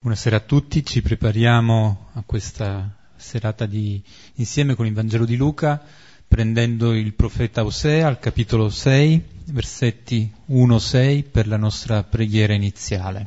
Buonasera 0.00 0.36
a 0.36 0.40
tutti, 0.40 0.86
ci 0.86 1.02
prepariamo 1.02 2.10
a 2.12 2.22
questa 2.24 2.88
serata 3.16 3.66
di, 3.66 4.00
insieme 4.34 4.76
con 4.76 4.86
il 4.86 4.94
Vangelo 4.94 5.24
di 5.24 5.34
Luca, 5.34 5.82
prendendo 6.28 6.94
il 6.94 7.14
profeta 7.14 7.64
Osea 7.64 8.06
al 8.06 8.20
capitolo 8.20 8.70
6, 8.70 9.24
versetti 9.46 10.32
1-6 10.50 11.28
per 11.28 11.48
la 11.48 11.56
nostra 11.56 12.04
preghiera 12.04 12.54
iniziale. 12.54 13.26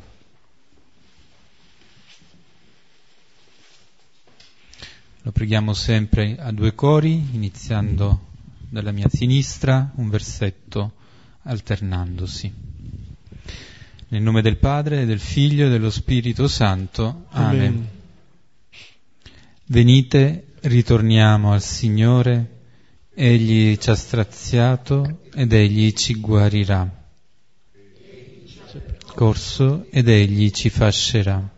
Lo 5.24 5.32
preghiamo 5.34 5.74
sempre 5.74 6.38
a 6.40 6.54
due 6.54 6.74
cori, 6.74 7.36
iniziando 7.36 8.28
dalla 8.70 8.94
mia 8.94 9.10
sinistra, 9.10 9.92
un 9.96 10.08
versetto 10.08 10.94
alternandosi. 11.42 12.71
Nel 14.12 14.24
nome 14.24 14.42
del 14.42 14.58
Padre, 14.58 15.06
del 15.06 15.22
Figlio 15.22 15.68
e 15.68 15.70
dello 15.70 15.90
Spirito 15.90 16.50
Santo. 16.50 17.28
Amen. 17.30 17.60
Amen. 17.60 17.88
Venite, 19.68 20.48
ritorniamo 20.64 21.54
al 21.54 21.62
Signore, 21.62 22.60
Egli 23.14 23.78
ci 23.78 23.90
ha 23.90 23.96
straziato 23.96 25.22
ed 25.34 25.54
Egli 25.54 25.94
ci 25.94 26.16
guarirà. 26.16 26.90
Corso 29.16 29.86
ed 29.90 30.10
Egli 30.10 30.50
ci 30.50 30.70
fascerà. 30.70 31.50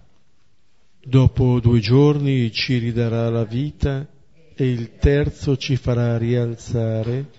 Dopo 1.03 1.59
due 1.59 1.79
giorni 1.79 2.51
ci 2.51 2.77
ridarà 2.77 3.31
la 3.31 3.45
vita 3.45 4.07
e 4.53 4.69
il 4.69 4.97
terzo 4.99 5.57
ci 5.57 5.75
farà 5.75 6.19
rialzare 6.19 7.31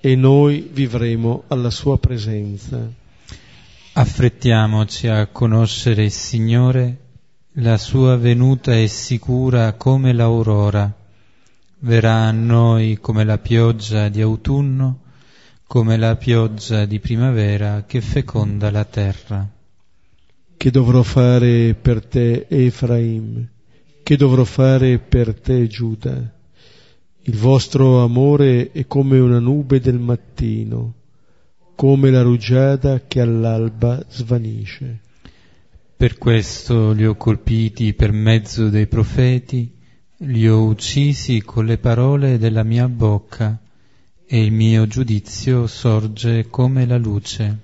e 0.00 0.16
noi 0.16 0.70
vivremo 0.72 1.44
alla 1.48 1.68
sua 1.68 1.98
presenza. 1.98 3.04
Affrettiamoci 3.98 5.06
a 5.08 5.26
conoscere 5.28 6.04
il 6.04 6.10
Signore, 6.10 6.98
la 7.52 7.78
sua 7.78 8.16
venuta 8.16 8.74
è 8.74 8.86
sicura 8.88 9.72
come 9.72 10.12
l'aurora, 10.12 10.94
verrà 11.78 12.26
a 12.26 12.30
noi 12.30 12.98
come 13.00 13.24
la 13.24 13.38
pioggia 13.38 14.10
di 14.10 14.20
autunno, 14.20 15.00
come 15.66 15.96
la 15.96 16.14
pioggia 16.16 16.84
di 16.84 17.00
primavera 17.00 17.84
che 17.86 18.02
feconda 18.02 18.70
la 18.70 18.84
terra. 18.84 19.48
Che 20.58 20.70
dovrò 20.70 21.00
fare 21.00 21.72
per 21.72 22.04
te, 22.04 22.44
Efraim? 22.50 23.48
Che 24.02 24.16
dovrò 24.18 24.44
fare 24.44 24.98
per 24.98 25.40
te, 25.40 25.68
Giuda? 25.68 26.34
Il 27.22 27.36
vostro 27.38 28.02
amore 28.02 28.72
è 28.72 28.86
come 28.86 29.18
una 29.18 29.38
nube 29.38 29.80
del 29.80 29.98
mattino 29.98 30.96
come 31.76 32.10
la 32.10 32.22
rugiada 32.22 33.02
che 33.06 33.20
all'alba 33.20 34.02
svanisce. 34.08 35.00
Per 35.94 36.16
questo 36.16 36.92
li 36.92 37.06
ho 37.06 37.16
colpiti 37.16 37.92
per 37.92 38.12
mezzo 38.12 38.70
dei 38.70 38.86
profeti, 38.86 39.70
li 40.20 40.48
ho 40.48 40.64
uccisi 40.64 41.42
con 41.42 41.66
le 41.66 41.76
parole 41.76 42.38
della 42.38 42.62
mia 42.62 42.88
bocca, 42.88 43.60
e 44.26 44.42
il 44.42 44.52
mio 44.52 44.86
giudizio 44.86 45.66
sorge 45.66 46.48
come 46.48 46.86
la 46.86 46.96
luce. 46.96 47.58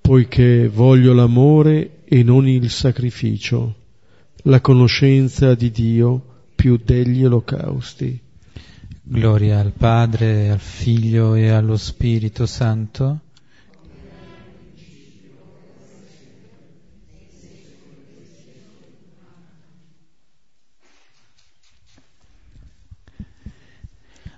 Poiché 0.00 0.68
voglio 0.68 1.12
l'amore 1.12 2.02
e 2.04 2.22
non 2.22 2.48
il 2.48 2.70
sacrificio, 2.70 3.74
la 4.44 4.60
conoscenza 4.60 5.54
di 5.54 5.70
Dio 5.72 6.24
più 6.54 6.80
degli 6.82 7.24
olocausti. 7.24 8.20
Gloria 9.02 9.58
al 9.58 9.72
Padre, 9.72 10.50
al 10.50 10.60
Figlio 10.60 11.34
e 11.34 11.48
allo 11.48 11.76
Spirito 11.76 12.44
Santo. 12.46 13.20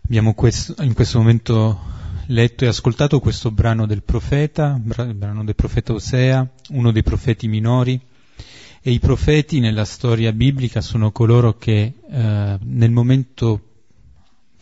Abbiamo 0.04 0.28
in 0.28 0.94
questo 0.94 1.18
momento 1.18 1.80
letto 2.26 2.64
e 2.64 2.68
ascoltato 2.68 3.18
questo 3.18 3.50
brano 3.50 3.86
del 3.86 4.02
profeta, 4.02 4.80
il 4.82 5.14
brano 5.14 5.44
del 5.44 5.54
profeta 5.56 5.92
Osea, 5.92 6.48
uno 6.70 6.92
dei 6.92 7.02
profeti 7.02 7.48
minori, 7.48 8.00
e 8.80 8.90
i 8.90 9.00
profeti 9.00 9.58
nella 9.58 9.84
storia 9.84 10.32
biblica 10.32 10.80
sono 10.80 11.10
coloro 11.10 11.56
che 11.56 11.94
eh, 12.08 12.58
nel 12.60 12.90
momento 12.90 13.71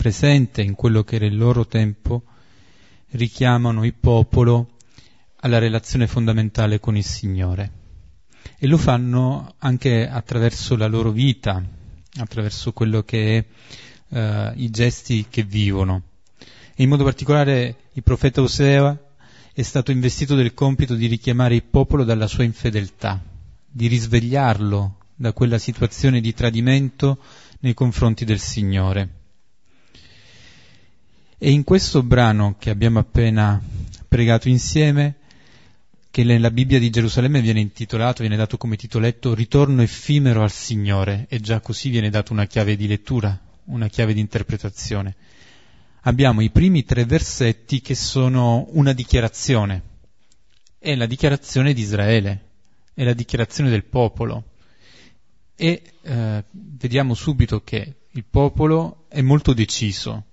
presente 0.00 0.62
in 0.62 0.74
quello 0.74 1.04
che 1.04 1.16
era 1.16 1.26
il 1.26 1.36
loro 1.36 1.66
tempo, 1.66 2.22
richiamano 3.10 3.84
il 3.84 3.92
popolo 3.92 4.78
alla 5.40 5.58
relazione 5.58 6.06
fondamentale 6.06 6.80
con 6.80 6.96
il 6.96 7.04
Signore. 7.04 7.70
E 8.56 8.66
lo 8.66 8.78
fanno 8.78 9.56
anche 9.58 10.08
attraverso 10.08 10.74
la 10.74 10.86
loro 10.86 11.10
vita, 11.10 11.62
attraverso 12.16 12.72
quello 12.72 13.02
che 13.02 13.36
è 13.36 14.16
eh, 14.16 14.52
i 14.56 14.70
gesti 14.70 15.26
che 15.28 15.42
vivono. 15.42 16.02
E 16.74 16.82
in 16.82 16.88
modo 16.88 17.04
particolare 17.04 17.90
il 17.92 18.02
profeta 18.02 18.40
Osea 18.40 18.98
è 19.52 19.60
stato 19.60 19.90
investito 19.90 20.34
del 20.34 20.54
compito 20.54 20.94
di 20.94 21.08
richiamare 21.08 21.56
il 21.56 21.64
popolo 21.64 22.04
dalla 22.04 22.26
sua 22.26 22.44
infedeltà, 22.44 23.22
di 23.70 23.86
risvegliarlo 23.86 24.96
da 25.14 25.34
quella 25.34 25.58
situazione 25.58 26.22
di 26.22 26.32
tradimento 26.32 27.18
nei 27.58 27.74
confronti 27.74 28.24
del 28.24 28.38
Signore. 28.38 29.18
E 31.42 31.52
in 31.52 31.64
questo 31.64 32.02
brano 32.02 32.56
che 32.58 32.68
abbiamo 32.68 32.98
appena 32.98 33.58
pregato 34.06 34.50
insieme, 34.50 35.14
che 36.10 36.22
nella 36.22 36.50
Bibbia 36.50 36.78
di 36.78 36.90
Gerusalemme 36.90 37.40
viene 37.40 37.60
intitolato, 37.60 38.20
viene 38.20 38.36
dato 38.36 38.58
come 38.58 38.76
titoletto 38.76 39.32
Ritorno 39.32 39.80
effimero 39.80 40.42
al 40.42 40.50
Signore, 40.50 41.24
e 41.30 41.40
già 41.40 41.60
così 41.60 41.88
viene 41.88 42.10
data 42.10 42.34
una 42.34 42.44
chiave 42.44 42.76
di 42.76 42.86
lettura, 42.86 43.40
una 43.64 43.88
chiave 43.88 44.12
di 44.12 44.20
interpretazione. 44.20 45.16
Abbiamo 46.02 46.42
i 46.42 46.50
primi 46.50 46.84
tre 46.84 47.06
versetti 47.06 47.80
che 47.80 47.94
sono 47.94 48.66
una 48.72 48.92
dichiarazione, 48.92 49.82
è 50.78 50.94
la 50.94 51.06
dichiarazione 51.06 51.72
di 51.72 51.80
Israele, 51.80 52.48
è 52.92 53.02
la 53.02 53.14
dichiarazione 53.14 53.70
del 53.70 53.84
popolo. 53.84 54.44
E 55.56 55.82
eh, 56.02 56.44
vediamo 56.50 57.14
subito 57.14 57.62
che 57.62 57.94
il 58.10 58.24
popolo 58.28 59.06
è 59.08 59.22
molto 59.22 59.54
deciso, 59.54 60.24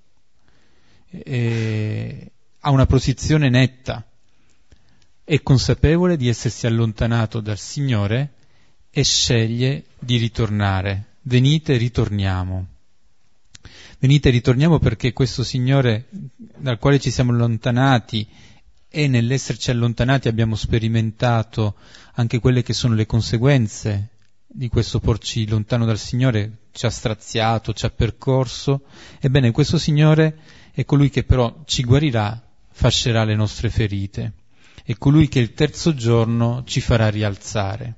eh, 1.09 2.31
ha 2.59 2.71
una 2.71 2.85
posizione 2.85 3.49
netta, 3.49 4.05
è 5.23 5.41
consapevole 5.41 6.17
di 6.17 6.29
essersi 6.29 6.67
allontanato 6.67 7.39
dal 7.39 7.57
Signore 7.57 8.33
e 8.89 9.03
sceglie 9.03 9.85
di 9.99 10.17
ritornare. 10.17 11.15
Venite, 11.23 11.77
ritorniamo. 11.77 12.67
Venite, 13.99 14.29
ritorniamo 14.29 14.79
perché 14.79 15.13
questo 15.13 15.43
Signore 15.43 16.05
dal 16.09 16.79
quale 16.79 16.99
ci 16.99 17.11
siamo 17.11 17.31
allontanati 17.31 18.27
e 18.89 19.07
nell'esserci 19.07 19.69
allontanati 19.71 20.27
abbiamo 20.27 20.55
sperimentato 20.55 21.75
anche 22.13 22.39
quelle 22.39 22.63
che 22.63 22.73
sono 22.73 22.95
le 22.95 23.05
conseguenze 23.05 24.09
di 24.47 24.69
questo 24.69 24.99
porci 24.99 25.47
lontano 25.47 25.85
dal 25.85 25.99
Signore, 25.99 26.59
ci 26.71 26.85
ha 26.85 26.89
straziato, 26.89 27.73
ci 27.73 27.85
ha 27.85 27.89
percorso. 27.89 28.85
Ebbene, 29.19 29.51
questo 29.51 29.77
Signore 29.77 30.37
è 30.77 30.85
colui 30.85 31.09
che 31.09 31.23
però 31.23 31.63
ci 31.65 31.83
guarirà, 31.83 32.39
fascerà 32.69 33.23
le 33.23 33.33
nostre 33.33 33.71
ferite, 33.71 34.33
è 34.83 34.93
colui 34.93 35.27
che 35.27 35.39
il 35.39 35.55
terzo 35.55 35.95
giorno 35.95 36.61
ci 36.67 36.81
farà 36.81 37.09
rialzare, 37.09 37.95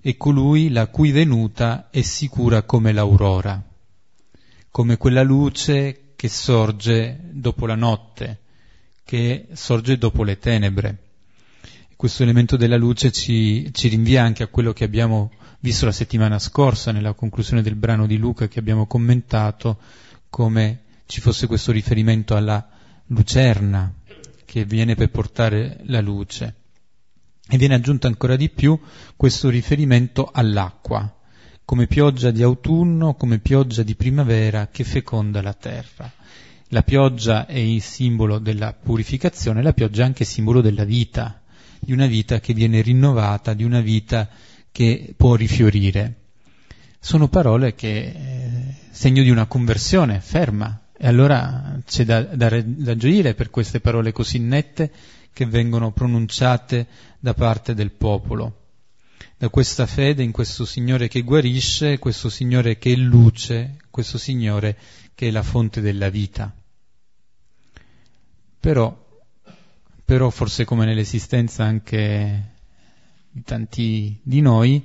è 0.00 0.16
colui 0.16 0.70
la 0.70 0.86
cui 0.86 1.10
venuta 1.10 1.90
è 1.90 2.00
sicura 2.00 2.62
come 2.62 2.94
l'aurora, 2.94 3.62
come 4.70 4.96
quella 4.96 5.22
luce 5.22 6.14
che 6.16 6.28
sorge 6.30 7.20
dopo 7.32 7.66
la 7.66 7.74
notte, 7.74 8.40
che 9.04 9.48
sorge 9.52 9.98
dopo 9.98 10.24
le 10.24 10.38
tenebre. 10.38 10.98
Questo 11.96 12.22
elemento 12.22 12.56
della 12.56 12.78
luce 12.78 13.12
ci, 13.12 13.68
ci 13.74 13.88
rinvia 13.88 14.22
anche 14.22 14.42
a 14.42 14.46
quello 14.48 14.72
che 14.72 14.84
abbiamo 14.84 15.32
visto 15.60 15.84
la 15.84 15.92
settimana 15.92 16.38
scorsa 16.38 16.92
nella 16.92 17.12
conclusione 17.12 17.60
del 17.60 17.74
brano 17.74 18.06
di 18.06 18.16
Luca 18.16 18.48
che 18.48 18.58
abbiamo 18.58 18.86
commentato 18.86 19.78
come 20.30 20.83
ci 21.06 21.20
fosse 21.20 21.46
questo 21.46 21.72
riferimento 21.72 22.36
alla 22.36 22.66
lucerna 23.06 23.92
che 24.44 24.64
viene 24.64 24.94
per 24.94 25.10
portare 25.10 25.80
la 25.84 26.00
luce. 26.00 26.54
E 27.46 27.58
viene 27.58 27.74
aggiunto 27.74 28.06
ancora 28.06 28.36
di 28.36 28.48
più 28.48 28.78
questo 29.16 29.50
riferimento 29.50 30.30
all'acqua, 30.32 31.12
come 31.64 31.86
pioggia 31.86 32.30
di 32.30 32.42
autunno, 32.42 33.14
come 33.14 33.38
pioggia 33.38 33.82
di 33.82 33.94
primavera 33.94 34.68
che 34.68 34.84
feconda 34.84 35.42
la 35.42 35.52
terra. 35.52 36.10
La 36.68 36.82
pioggia 36.82 37.46
è 37.46 37.58
il 37.58 37.82
simbolo 37.82 38.38
della 38.38 38.72
purificazione, 38.72 39.62
la 39.62 39.72
pioggia 39.72 40.02
è 40.02 40.06
anche 40.06 40.24
simbolo 40.24 40.60
della 40.60 40.84
vita, 40.84 41.42
di 41.78 41.92
una 41.92 42.06
vita 42.06 42.40
che 42.40 42.54
viene 42.54 42.80
rinnovata, 42.80 43.52
di 43.52 43.64
una 43.64 43.80
vita 43.80 44.28
che 44.72 45.14
può 45.16 45.34
rifiorire. 45.34 46.20
Sono 46.98 47.28
parole 47.28 47.74
che 47.74 47.96
eh, 47.98 48.74
segno 48.90 49.22
di 49.22 49.30
una 49.30 49.46
conversione 49.46 50.20
ferma, 50.20 50.83
e 50.96 51.08
allora 51.08 51.80
c'è 51.84 52.04
da, 52.04 52.22
da, 52.22 52.62
da 52.62 52.96
gioire 52.96 53.34
per 53.34 53.50
queste 53.50 53.80
parole 53.80 54.12
così 54.12 54.38
nette 54.38 54.92
che 55.32 55.44
vengono 55.44 55.90
pronunciate 55.90 56.86
da 57.18 57.34
parte 57.34 57.74
del 57.74 57.90
popolo, 57.90 58.66
da 59.36 59.48
questa 59.48 59.86
fede 59.86 60.22
in 60.22 60.30
questo 60.30 60.64
Signore 60.64 61.08
che 61.08 61.22
guarisce, 61.22 61.98
questo 61.98 62.28
Signore 62.28 62.78
che 62.78 62.92
è 62.92 62.96
luce, 62.96 63.78
questo 63.90 64.18
Signore 64.18 64.78
che 65.14 65.28
è 65.28 65.30
la 65.32 65.42
fonte 65.42 65.80
della 65.80 66.08
vita. 66.10 66.54
Però, 68.60 69.20
però 70.04 70.30
forse 70.30 70.64
come 70.64 70.84
nell'esistenza 70.84 71.64
anche 71.64 72.52
di 73.30 73.42
tanti 73.42 74.20
di 74.22 74.40
noi, 74.40 74.82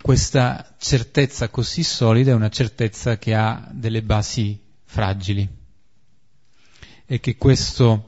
questa 0.00 0.74
certezza 0.78 1.48
così 1.48 1.82
solida 1.82 2.32
è 2.32 2.34
una 2.34 2.50
certezza 2.50 3.16
che 3.16 3.34
ha 3.34 3.66
delle 3.72 4.02
basi 4.02 4.63
fragili. 4.94 5.48
E 7.04 7.18
che 7.18 7.36
queste 7.36 7.82
uh, 7.82 8.02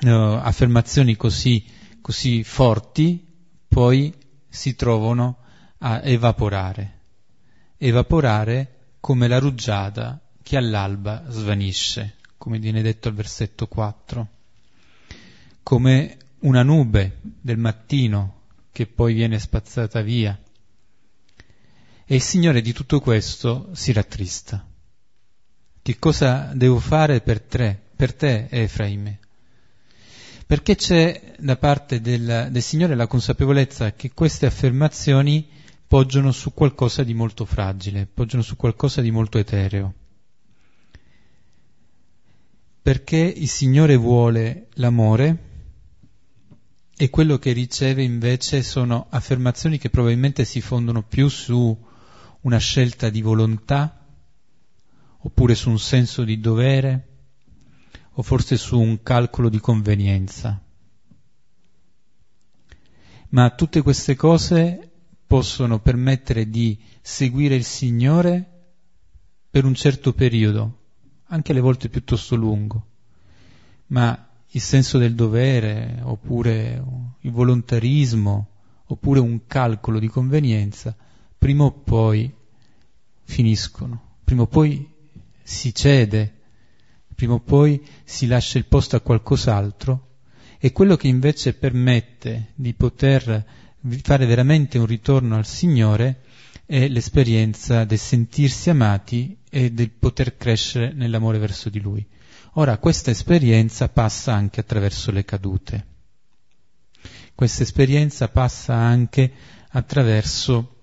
affermazioni 0.00 1.16
così, 1.16 1.64
così 2.00 2.44
forti 2.44 3.26
poi 3.66 4.14
si 4.48 4.76
trovano 4.76 5.38
a 5.78 6.00
evaporare, 6.04 7.00
evaporare 7.76 8.94
come 9.00 9.26
la 9.26 9.40
rugiada 9.40 10.20
che 10.40 10.56
all'alba 10.56 11.24
svanisce, 11.28 12.14
come 12.38 12.60
viene 12.60 12.80
detto 12.80 13.08
al 13.08 13.14
versetto 13.14 13.66
4, 13.66 14.28
come 15.64 16.16
una 16.40 16.62
nube 16.62 17.18
del 17.22 17.58
mattino 17.58 18.42
che 18.70 18.86
poi 18.86 19.14
viene 19.14 19.38
spazzata 19.40 20.00
via. 20.00 20.40
E 22.04 22.14
il 22.14 22.22
Signore 22.22 22.60
di 22.62 22.72
tutto 22.72 23.00
questo 23.00 23.70
si 23.72 23.92
rattrista. 23.92 24.64
Che 25.88 25.98
cosa 25.98 26.50
devo 26.52 26.80
fare 26.80 27.22
per 27.22 27.40
te, 27.40 27.74
per 27.96 28.12
te 28.12 28.46
Efraime? 28.50 29.20
Perché 30.46 30.76
c'è 30.76 31.32
da 31.38 31.56
parte 31.56 32.02
del, 32.02 32.48
del 32.50 32.60
Signore 32.60 32.94
la 32.94 33.06
consapevolezza 33.06 33.94
che 33.94 34.10
queste 34.12 34.44
affermazioni 34.44 35.48
poggiano 35.86 36.30
su 36.30 36.52
qualcosa 36.52 37.02
di 37.04 37.14
molto 37.14 37.46
fragile, 37.46 38.06
poggiano 38.06 38.42
su 38.42 38.54
qualcosa 38.56 39.00
di 39.00 39.10
molto 39.10 39.38
etereo. 39.38 39.94
Perché 42.82 43.16
il 43.16 43.48
Signore 43.48 43.96
vuole 43.96 44.66
l'amore 44.74 45.38
e 46.98 47.08
quello 47.08 47.38
che 47.38 47.52
riceve 47.52 48.02
invece 48.02 48.62
sono 48.62 49.06
affermazioni 49.08 49.78
che 49.78 49.88
probabilmente 49.88 50.44
si 50.44 50.60
fondono 50.60 51.02
più 51.02 51.28
su 51.28 51.74
una 52.42 52.58
scelta 52.58 53.08
di 53.08 53.22
volontà, 53.22 53.97
oppure 55.28 55.54
su 55.54 55.68
un 55.68 55.78
senso 55.78 56.24
di 56.24 56.40
dovere, 56.40 57.06
o 58.12 58.22
forse 58.22 58.56
su 58.56 58.80
un 58.80 59.02
calcolo 59.02 59.50
di 59.50 59.60
convenienza. 59.60 60.60
Ma 63.28 63.50
tutte 63.50 63.82
queste 63.82 64.16
cose 64.16 64.90
possono 65.26 65.80
permettere 65.80 66.48
di 66.48 66.80
seguire 67.02 67.54
il 67.56 67.64
Signore 67.64 68.64
per 69.50 69.66
un 69.66 69.74
certo 69.74 70.14
periodo, 70.14 70.78
anche 71.26 71.52
alle 71.52 71.60
volte 71.60 71.90
piuttosto 71.90 72.34
lungo, 72.34 72.86
ma 73.88 74.30
il 74.46 74.60
senso 74.62 74.96
del 74.96 75.14
dovere, 75.14 76.00
oppure 76.02 76.82
il 77.20 77.30
volontarismo, 77.30 78.48
oppure 78.86 79.20
un 79.20 79.46
calcolo 79.46 79.98
di 79.98 80.08
convenienza, 80.08 80.96
prima 81.36 81.64
o 81.64 81.72
poi 81.72 82.34
finiscono, 83.24 84.16
prima 84.24 84.42
o 84.42 84.46
poi 84.46 84.96
si 85.48 85.74
cede, 85.74 86.34
prima 87.14 87.32
o 87.32 87.40
poi 87.40 87.82
si 88.04 88.26
lascia 88.26 88.58
il 88.58 88.66
posto 88.66 88.96
a 88.96 89.00
qualcos'altro 89.00 90.16
e 90.58 90.72
quello 90.72 90.94
che 90.96 91.08
invece 91.08 91.54
permette 91.54 92.52
di 92.54 92.74
poter 92.74 93.46
fare 94.02 94.26
veramente 94.26 94.76
un 94.76 94.84
ritorno 94.84 95.36
al 95.36 95.46
Signore 95.46 96.24
è 96.66 96.86
l'esperienza 96.86 97.84
del 97.84 97.98
sentirsi 97.98 98.68
amati 98.68 99.38
e 99.48 99.72
del 99.72 99.90
poter 99.90 100.36
crescere 100.36 100.92
nell'amore 100.92 101.38
verso 101.38 101.70
di 101.70 101.80
Lui. 101.80 102.06
Ora, 102.54 102.76
questa 102.76 103.10
esperienza 103.10 103.88
passa 103.88 104.34
anche 104.34 104.60
attraverso 104.60 105.10
le 105.10 105.24
cadute. 105.24 105.86
Questa 107.34 107.62
esperienza 107.62 108.28
passa 108.28 108.74
anche 108.74 109.32
attraverso 109.70 110.76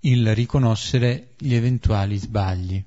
il 0.00 0.34
riconoscere 0.34 1.30
gli 1.38 1.54
eventuali 1.54 2.18
sbagli. 2.18 2.84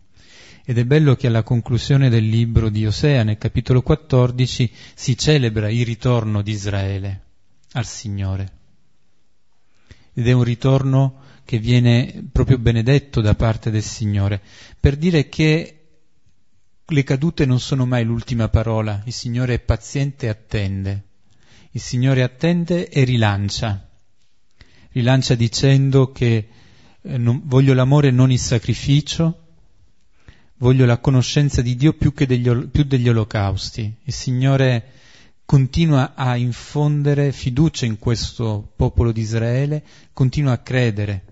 Ed 0.71 0.77
è 0.77 0.85
bello 0.85 1.18
che 1.18 1.27
alla 1.27 1.44
conclusione 1.44 2.07
del 2.07 2.25
libro 2.25 2.69
di 2.69 2.85
Osea, 2.85 3.23
nel 3.23 3.38
capitolo 3.38 3.81
14, 3.81 4.71
si 4.95 5.18
celebra 5.18 5.69
il 5.69 5.83
ritorno 5.83 6.41
di 6.41 6.51
Israele 6.51 7.23
al 7.73 7.85
Signore. 7.85 8.51
Ed 10.13 10.25
è 10.29 10.31
un 10.31 10.44
ritorno 10.44 11.23
che 11.44 11.59
viene 11.59 12.25
proprio 12.31 12.57
benedetto 12.57 13.19
da 13.19 13.35
parte 13.35 13.69
del 13.69 13.83
Signore, 13.83 14.41
per 14.79 14.95
dire 14.95 15.27
che 15.27 15.88
le 16.85 17.03
cadute 17.03 17.45
non 17.45 17.59
sono 17.59 17.85
mai 17.85 18.06
l'ultima 18.06 18.47
parola, 18.47 19.01
il 19.03 19.12
Signore 19.12 19.56
è 19.56 19.59
paziente 19.59 20.27
e 20.27 20.29
attende. 20.29 21.03
Il 21.71 21.81
Signore 21.81 22.24
attende 22.24 22.88
e 22.88 23.03
rilancia. 23.03 23.89
Rilancia 24.94 25.35
dicendo 25.35 26.13
che 26.13 26.47
eh, 27.01 27.17
non, 27.17 27.41
voglio 27.44 27.74
l'amore 27.74 28.09
non 28.09 28.31
il 28.31 28.39
sacrificio, 28.39 29.41
voglio 30.61 30.85
la 30.85 30.99
conoscenza 30.99 31.61
di 31.61 31.75
Dio 31.75 31.93
più, 31.93 32.13
degli, 32.13 32.67
più 32.67 32.83
degli 32.83 33.09
olocausti. 33.09 33.97
Il 34.03 34.13
Signore 34.13 34.91
continua 35.45 36.13
a 36.15 36.35
infondere 36.37 37.31
fiducia 37.31 37.85
in 37.85 37.97
questo 37.97 38.71
popolo 38.75 39.11
di 39.11 39.21
Israele, 39.21 39.83
continua 40.13 40.53
a 40.53 40.59
credere 40.59 41.25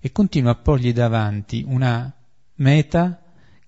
e 0.00 0.12
continua 0.12 0.52
a 0.52 0.56
porgli 0.56 0.92
davanti 0.92 1.62
una 1.66 2.12
meta 2.56 3.22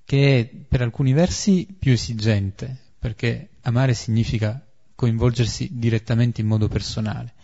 che 0.05 0.41
è 0.41 0.47
per 0.47 0.83
alcuni 0.83 1.13
versi 1.13 1.67
più 1.79 1.93
esigente, 1.93 2.75
perché 2.99 3.51
amare 3.63 3.95
significa 3.95 4.67
coinvolgersi 4.95 5.71
direttamente 5.73 6.41
in 6.41 6.47
modo 6.47 6.69
personale, 6.69 7.35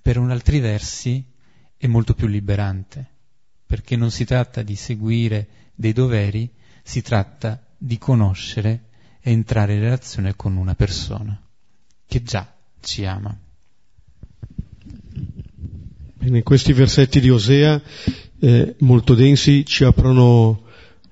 per 0.00 0.18
un 0.18 0.30
altri 0.30 0.60
versi 0.60 1.24
è 1.76 1.86
molto 1.86 2.14
più 2.14 2.26
liberante 2.26 3.16
perché 3.68 3.96
non 3.96 4.10
si 4.10 4.24
tratta 4.24 4.62
di 4.62 4.74
seguire 4.76 5.46
dei 5.74 5.92
doveri, 5.92 6.50
si 6.88 7.02
tratta 7.02 7.62
di 7.76 7.98
conoscere 7.98 8.84
e 9.20 9.30
entrare 9.30 9.74
in 9.74 9.80
relazione 9.80 10.34
con 10.34 10.56
una 10.56 10.74
persona 10.74 11.38
che 12.06 12.22
già 12.22 12.50
ci 12.80 13.04
ama. 13.04 13.38
Bene, 16.14 16.42
questi 16.42 16.72
versetti 16.72 17.20
di 17.20 17.28
Osea 17.28 17.78
eh, 18.38 18.74
molto 18.78 19.12
densi 19.12 19.66
ci 19.66 19.84
aprono 19.84 20.62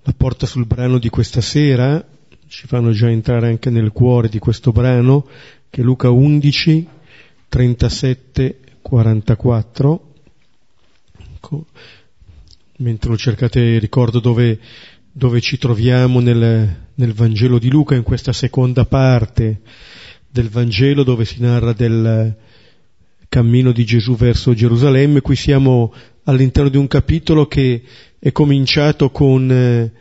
la 0.05 0.15
porta 0.17 0.47
sul 0.47 0.65
brano 0.65 0.97
di 0.97 1.11
questa 1.11 1.43
sera, 1.43 2.03
ci 2.47 2.67
fanno 2.67 2.93
già 2.93 3.11
entrare 3.11 3.49
anche 3.49 3.69
nel 3.69 3.93
cuore 3.93 4.31
di 4.31 4.39
questo 4.39 4.73
brano, 4.73 5.29
che 5.69 5.83
è 5.83 5.85
Luca 5.85 6.09
11, 6.09 6.89
37, 7.51 8.61
44. 8.81 10.15
Ecco 11.35 11.67
mentre 12.79 13.11
lo 13.11 13.17
cercate 13.17 13.79
ricordo 13.79 14.21
dove, 14.21 14.59
dove 15.17 15.41
ci 15.41 15.57
troviamo 15.57 16.21
nel, 16.21 16.89
nel, 16.95 17.13
Vangelo 17.15 17.59
di 17.59 17.71
Luca, 17.71 17.95
in 17.95 18.03
questa 18.03 18.35
seconda 18.35 18.85
parte 18.85 19.63
del 20.29 20.51
Vangelo 20.51 21.05
dove 21.05 21.25
si 21.25 21.41
narra 21.41 21.73
del 21.73 22.37
cammino 23.27 23.73
di 23.73 23.87
Gesù 23.87 24.15
verso 24.15 24.53
Gerusalemme. 24.53 25.23
Qui 25.23 25.35
siamo 25.35 25.95
all'interno 26.25 26.69
di 26.69 26.77
un 26.77 26.87
capitolo 26.87 27.47
che 27.47 27.83
è 28.19 28.31
cominciato 28.31 29.11
con 29.11 29.51
eh, 29.51 29.93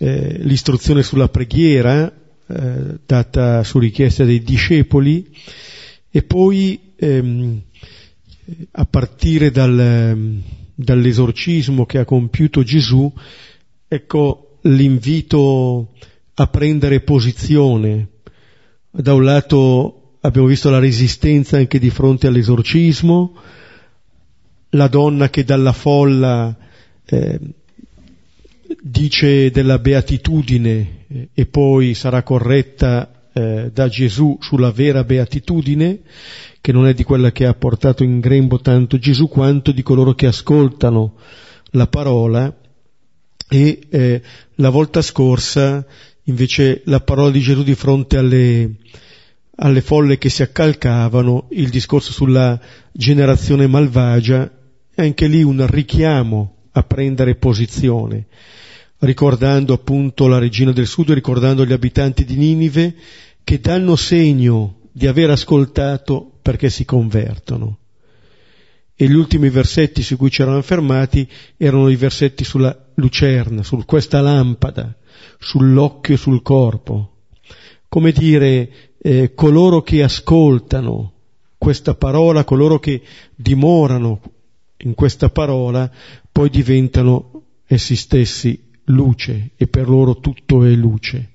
eh 0.00 0.38
l'istruzione 0.40 1.04
sulla 1.04 1.28
preghiera 1.28 2.12
eh, 2.48 2.98
data 3.06 3.62
su 3.62 3.78
richiesta 3.78 4.24
dei 4.24 4.42
discepoli 4.42 5.24
e 6.10 6.22
poi 6.24 6.94
ehm, 6.96 7.62
a 8.72 8.84
partire 8.86 9.52
dal 9.52 10.42
dall'esorcismo 10.74 11.86
che 11.86 11.98
ha 11.98 12.04
compiuto 12.04 12.62
Gesù, 12.62 13.12
ecco 13.86 14.47
l'invito 14.68 15.92
a 16.34 16.46
prendere 16.46 17.00
posizione. 17.00 18.08
Da 18.90 19.14
un 19.14 19.24
lato 19.24 20.16
abbiamo 20.20 20.46
visto 20.46 20.70
la 20.70 20.78
resistenza 20.78 21.56
anche 21.56 21.78
di 21.78 21.90
fronte 21.90 22.26
all'esorcismo, 22.26 23.36
la 24.70 24.88
donna 24.88 25.30
che 25.30 25.44
dalla 25.44 25.72
folla 25.72 26.54
eh, 27.04 27.40
dice 28.82 29.50
della 29.50 29.78
beatitudine 29.78 31.04
eh, 31.08 31.28
e 31.32 31.46
poi 31.46 31.94
sarà 31.94 32.22
corretta 32.22 33.30
eh, 33.32 33.70
da 33.72 33.88
Gesù 33.88 34.36
sulla 34.40 34.70
vera 34.70 35.04
beatitudine, 35.04 36.00
che 36.60 36.72
non 36.72 36.86
è 36.86 36.92
di 36.92 37.04
quella 37.04 37.32
che 37.32 37.46
ha 37.46 37.54
portato 37.54 38.04
in 38.04 38.20
grembo 38.20 38.60
tanto 38.60 38.98
Gesù 38.98 39.28
quanto 39.28 39.72
di 39.72 39.82
coloro 39.82 40.14
che 40.14 40.26
ascoltano 40.26 41.14
la 41.72 41.86
parola 41.86 42.54
e 43.48 43.80
eh, 43.88 44.22
la 44.56 44.70
volta 44.70 45.02
scorsa 45.02 45.84
invece 46.24 46.82
la 46.84 47.00
parola 47.00 47.30
di 47.30 47.40
Gesù 47.40 47.62
di 47.62 47.74
fronte 47.74 48.18
alle, 48.18 48.76
alle 49.56 49.80
folle 49.80 50.18
che 50.18 50.28
si 50.28 50.42
accalcavano, 50.42 51.48
il 51.52 51.70
discorso 51.70 52.12
sulla 52.12 52.60
generazione 52.92 53.66
malvagia 53.66 54.50
anche 54.94 55.26
lì 55.26 55.42
un 55.42 55.64
richiamo 55.66 56.56
a 56.72 56.82
prendere 56.82 57.36
posizione, 57.36 58.26
ricordando 58.98 59.72
appunto 59.72 60.26
la 60.26 60.38
regina 60.38 60.72
del 60.72 60.86
sud, 60.86 61.10
ricordando 61.10 61.64
gli 61.64 61.72
abitanti 61.72 62.24
di 62.24 62.36
Ninive 62.36 62.94
che 63.42 63.60
danno 63.60 63.96
segno 63.96 64.80
di 64.92 65.06
aver 65.06 65.30
ascoltato 65.30 66.38
perché 66.42 66.68
si 66.68 66.84
convertono. 66.84 67.78
E 69.00 69.08
gli 69.08 69.14
ultimi 69.14 69.48
versetti 69.48 70.02
su 70.02 70.16
cui 70.16 70.28
ci 70.28 70.42
eravamo 70.42 70.62
fermati 70.62 71.28
erano 71.56 71.88
i 71.88 71.94
versetti 71.94 72.42
sulla 72.42 72.76
lucerna, 72.94 73.62
su 73.62 73.80
questa 73.84 74.20
lampada, 74.20 74.92
sull'occhio 75.38 76.14
e 76.14 76.18
sul 76.18 76.42
corpo. 76.42 77.18
Come 77.88 78.10
dire, 78.10 78.70
eh, 79.00 79.34
coloro 79.34 79.82
che 79.82 80.02
ascoltano 80.02 81.12
questa 81.56 81.94
parola, 81.94 82.42
coloro 82.42 82.80
che 82.80 83.00
dimorano 83.36 84.20
in 84.78 84.94
questa 84.94 85.30
parola, 85.30 85.88
poi 86.32 86.50
diventano 86.50 87.42
essi 87.66 87.94
stessi 87.94 88.60
luce 88.86 89.50
e 89.54 89.68
per 89.68 89.88
loro 89.88 90.18
tutto 90.18 90.64
è 90.64 90.70
luce. 90.70 91.34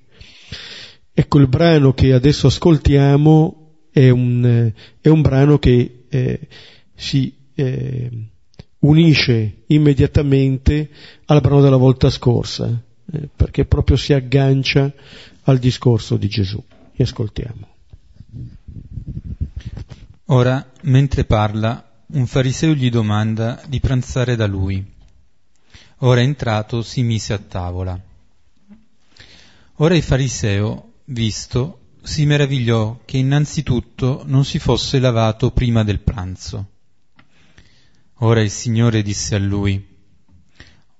Ecco, 1.14 1.38
il 1.38 1.48
brano 1.48 1.94
che 1.94 2.12
adesso 2.12 2.48
ascoltiamo 2.48 3.86
è 3.90 4.10
un, 4.10 4.70
è 5.00 5.08
un 5.08 5.22
brano 5.22 5.58
che 5.58 6.04
eh, 6.10 6.40
si 6.94 7.32
eh, 7.54 8.10
unisce 8.80 9.62
immediatamente 9.66 10.90
al 11.26 11.40
brano 11.40 11.60
della 11.60 11.76
volta 11.76 12.10
scorsa, 12.10 12.68
eh, 13.12 13.28
perché 13.34 13.64
proprio 13.64 13.96
si 13.96 14.12
aggancia 14.12 14.92
al 15.44 15.58
discorso 15.58 16.16
di 16.16 16.28
Gesù. 16.28 16.62
E 16.96 17.02
ascoltiamo. 17.02 17.68
Ora, 20.26 20.70
mentre 20.82 21.24
parla, 21.24 21.90
un 22.06 22.26
fariseo 22.26 22.72
gli 22.72 22.88
domanda 22.88 23.60
di 23.66 23.80
pranzare 23.80 24.36
da 24.36 24.46
lui. 24.46 24.92
Ora 25.98 26.20
entrato 26.20 26.82
si 26.82 27.02
mise 27.02 27.32
a 27.32 27.38
tavola. 27.38 27.98
Ora 29.78 29.96
il 29.96 30.02
fariseo, 30.02 30.92
visto, 31.06 31.80
si 32.02 32.26
meravigliò 32.26 33.00
che 33.04 33.16
innanzitutto 33.16 34.22
non 34.26 34.44
si 34.44 34.58
fosse 34.58 34.98
lavato 34.98 35.50
prima 35.50 35.82
del 35.82 36.00
pranzo. 36.00 36.68
Ora 38.18 38.40
il 38.40 38.50
Signore 38.50 39.02
disse 39.02 39.34
a 39.34 39.38
lui, 39.38 39.92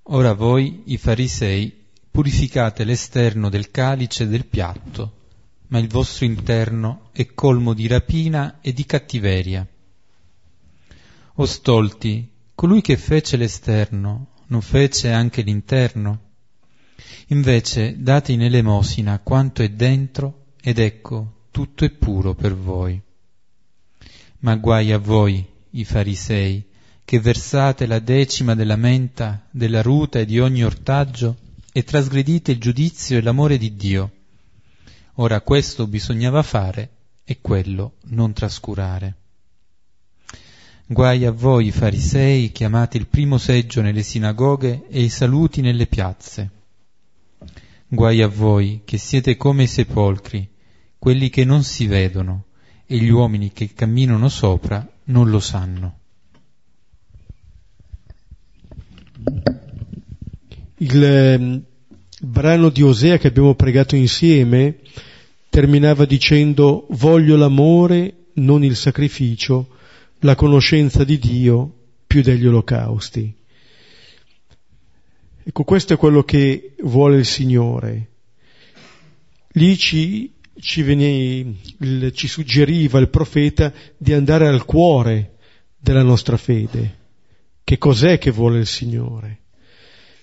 Ora 0.09 0.35
voi, 0.35 0.83
i 0.87 0.99
farisei, 0.99 1.85
purificate 2.11 2.85
l'esterno 2.85 3.49
del 3.49 3.71
calice 3.71 4.25
e 4.25 4.29
del 4.29 4.47
piatto, 4.47 5.23
ma 5.69 5.79
il 5.79 5.89
vostro 5.89 6.25
interno 6.25 7.09
è 7.13 7.27
colmo 7.35 7.73
di 7.73 7.87
rapina 7.87 8.61
e 8.61 8.73
di 8.73 8.85
cattiveria. 8.85 9.67
O 11.37 11.45
stolti, 11.47 12.31
colui 12.55 12.81
che 12.81 12.97
fece 12.97 13.37
l'esterno 13.37 14.33
non 14.49 14.61
fece 14.61 15.11
anche 15.11 15.43
l'interno? 15.43 16.21
Invece 17.29 18.01
date 18.01 18.33
in 18.33 18.43
elemosina 18.43 19.19
quanto 19.21 19.63
è 19.63 19.69
dentro 19.71 20.53
ed 20.61 20.79
ecco, 20.79 21.47
tutto 21.51 21.85
è 21.85 21.91
puro 21.91 22.35
per 22.35 22.55
voi. 22.55 23.01
Ma 24.41 24.57
guai 24.57 24.93
a 24.93 24.99
voi, 24.99 25.45
i 25.71 25.85
farisei, 25.85 26.73
che 27.05 27.21
versate 27.21 27.87
la 27.87 27.99
decima 27.99 28.55
della 28.55 28.77
menta, 28.77 29.47
della 29.51 29.83
ruta 29.83 30.19
e 30.19 30.25
di 30.25 30.41
ogni 30.41 30.65
ortaggio 30.65 31.37
e 31.73 31.85
trasgredite 31.85 32.53
il 32.53 32.59
giudizio 32.59 33.19
e 33.19 33.23
l'amore 33.23 33.59
di 33.59 33.75
Dio. 33.77 34.11
Ora 35.15 35.41
questo 35.43 35.87
bisognava 35.87 36.43
fare 36.43 36.91
e 37.25 37.39
quello 37.41 37.95
non 38.05 38.33
trascurare. 38.33 39.17
Guai 40.87 41.25
a 41.25 41.31
voi 41.31 41.71
farisei 41.71 42.53
che 42.53 42.65
amate 42.65 42.99
il 42.99 43.07
primo 43.07 43.39
seggio 43.39 43.81
nelle 43.81 44.03
sinagoghe 44.03 44.87
e 44.89 45.03
i 45.03 45.09
saluti 45.09 45.61
nelle 45.61 45.87
piazze. 45.87 46.51
Guai 47.89 48.23
a 48.23 48.29
voi 48.29 48.83
che 48.85 48.99
siete 48.99 49.37
come 49.37 49.63
i 49.63 49.67
sepolcri, 49.67 50.49
quelli 50.99 51.31
che 51.31 51.45
non 51.45 51.63
si 51.63 51.87
vedono, 51.87 52.45
e 52.87 52.99
gli 52.99 53.09
uomini 53.09 53.53
che 53.53 53.73
camminano 53.73 54.29
sopra 54.29 54.87
non 55.05 55.31
lo 55.31 55.41
sanno. 55.41 56.01
Il 60.79 61.05
eh, 61.05 61.61
brano 62.21 62.69
di 62.69 62.83
Osea 62.83 63.19
che 63.19 63.29
abbiamo 63.29 63.55
pregato 63.55 63.97
insieme 63.97 64.79
terminava 65.49 66.05
dicendo 66.05 66.87
voglio 66.91 67.37
l'amore, 67.37 68.27
non 68.35 68.65
il 68.65 68.75
sacrificio, 68.75 69.69
la 70.21 70.35
conoscenza 70.35 71.05
di 71.05 71.19
Dio 71.19 71.73
più 72.07 72.23
degli 72.23 72.47
olocausti. 72.47 73.33
Ecco, 75.47 75.63
questo 75.63 75.93
è 75.93 75.97
quello 75.97 76.25
che 76.25 76.75
vuole 76.81 77.19
il 77.19 77.27
Signore. 77.27 78.09
Lì 79.53 79.77
ci, 79.77 80.33
ci, 80.59 80.83
venne, 80.83 81.55
il, 81.79 82.13
ci 82.13 82.27
suggeriva 82.27 82.99
il 82.99 83.11
profeta 83.11 83.73
di 83.97 84.13
andare 84.13 84.49
al 84.49 84.65
cuore 84.65 85.37
della 85.79 86.03
nostra 86.03 86.37
fede. 86.37 87.03
Che 87.65 87.79
cos'è 87.79 88.19
che 88.19 88.31
vuole 88.31 88.59
il 88.59 88.67
Signore? 88.67 89.39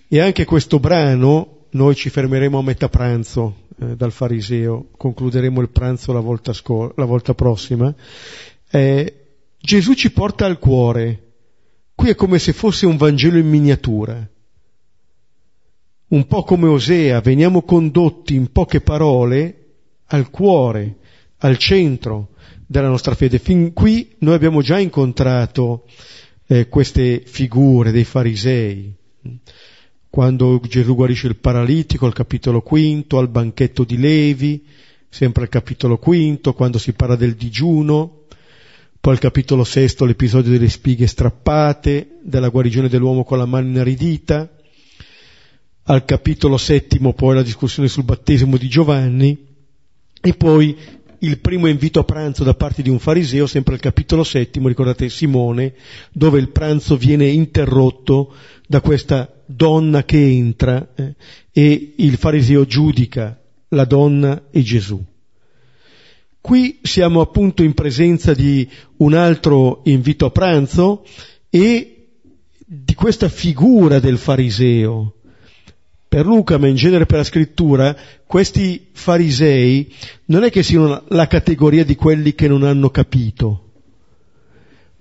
E 0.07 0.19
anche 0.19 0.45
questo 0.45 0.79
brano, 0.79 1.65
noi 1.71 1.95
ci 1.95 2.11
fermeremo 2.11 2.59
a 2.59 2.63
metà 2.63 2.87
pranzo 2.87 3.63
eh, 3.79 3.95
dal 3.95 4.11
fariseo, 4.11 4.89
concluderemo 4.95 5.59
il 5.59 5.69
pranzo 5.69 6.13
la 6.13 6.19
volta, 6.19 6.53
scor- 6.53 6.95
la 6.97 7.05
volta 7.05 7.33
prossima, 7.33 7.91
eh, 8.69 9.15
Gesù 9.57 9.93
ci 9.93 10.11
porta 10.11 10.45
al 10.45 10.59
cuore. 10.59 11.29
Qui 11.95 12.09
è 12.09 12.15
come 12.15 12.37
se 12.37 12.53
fosse 12.53 12.85
un 12.85 12.97
Vangelo 12.97 13.39
in 13.39 13.49
miniatura. 13.49 14.29
Un 16.09 16.27
po' 16.27 16.43
come 16.43 16.67
Osea, 16.67 17.21
veniamo 17.21 17.63
condotti 17.63 18.35
in 18.35 18.51
poche 18.51 18.81
parole 18.81 19.77
al 20.07 20.29
cuore, 20.29 20.97
al 21.37 21.57
centro 21.57 22.29
della 22.67 22.89
nostra 22.89 23.15
fede. 23.15 23.39
Fin 23.39 23.73
qui 23.73 24.15
noi 24.19 24.35
abbiamo 24.35 24.61
già 24.61 24.77
incontrato 24.77 25.85
eh, 26.51 26.67
queste 26.67 27.23
figure 27.25 27.91
dei 27.91 28.03
farisei. 28.03 28.93
Quando 30.09 30.59
Gesù 30.67 30.95
guarisce 30.95 31.27
il 31.27 31.37
paralitico, 31.37 32.05
al 32.05 32.11
capitolo 32.11 32.61
quinto, 32.61 33.17
al 33.17 33.29
banchetto 33.29 33.85
di 33.85 33.97
Levi, 33.97 34.65
sempre 35.07 35.43
al 35.43 35.49
capitolo 35.49 35.97
quinto, 35.97 36.53
quando 36.53 36.77
si 36.77 36.91
parla 36.91 37.15
del 37.15 37.35
digiuno, 37.35 38.23
poi 38.99 39.13
al 39.13 39.19
capitolo 39.19 39.63
sesto 39.63 40.03
l'episodio 40.03 40.51
delle 40.51 40.67
spighe 40.67 41.07
strappate, 41.07 42.19
della 42.21 42.49
guarigione 42.49 42.89
dell'uomo 42.89 43.23
con 43.23 43.37
la 43.37 43.45
mano 43.45 43.69
inaridita, 43.69 44.49
al 45.83 46.03
capitolo 46.03 46.57
settimo 46.57 47.13
poi 47.13 47.35
la 47.35 47.43
discussione 47.43 47.87
sul 47.87 48.03
battesimo 48.03 48.57
di 48.57 48.67
Giovanni 48.67 49.47
e 50.21 50.33
poi 50.33 50.77
il 51.23 51.39
primo 51.39 51.67
invito 51.67 51.99
a 51.99 52.03
pranzo 52.03 52.43
da 52.43 52.53
parte 52.53 52.81
di 52.81 52.89
un 52.89 52.99
fariseo, 52.99 53.45
sempre 53.47 53.75
al 53.75 53.79
capitolo 53.79 54.23
settimo, 54.23 54.67
ricordate 54.67 55.09
Simone, 55.09 55.73
dove 56.11 56.39
il 56.39 56.49
pranzo 56.49 56.97
viene 56.97 57.27
interrotto 57.27 58.33
da 58.67 58.81
questa 58.81 59.31
donna 59.45 60.03
che 60.03 60.17
entra 60.17 60.93
eh, 60.95 61.15
e 61.51 61.93
il 61.97 62.17
fariseo 62.17 62.65
giudica 62.65 63.39
la 63.69 63.85
donna 63.85 64.43
e 64.49 64.61
Gesù. 64.61 65.03
Qui 66.39 66.79
siamo 66.81 67.21
appunto 67.21 67.61
in 67.61 67.73
presenza 67.73 68.33
di 68.33 68.67
un 68.97 69.13
altro 69.13 69.81
invito 69.85 70.25
a 70.25 70.31
pranzo 70.31 71.05
e 71.49 72.07
di 72.65 72.93
questa 72.95 73.29
figura 73.29 73.99
del 73.99 74.17
fariseo. 74.17 75.17
Per 76.11 76.25
Luca, 76.25 76.57
ma 76.57 76.67
in 76.67 76.75
genere 76.75 77.05
per 77.05 77.19
la 77.19 77.23
scrittura, 77.23 77.95
questi 78.27 78.89
farisei 78.91 79.95
non 80.25 80.43
è 80.43 80.51
che 80.51 80.61
siano 80.61 81.05
la 81.07 81.25
categoria 81.25 81.85
di 81.85 81.95
quelli 81.95 82.35
che 82.35 82.49
non 82.49 82.63
hanno 82.63 82.89
capito, 82.89 83.71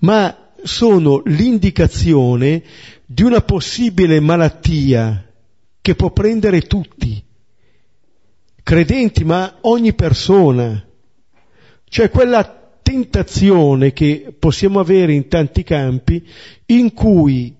ma 0.02 0.52
sono 0.62 1.20
l'indicazione 1.24 2.62
di 3.04 3.24
una 3.24 3.40
possibile 3.40 4.20
malattia 4.20 5.28
che 5.80 5.96
può 5.96 6.12
prendere 6.12 6.60
tutti, 6.60 7.20
credenti, 8.62 9.24
ma 9.24 9.56
ogni 9.62 9.92
persona. 9.94 10.80
Cioè 11.88 12.08
quella 12.08 12.70
tentazione 12.82 13.92
che 13.92 14.32
possiamo 14.38 14.78
avere 14.78 15.12
in 15.12 15.26
tanti 15.26 15.64
campi 15.64 16.24
in 16.66 16.92
cui 16.92 17.58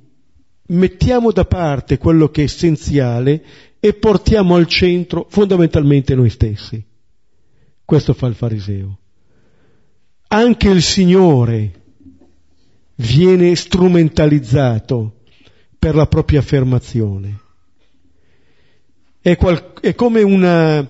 mettiamo 0.71 1.33
da 1.33 1.45
parte 1.45 1.99
quello 1.99 2.29
che 2.31 2.43
è 2.43 2.45
essenziale 2.45 3.45
e 3.79 3.95
portiamo 3.95 4.57
al 4.57 4.67
centro 4.67 5.27
fondamentalmente 5.29 6.15
noi 6.15 6.31
stessi. 6.31 6.83
Questo 7.85 8.12
fa 8.12 8.27
il 8.27 8.35
fariseo. 8.35 8.99
Anche 10.29 10.69
il 10.69 10.83
Signore 10.83 11.73
viene 12.97 13.55
strumentalizzato 13.57 15.21
per 15.79 15.95
la 15.95 16.07
propria 16.07 16.41
affermazione. 16.41 17.41
È, 19.21 19.37
qual- 19.37 19.73
è 19.81 19.95
come 19.95 20.23
una, 20.23 20.89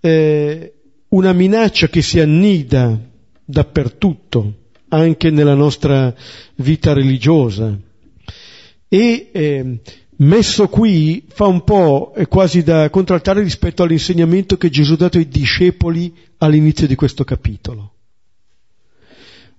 eh, 0.00 0.74
una 1.08 1.32
minaccia 1.32 1.88
che 1.88 2.00
si 2.00 2.18
annida 2.18 2.98
dappertutto, 3.44 4.54
anche 4.88 5.30
nella 5.30 5.54
nostra 5.54 6.14
vita 6.56 6.92
religiosa. 6.92 7.78
E 8.88 9.28
eh, 9.32 9.78
messo 10.16 10.68
qui 10.68 11.24
fa 11.28 11.46
un 11.46 11.62
po' 11.62 12.12
è 12.16 12.26
quasi 12.26 12.62
da 12.62 12.88
contraltare 12.90 13.42
rispetto 13.42 13.82
all'insegnamento 13.82 14.56
che 14.56 14.70
Gesù 14.70 14.94
ha 14.94 14.96
dato 14.96 15.18
ai 15.18 15.28
discepoli 15.28 16.14
all'inizio 16.38 16.86
di 16.86 16.94
questo 16.94 17.24
capitolo. 17.24 17.92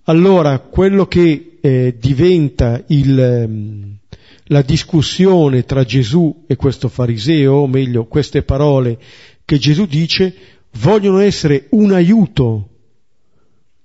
Allora, 0.04 0.58
quello 0.58 1.06
che 1.06 1.60
eh, 1.62 1.96
diventa 2.00 2.84
il, 2.88 3.20
ehm, 3.20 3.98
la 4.46 4.64
discussione 4.64 5.64
tra 5.66 5.84
Gesù 5.84 6.46
e 6.48 6.56
questo 6.56 6.90
fariseo, 6.90 7.54
o 7.54 7.68
meglio, 7.68 8.06
queste 8.06 8.42
parole 8.42 8.98
che 9.46 9.60
Gesù 9.60 9.86
dice, 9.86 10.34
vogliono 10.80 11.20
essere 11.20 11.68
un 11.72 11.92
aiuto 11.92 12.70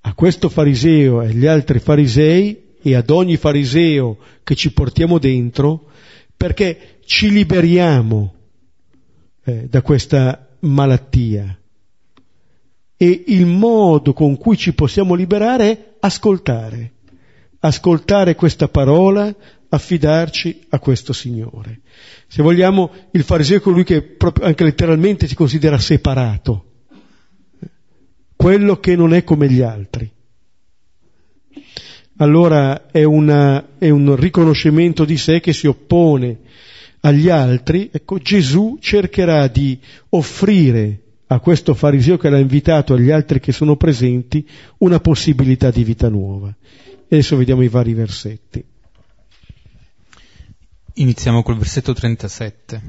a 0.00 0.14
questo 0.14 0.48
fariseo 0.48 1.20
e 1.20 1.26
agli 1.26 1.46
altri 1.46 1.78
farisei 1.78 2.63
e 2.86 2.94
ad 2.94 3.08
ogni 3.08 3.38
fariseo 3.38 4.18
che 4.44 4.54
ci 4.54 4.70
portiamo 4.70 5.18
dentro 5.18 5.86
perché 6.36 6.98
ci 7.06 7.30
liberiamo 7.30 8.34
eh, 9.42 9.66
da 9.70 9.80
questa 9.80 10.54
malattia. 10.60 11.58
E 12.94 13.24
il 13.28 13.46
modo 13.46 14.12
con 14.12 14.36
cui 14.36 14.58
ci 14.58 14.74
possiamo 14.74 15.14
liberare 15.14 15.70
è 15.70 15.94
ascoltare, 16.00 16.92
ascoltare 17.60 18.34
questa 18.34 18.68
parola, 18.68 19.34
affidarci 19.70 20.66
a 20.68 20.78
questo 20.78 21.14
Signore. 21.14 21.80
Se 22.26 22.42
vogliamo, 22.42 22.90
il 23.12 23.22
fariseo 23.22 23.56
è 23.56 23.60
colui 23.60 23.84
che 23.84 24.02
proprio, 24.02 24.44
anche 24.44 24.62
letteralmente 24.62 25.26
si 25.26 25.34
considera 25.34 25.78
separato, 25.78 26.72
quello 28.36 28.78
che 28.78 28.94
non 28.94 29.14
è 29.14 29.24
come 29.24 29.48
gli 29.48 29.62
altri 29.62 30.13
allora 32.16 32.86
è, 32.90 33.02
una, 33.02 33.76
è 33.78 33.90
un 33.90 34.14
riconoscimento 34.16 35.04
di 35.04 35.16
sé 35.16 35.40
che 35.40 35.52
si 35.52 35.66
oppone 35.66 36.38
agli 37.00 37.28
altri, 37.28 37.90
ecco 37.92 38.18
Gesù 38.18 38.78
cercherà 38.80 39.46
di 39.48 39.78
offrire 40.10 41.00
a 41.26 41.40
questo 41.40 41.74
fariseo 41.74 42.16
che 42.16 42.30
l'ha 42.30 42.38
invitato 42.38 42.94
agli 42.94 43.10
altri 43.10 43.40
che 43.40 43.52
sono 43.52 43.76
presenti 43.76 44.48
una 44.78 45.00
possibilità 45.00 45.70
di 45.70 45.84
vita 45.84 46.08
nuova. 46.08 46.54
Adesso 47.04 47.36
vediamo 47.36 47.62
i 47.62 47.68
vari 47.68 47.94
versetti. 47.94 48.64
Iniziamo 50.94 51.42
col 51.42 51.56
versetto 51.56 51.92
37. 51.92 52.82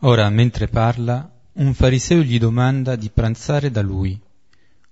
Ora, 0.00 0.28
mentre 0.30 0.68
parla, 0.68 1.30
un 1.52 1.74
fariseo 1.74 2.22
gli 2.22 2.38
domanda 2.38 2.96
di 2.96 3.10
pranzare 3.10 3.70
da 3.70 3.82
lui. 3.82 4.18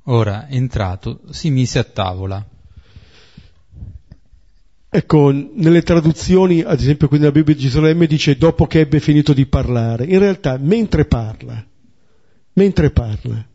Ora, 0.05 0.49
entrato, 0.49 1.23
si 1.31 1.51
mise 1.51 1.79
a 1.79 1.85
tavola. 1.85 2.47
Ecco, 4.91 5.31
nelle 5.31 5.83
traduzioni, 5.83 6.63
ad 6.63 6.81
esempio 6.81 7.09
qui 7.09 7.19
nella 7.19 7.31
Bibbia 7.31 7.55
di 7.55 7.61
Gerusalemme 7.61 8.07
dice 8.07 8.39
dopo 8.39 8.67
che 8.67 8.81
ebbe 8.81 9.01
finito 9.01 9.35
di 9.35 9.45
parlare. 9.45 10.07
In 10.07 10.19
realtà, 10.19 10.57
mentre 10.59 11.05
parla, 11.05 11.63
mentre 12.55 12.91
parla, 12.91 13.47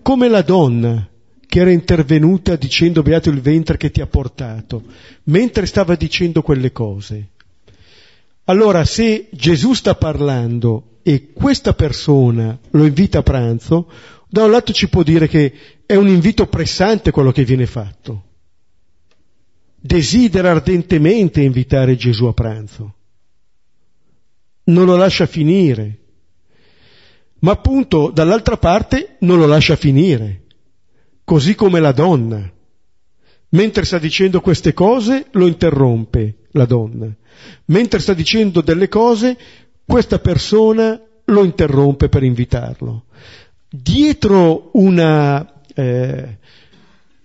come 0.00 0.28
la 0.28 0.40
donna 0.40 1.06
che 1.46 1.60
era 1.60 1.70
intervenuta 1.70 2.56
dicendo 2.56 3.02
beato 3.02 3.28
il 3.28 3.42
ventre 3.42 3.76
che 3.76 3.90
ti 3.90 4.00
ha 4.00 4.06
portato, 4.06 4.84
mentre 5.24 5.66
stava 5.66 5.96
dicendo 5.96 6.40
quelle 6.40 6.72
cose. 6.72 7.28
Allora, 8.44 8.84
se 8.84 9.28
Gesù 9.32 9.74
sta 9.74 9.94
parlando 9.96 11.00
e 11.02 11.30
questa 11.34 11.74
persona 11.74 12.58
lo 12.70 12.86
invita 12.86 13.18
a 13.18 13.22
pranzo, 13.22 13.90
da 14.28 14.44
un 14.44 14.50
lato 14.50 14.72
ci 14.72 14.88
può 14.88 15.02
dire 15.02 15.28
che 15.28 15.52
è 15.84 15.94
un 15.94 16.08
invito 16.08 16.46
pressante 16.46 17.10
quello 17.10 17.32
che 17.32 17.44
viene 17.44 17.66
fatto 17.66 18.28
desidera 19.80 20.50
ardentemente 20.50 21.40
invitare 21.40 21.96
Gesù 21.96 22.26
a 22.26 22.34
pranzo. 22.34 22.94
Non 24.64 24.84
lo 24.84 24.96
lascia 24.96 25.26
finire. 25.26 25.98
Ma 27.40 27.52
appunto 27.52 28.10
dall'altra 28.10 28.58
parte 28.58 29.16
non 29.20 29.38
lo 29.38 29.46
lascia 29.46 29.74
finire, 29.74 30.42
così 31.24 31.54
come 31.54 31.80
la 31.80 31.92
donna. 31.92 32.52
Mentre 33.52 33.84
sta 33.84 33.98
dicendo 33.98 34.40
queste 34.40 34.74
cose 34.74 35.26
lo 35.32 35.46
interrompe 35.46 36.46
la 36.52 36.66
donna. 36.66 37.12
Mentre 37.66 37.98
sta 38.00 38.12
dicendo 38.12 38.60
delle 38.60 38.88
cose, 38.88 39.36
questa 39.86 40.18
persona 40.18 41.00
lo 41.24 41.44
interrompe 41.44 42.08
per 42.08 42.22
invitarlo. 42.22 43.06
Dietro 43.68 44.70
una 44.74 45.62
eh, 45.74 46.38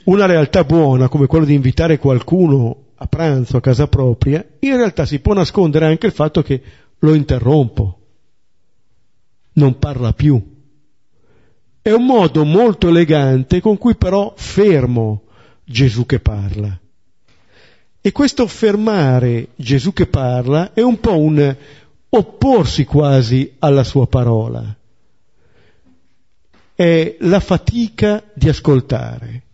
una 0.06 0.26
realtà 0.26 0.64
buona 0.64 1.08
come 1.08 1.28
quella 1.28 1.46
di 1.46 1.54
invitare 1.54 1.98
qualcuno 1.98 2.84
a 2.96 3.08
pranzo 3.08 3.58
a 3.58 3.62
casa 3.62 3.88
propria, 3.88 4.46
in 4.60 4.76
realtà 4.76 5.06
si 5.06 5.20
può 5.20 5.34
nascondere 5.34 5.86
anche 5.86 6.08
il 6.08 6.12
fatto 6.12 6.42
che 6.42 6.62
lo 7.00 7.14
interrompo, 7.14 8.00
non 9.54 9.78
parla 9.78 10.14
più. 10.14 10.54
È 11.82 11.92
un 11.92 12.06
modo 12.06 12.46
molto 12.46 12.88
elegante 12.88 13.62
con 13.62 13.78
cui 13.78 13.96
però 13.96 14.34
fermo 14.36 15.24
Gesù 15.64 16.06
che 16.06 16.20
parla. 16.20 16.80
E 18.02 18.12
questo 18.12 18.48
fermare 18.48 19.50
Gesù 19.56 19.92
che 19.94 20.08
parla 20.08 20.74
è 20.74 20.82
un 20.82 21.00
po' 21.00 21.18
un 21.18 21.56
opporsi 22.10 22.86
quasi 22.86 23.56
alla 23.60 23.84
sua 23.84 24.08
parola. 24.08 24.76
È 26.74 27.16
la 27.20 27.40
fatica 27.40 28.24
di 28.34 28.50
ascoltare 28.50 29.45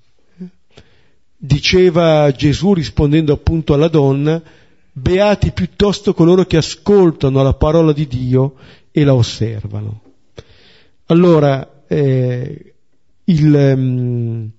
diceva 1.44 2.32
Gesù 2.32 2.76
rispondendo 2.76 3.34
appunto 3.34 3.74
alla 3.74 3.88
donna, 3.88 4.42
beati 4.92 5.52
piuttosto 5.52 6.14
coloro 6.14 6.46
che 6.46 6.58
ascoltano 6.58 7.42
la 7.42 7.54
parola 7.54 7.94
di 7.94 8.06
Dio 8.06 8.56
e 8.92 9.04
la 9.04 9.16
osservano. 9.16 10.02
Allora, 11.08 11.84
eh, 11.88 12.74
il, 13.24 13.74
um, 13.76 14.50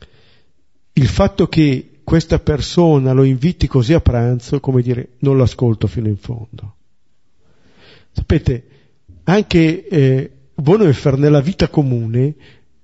il 0.93 1.07
fatto 1.07 1.47
che 1.47 2.01
questa 2.03 2.41
persona 2.41 3.13
lo 3.13 3.23
inviti 3.23 3.69
così 3.69 3.93
a 3.93 4.01
pranzo, 4.01 4.59
come 4.59 4.83
dire, 4.83 5.11
non 5.21 5.39
l'ascolto 5.39 5.87
fino 5.87 6.09
in 6.09 6.17
fondo. 6.17 6.75
Sapete, 8.11 8.67
anche 9.23 9.87
eh, 9.87 10.31
Bonhoeffer 10.53 11.17
nella 11.17 11.41
vita 11.41 11.69
comune 11.69 12.35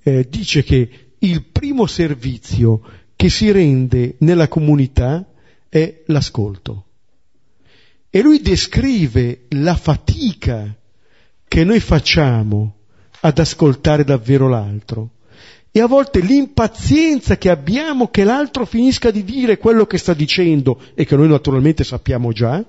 eh, 0.04 0.26
dice 0.30 0.62
che 0.62 0.88
il 1.18 1.42
primo 1.42 1.86
servizio 1.86 2.80
che 3.18 3.30
si 3.30 3.50
rende 3.50 4.14
nella 4.20 4.46
comunità 4.46 5.26
è 5.68 6.02
l'ascolto. 6.06 6.84
E 8.10 8.22
lui 8.22 8.40
descrive 8.40 9.46
la 9.48 9.74
fatica 9.74 10.72
che 11.48 11.64
noi 11.64 11.80
facciamo 11.80 12.76
ad 13.18 13.36
ascoltare 13.40 14.04
davvero 14.04 14.46
l'altro 14.46 15.10
e 15.72 15.80
a 15.80 15.88
volte 15.88 16.20
l'impazienza 16.20 17.36
che 17.36 17.50
abbiamo 17.50 18.06
che 18.06 18.22
l'altro 18.22 18.64
finisca 18.64 19.10
di 19.10 19.24
dire 19.24 19.58
quello 19.58 19.84
che 19.84 19.98
sta 19.98 20.14
dicendo 20.14 20.80
e 20.94 21.04
che 21.04 21.16
noi 21.16 21.26
naturalmente 21.26 21.82
sappiamo 21.82 22.30
già, 22.30 22.64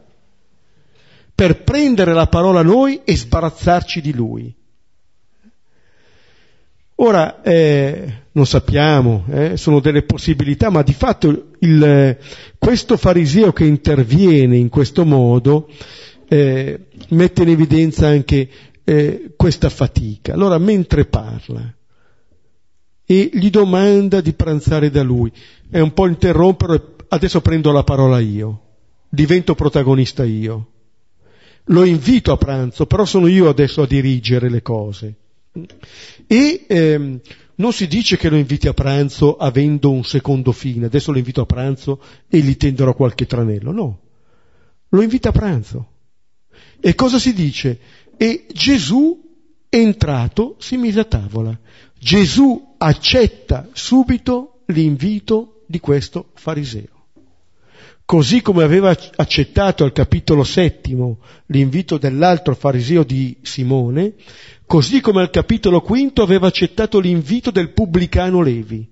per 1.36 1.64
prendere 1.64 2.12
la 2.14 2.26
parola 2.26 2.64
noi 2.64 3.02
e 3.04 3.16
sbarazzarci 3.16 4.02
di 4.02 4.14
lui. 4.14 4.59
Ora, 7.02 7.42
eh, 7.42 8.24
non 8.34 8.46
sappiamo, 8.46 9.24
eh, 9.32 9.56
sono 9.56 9.80
delle 9.80 10.04
possibilità, 10.04 10.70
ma 10.70 10.82
di 10.82 10.94
fatto 10.94 11.52
il, 11.60 12.18
questo 12.58 12.98
fariseo 12.98 13.54
che 13.54 13.64
interviene 13.64 14.58
in 14.58 14.68
questo 14.68 15.06
modo 15.06 15.70
eh, 16.28 16.88
mette 17.10 17.44
in 17.44 17.50
evidenza 17.50 18.08
anche 18.08 18.50
eh, 18.84 19.34
questa 19.38 19.70
fatica. 19.70 20.34
Allora, 20.34 20.58
mentre 20.58 21.06
parla 21.06 21.74
e 23.06 23.30
gli 23.32 23.50
domanda 23.50 24.20
di 24.20 24.34
pranzare 24.34 24.90
da 24.92 25.02
lui, 25.02 25.32
è 25.70 25.80
un 25.80 25.94
po' 25.94 26.06
interrompere, 26.06 26.96
adesso 27.08 27.40
prendo 27.40 27.72
la 27.72 27.84
parola 27.86 28.20
io, 28.20 28.62
divento 29.08 29.56
protagonista 29.56 30.26
io. 30.26 30.68
Lo 31.66 31.86
invito 31.86 32.34
a 32.34 32.38
pranzo, 32.38 32.86
però 32.88 33.06
sono 33.06 33.28
io 33.28 33.48
adesso 33.48 33.84
a 33.84 33.88
dirigere 33.88 34.50
le 34.50 34.62
cose. 34.62 35.16
E 36.28 36.66
ehm, 36.68 37.20
non 37.56 37.74
si 37.74 37.88
dice 37.88 38.18
che 38.18 38.30
lo 38.30 38.38
inviti 38.38 38.68
a 38.68 38.74
pranzo 38.74 39.38
avendo 39.38 39.92
un 39.92 40.04
secondo 40.04 40.52
fine, 40.52 40.86
adesso 40.86 41.12
lo 41.12 41.18
invito 41.18 41.42
a 41.42 41.46
pranzo 41.46 42.02
e 42.28 42.40
gli 42.40 42.56
tenderò 42.56 42.94
qualche 42.94 43.26
tranello, 43.26 43.72
no. 43.72 44.00
Lo 44.90 45.02
invita 45.02 45.30
a 45.30 45.34
pranzo. 45.34 45.92
E 46.80 46.96
cosa 46.96 47.20
si 47.20 47.34
dice? 47.34 47.80
E 48.18 48.46
Gesù, 48.52 49.20
entrato, 49.70 50.56
si 50.60 50.78
mise 50.78 51.02
a 51.02 51.06
tavola. 51.06 51.58
Gesù 51.98 52.76
accetta 52.78 53.70
subito 53.74 54.62
l'invito 54.68 55.64
di 55.68 55.80
questo 55.80 56.32
fariseo 56.36 56.99
così 58.10 58.42
come 58.42 58.64
aveva 58.64 58.90
accettato 58.90 59.84
al 59.84 59.92
capitolo 59.92 60.44
settimo 60.44 61.20
l'invito 61.46 62.00
dell'altro 62.00 62.56
fariseo 62.56 63.04
di 63.04 63.38
Simone, 63.44 64.16
così 64.66 65.00
come 65.00 65.22
al 65.22 65.30
capitolo 65.30 65.80
quinto 65.82 66.24
aveva 66.24 66.48
accettato 66.48 67.00
l'invito 67.00 67.52
del 67.52 67.70
pubblicano 67.70 68.42
Levi. 68.42 68.90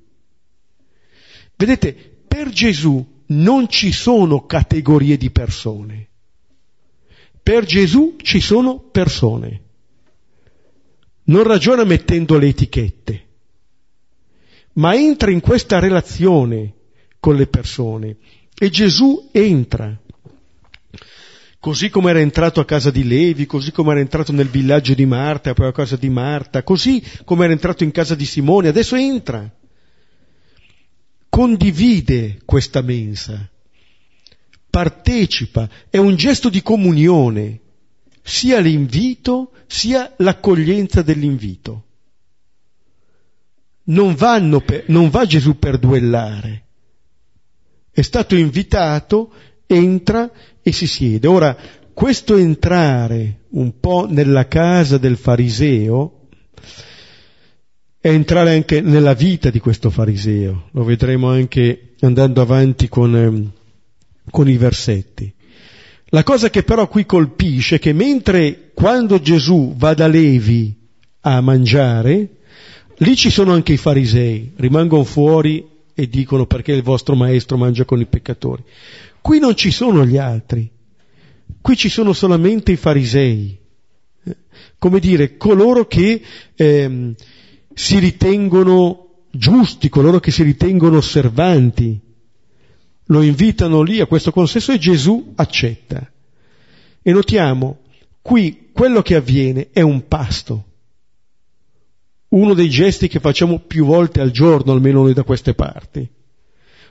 Vedete, 1.55 1.93
per 2.27 2.49
Gesù 2.49 3.23
non 3.29 3.67
ci 3.69 3.91
sono 3.91 4.45
categorie 4.45 5.17
di 5.17 5.31
persone. 5.31 6.09
Per 7.41 7.65
Gesù 7.65 8.17
ci 8.21 8.39
sono 8.39 8.77
persone. 8.77 9.61
Non 11.23 11.41
ragiona 11.41 11.83
mettendo 11.85 12.37
le 12.37 12.49
etichette, 12.49 13.27
ma 14.73 14.93
entra 14.93 15.31
in 15.31 15.39
questa 15.39 15.79
relazione 15.79 16.73
con 17.19 17.35
le 17.35 17.47
persone 17.47 18.17
e 18.59 18.69
Gesù 18.69 19.29
entra. 19.31 19.95
Così 21.59 21.89
come 21.89 22.09
era 22.09 22.19
entrato 22.19 22.59
a 22.59 22.65
casa 22.65 22.91
di 22.91 23.03
Levi, 23.03 23.45
così 23.45 23.71
come 23.71 23.91
era 23.91 23.99
entrato 23.99 24.31
nel 24.31 24.47
villaggio 24.47 24.93
di 24.93 25.05
Marta, 25.05 25.53
poi 25.53 25.67
a 25.67 25.71
casa 25.71 25.95
di 25.95 26.09
Marta, 26.09 26.63
così 26.63 27.03
come 27.25 27.43
era 27.43 27.53
entrato 27.53 27.83
in 27.83 27.91
casa 27.91 28.15
di 28.15 28.25
Simone, 28.25 28.69
adesso 28.69 28.95
entra. 28.95 29.49
Condivide 31.29 32.39
questa 32.45 32.81
mensa, 32.81 33.47
partecipa, 34.69 35.69
è 35.89 35.97
un 35.97 36.15
gesto 36.15 36.49
di 36.49 36.61
comunione, 36.61 37.59
sia 38.23 38.59
l'invito 38.59 39.51
sia 39.67 40.13
l'accoglienza 40.17 41.01
dell'invito. 41.01 41.83
Non, 43.89 44.15
per, 44.15 44.85
non 44.87 45.09
va 45.09 45.25
Gesù 45.25 45.59
per 45.59 45.77
duellare, 45.77 46.66
è 47.97 48.03
stato 48.03 48.35
invitato, 48.35 49.31
entra 49.65 50.29
e 50.61 50.71
si 50.71 50.85
siede. 50.85 51.25
Ora, 51.25 51.57
questo 51.95 52.35
entrare 52.35 53.45
un 53.53 53.79
po' 53.79 54.05
nella 54.07 54.47
casa 54.47 54.99
del 54.99 55.17
fariseo 55.17 56.27
è 57.99 58.09
entrare 58.09 58.53
anche 58.53 58.81
nella 58.81 59.15
vita 59.15 59.49
di 59.49 59.57
questo 59.59 59.89
fariseo, 59.89 60.69
lo 60.73 60.83
vedremo 60.83 61.31
anche 61.31 61.95
andando 62.01 62.39
avanti 62.39 62.87
con, 62.87 63.15
ehm, 63.15 63.51
con 64.29 64.47
i 64.47 64.57
versetti. 64.57 65.33
La 66.09 66.21
cosa 66.21 66.51
che 66.51 66.61
però 66.61 66.87
qui 66.87 67.03
colpisce 67.03 67.77
è 67.77 67.79
che 67.79 67.93
mentre 67.93 68.69
quando 68.75 69.19
Gesù 69.19 69.73
va 69.75 69.95
da 69.95 70.05
Levi 70.05 70.71
a 71.21 71.41
mangiare, 71.41 72.29
lì 72.97 73.15
ci 73.15 73.31
sono 73.31 73.53
anche 73.53 73.73
i 73.73 73.77
farisei, 73.77 74.53
rimangono 74.57 75.03
fuori 75.03 75.76
e 75.99 76.07
dicono 76.07 76.45
perché 76.45 76.73
il 76.73 76.83
vostro 76.83 77.15
maestro 77.15 77.57
mangia 77.57 77.83
con 77.83 77.99
i 77.99 78.05
peccatori. 78.05 78.63
Qui 79.19 79.39
non 79.39 79.55
ci 79.55 79.71
sono 79.71 80.05
gli 80.05 80.17
altri, 80.17 80.69
qui 81.59 81.75
ci 81.75 81.89
sono 81.89 82.13
solamente 82.13 82.71
i 82.71 82.75
farisei, 82.75 83.57
eh, 84.23 84.37
come 84.77 84.99
dire, 84.99 85.37
coloro 85.37 85.87
che 85.87 86.21
ehm, 86.53 87.15
si 87.73 87.97
ritengono 87.97 89.23
giusti, 89.31 89.89
coloro 89.89 90.19
che 90.19 90.29
si 90.29 90.43
ritengono 90.43 90.97
osservanti. 90.97 91.99
Lo 93.05 93.23
invitano 93.23 93.81
lì 93.81 93.99
a 93.99 94.05
questo 94.05 94.31
consesso 94.31 94.71
e 94.71 94.77
Gesù 94.77 95.33
accetta. 95.33 96.11
E 97.01 97.11
notiamo, 97.11 97.79
qui 98.21 98.69
quello 98.71 99.01
che 99.01 99.15
avviene 99.15 99.69
è 99.71 99.81
un 99.81 100.07
pasto. 100.07 100.65
Uno 102.29 102.53
dei 102.53 102.69
gesti 102.69 103.07
che 103.07 103.19
facciamo 103.19 103.59
più 103.59 103.85
volte 103.85 104.21
al 104.21 104.31
giorno, 104.31 104.71
almeno 104.71 105.03
noi 105.03 105.13
da 105.13 105.23
queste 105.23 105.53
parti. 105.53 106.07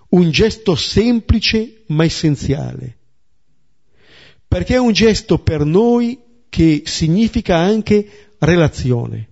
Un 0.09 0.31
gesto 0.31 0.75
semplice 0.75 1.83
ma 1.88 2.05
essenziale. 2.05 2.96
Perché 4.46 4.75
è 4.75 4.79
un 4.79 4.92
gesto 4.92 5.38
per 5.38 5.64
noi 5.64 6.18
che 6.49 6.83
significa 6.85 7.57
anche 7.57 8.35
relazione 8.38 9.29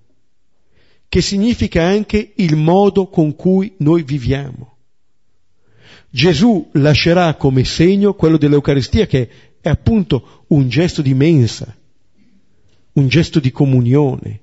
che 1.14 1.22
significa 1.22 1.84
anche 1.84 2.32
il 2.34 2.56
modo 2.56 3.06
con 3.06 3.36
cui 3.36 3.72
noi 3.78 4.02
viviamo. 4.02 4.78
Gesù 6.10 6.70
lascerà 6.72 7.36
come 7.36 7.62
segno 7.62 8.14
quello 8.14 8.36
dell'Eucaristia 8.36 9.06
che 9.06 9.30
è 9.60 9.68
appunto 9.68 10.44
un 10.48 10.68
gesto 10.68 11.02
di 11.02 11.14
mensa, 11.14 11.72
un 12.94 13.06
gesto 13.06 13.38
di 13.38 13.52
comunione. 13.52 14.40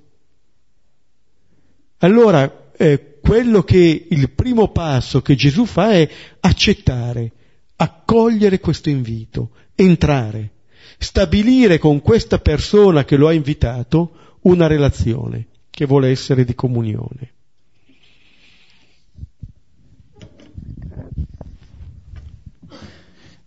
Allora, 2.04 2.72
eh, 2.78 3.18
quello 3.22 3.64
che 3.64 4.08
il 4.10 4.30
primo 4.32 4.70
passo 4.70 5.22
che 5.22 5.36
Gesù 5.36 5.66
fa 5.66 5.92
è 5.92 6.10
accettare, 6.40 7.32
accogliere 7.76 8.60
questo 8.60 8.90
invito, 8.90 9.52
entrare, 9.76 10.52
stabilire 10.98 11.78
con 11.78 12.02
questa 12.02 12.40
persona 12.40 13.06
che 13.06 13.18
lo 13.18 13.28
ha 13.28 13.34
invitato 13.34 14.38
una 14.42 14.66
relazione 14.66 15.48
che 15.70 15.86
vuole 15.86 16.10
essere 16.10 16.44
di 16.44 16.56
comunione. 16.56 17.34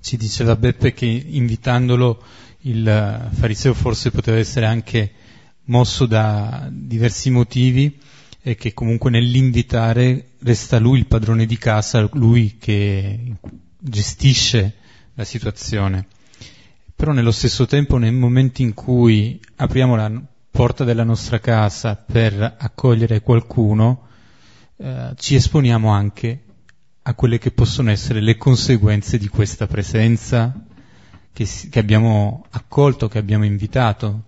Ci 0.01 0.17
diceva 0.17 0.55
Beppe 0.55 0.93
che 0.93 1.07
invitandolo 1.07 2.23
il 2.61 3.31
fariseo 3.33 3.75
forse 3.75 4.13
poteva 4.13 4.39
essere 4.39 4.67
anche 4.67 5.13
mosso 5.65 6.07
da 6.07 6.69
diversi 6.71 7.31
motivi 7.31 7.99
e 8.47 8.57
che 8.57 8.75
comunque 8.75 9.09
nell'invitare 9.09 10.33
resta 10.41 10.79
lui 10.79 10.99
il 10.99 11.07
padrone 11.07 11.47
di 11.47 11.57
casa, 11.57 12.07
lui 12.13 12.59
che 12.59 13.37
gestisce 13.79 14.75
la 15.15 15.25
situazione. 15.25 16.09
Però 16.95 17.13
nello 17.13 17.31
stesso 17.31 17.65
tempo 17.65 17.97
nel 17.97 18.13
momento 18.13 18.61
in 18.61 18.75
cui 18.75 19.41
apriamo 19.57 19.97
la 19.97 20.13
porta 20.51 20.85
della 20.85 21.05
nostra 21.05 21.41
casa 21.41 21.97
per 21.97 22.57
accogliere 22.59 23.23
qualcuno, 23.23 24.09
eh, 24.77 25.13
ci 25.17 25.37
esponiamo 25.37 25.89
anche 25.89 26.43
a 27.01 27.15
quelle 27.15 27.39
che 27.39 27.51
possono 27.51 27.91
essere 27.91 28.21
le 28.21 28.37
conseguenze 28.37 29.17
di 29.17 29.29
questa 29.29 29.67
presenza 29.67 30.55
che, 31.33 31.49
che 31.71 31.79
abbiamo 31.79 32.45
accolto, 32.51 33.09
che 33.09 33.17
abbiamo 33.17 33.47
invitato. 33.47 34.25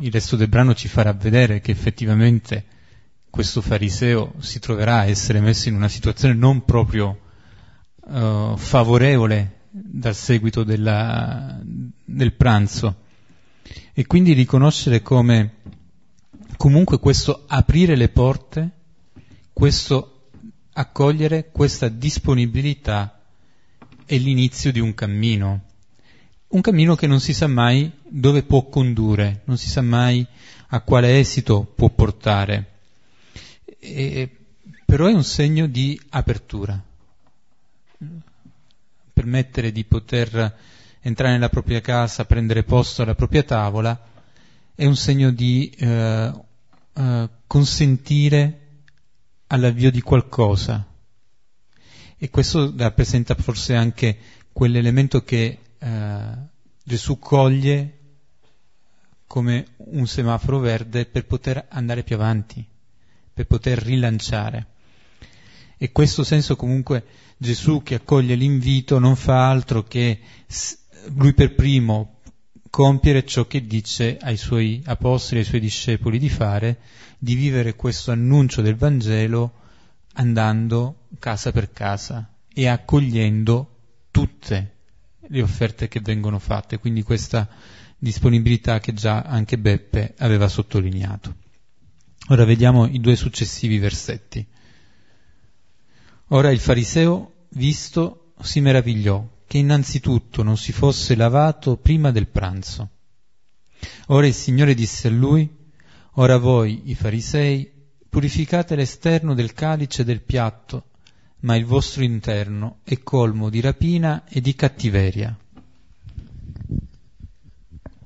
Il 0.00 0.12
resto 0.12 0.36
del 0.36 0.48
brano 0.48 0.74
ci 0.74 0.86
farà 0.86 1.14
vedere 1.14 1.62
che 1.62 1.70
effettivamente 1.70 2.76
questo 3.30 3.60
fariseo 3.60 4.34
si 4.38 4.58
troverà 4.58 4.98
a 4.98 5.06
essere 5.06 5.40
messo 5.40 5.68
in 5.68 5.74
una 5.74 5.88
situazione 5.88 6.34
non 6.34 6.64
proprio 6.64 7.18
uh, 8.00 8.56
favorevole 8.56 9.66
dal 9.70 10.14
seguito 10.14 10.64
della, 10.64 11.60
del 11.62 12.32
pranzo. 12.32 13.06
E 13.92 14.06
quindi 14.06 14.32
riconoscere 14.32 15.02
come 15.02 15.56
comunque 16.56 16.98
questo 16.98 17.44
aprire 17.46 17.96
le 17.96 18.08
porte, 18.08 18.70
questo 19.52 20.30
accogliere 20.72 21.50
questa 21.50 21.88
disponibilità 21.88 23.20
è 24.04 24.16
l'inizio 24.16 24.72
di 24.72 24.80
un 24.80 24.94
cammino, 24.94 25.64
un 26.48 26.60
cammino 26.60 26.94
che 26.94 27.06
non 27.06 27.20
si 27.20 27.34
sa 27.34 27.46
mai 27.46 27.90
dove 28.08 28.42
può 28.42 28.68
condurre, 28.68 29.42
non 29.44 29.58
si 29.58 29.68
sa 29.68 29.82
mai 29.82 30.26
a 30.68 30.80
quale 30.80 31.18
esito 31.18 31.64
può 31.64 31.90
portare, 31.90 32.77
e, 33.94 34.36
però 34.84 35.06
è 35.06 35.12
un 35.12 35.24
segno 35.24 35.66
di 35.66 36.00
apertura, 36.10 36.82
permettere 39.12 39.72
di 39.72 39.84
poter 39.84 40.56
entrare 41.00 41.32
nella 41.32 41.48
propria 41.48 41.80
casa, 41.80 42.24
prendere 42.24 42.64
posto 42.64 43.02
alla 43.02 43.14
propria 43.14 43.42
tavola, 43.42 44.00
è 44.74 44.86
un 44.86 44.96
segno 44.96 45.30
di 45.30 45.68
eh, 45.76 46.32
eh, 46.92 47.28
consentire 47.46 48.60
all'avvio 49.48 49.90
di 49.90 50.00
qualcosa. 50.00 50.86
E 52.16 52.30
questo 52.30 52.72
rappresenta 52.76 53.34
forse 53.34 53.74
anche 53.74 54.18
quell'elemento 54.52 55.22
che 55.22 55.58
eh, 55.78 56.20
Gesù 56.82 57.18
coglie 57.18 57.98
come 59.26 59.66
un 59.76 60.06
semaforo 60.06 60.58
verde 60.58 61.04
per 61.06 61.26
poter 61.26 61.66
andare 61.68 62.02
più 62.02 62.16
avanti, 62.16 62.66
per 63.38 63.46
poter 63.46 63.78
rilanciare. 63.78 64.66
E 65.76 65.92
questo 65.92 66.24
senso 66.24 66.56
comunque 66.56 67.04
Gesù 67.36 67.84
che 67.84 67.94
accoglie 67.94 68.34
l'invito 68.34 68.98
non 68.98 69.14
fa 69.14 69.48
altro 69.48 69.84
che 69.84 70.18
lui 71.14 71.32
per 71.34 71.54
primo 71.54 72.16
compiere 72.68 73.24
ciò 73.24 73.46
che 73.46 73.64
dice 73.64 74.18
ai 74.20 74.36
suoi 74.36 74.82
apostoli, 74.84 75.40
ai 75.40 75.46
suoi 75.46 75.60
discepoli 75.60 76.18
di 76.18 76.28
fare, 76.28 76.78
di 77.16 77.36
vivere 77.36 77.76
questo 77.76 78.10
annuncio 78.10 78.60
del 78.60 78.74
Vangelo 78.74 79.52
andando 80.14 81.06
casa 81.20 81.52
per 81.52 81.70
casa 81.70 82.28
e 82.52 82.66
accogliendo 82.66 83.76
tutte 84.10 84.74
le 85.20 85.42
offerte 85.42 85.86
che 85.86 86.00
vengono 86.00 86.40
fatte, 86.40 86.78
quindi 86.78 87.02
questa 87.02 87.48
disponibilità 87.96 88.80
che 88.80 88.92
già 88.94 89.20
anche 89.20 89.58
Beppe 89.58 90.14
aveva 90.18 90.48
sottolineato. 90.48 91.46
Ora 92.30 92.44
vediamo 92.44 92.86
i 92.86 93.00
due 93.00 93.16
successivi 93.16 93.78
versetti. 93.78 94.46
Ora 96.28 96.50
il 96.50 96.58
fariseo, 96.58 97.46
visto, 97.50 98.34
si 98.42 98.60
meravigliò 98.60 99.26
che 99.46 99.56
innanzitutto 99.56 100.42
non 100.42 100.58
si 100.58 100.72
fosse 100.72 101.16
lavato 101.16 101.78
prima 101.78 102.10
del 102.10 102.28
pranzo. 102.28 102.90
Ora 104.08 104.26
il 104.26 104.34
Signore 104.34 104.74
disse 104.74 105.08
a 105.08 105.10
lui, 105.10 105.48
Ora 106.14 106.36
voi, 106.36 106.90
i 106.90 106.94
farisei, 106.94 107.70
purificate 108.08 108.74
l'esterno 108.74 109.32
del 109.34 109.54
calice 109.54 110.02
e 110.02 110.04
del 110.04 110.20
piatto, 110.20 110.90
ma 111.40 111.56
il 111.56 111.64
vostro 111.64 112.02
interno 112.02 112.80
è 112.84 112.98
colmo 112.98 113.48
di 113.48 113.60
rapina 113.60 114.24
e 114.28 114.42
di 114.42 114.54
cattiveria. 114.54 115.34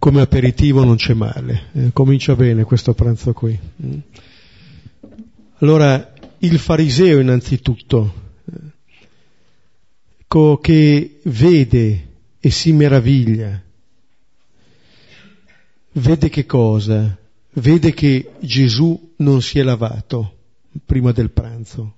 Come 0.03 0.21
aperitivo 0.21 0.83
non 0.83 0.97
c'è 0.97 1.15
male, 1.15 1.69
eh, 1.75 1.91
comincia 1.93 2.35
bene 2.35 2.65
questo 2.65 2.93
pranzo 2.93 3.33
qui. 3.33 3.57
Mm. 3.87 3.99
Allora, 5.59 6.13
il 6.39 6.59
fariseo 6.59 7.21
innanzitutto, 7.21 8.15
ecco, 10.19 10.59
che 10.59 11.21
vede 11.23 12.09
e 12.41 12.51
si 12.51 12.73
meraviglia, 12.73 13.63
vede 15.93 16.29
che 16.29 16.47
cosa? 16.47 17.17
Vede 17.53 17.95
che 17.95 18.33
Gesù 18.41 19.13
non 19.19 19.41
si 19.41 19.61
è 19.61 19.63
lavato 19.63 20.37
prima 20.85 21.13
del 21.13 21.31
pranzo. 21.31 21.95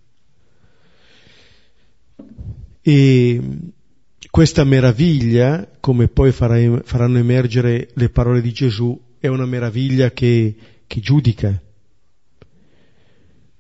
E 2.83 3.41
questa 4.35 4.65
meraviglia, 4.65 5.65
come 5.79 6.09
poi 6.09 6.33
faranno 6.33 7.19
emergere 7.19 7.91
le 7.95 8.09
parole 8.09 8.41
di 8.41 8.51
Gesù, 8.51 9.01
è 9.21 9.29
una 9.29 9.47
meraviglia 9.47 10.11
che, 10.11 10.57
che 10.89 10.99
giudica. 10.99 11.57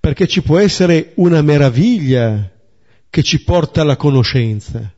Perché 0.01 0.27
ci 0.27 0.43
può 0.43 0.59
essere 0.59 1.13
una 1.15 1.43
meraviglia 1.43 2.51
che 3.09 3.23
ci 3.23 3.45
porta 3.45 3.83
alla 3.83 3.95
conoscenza. 3.95 4.93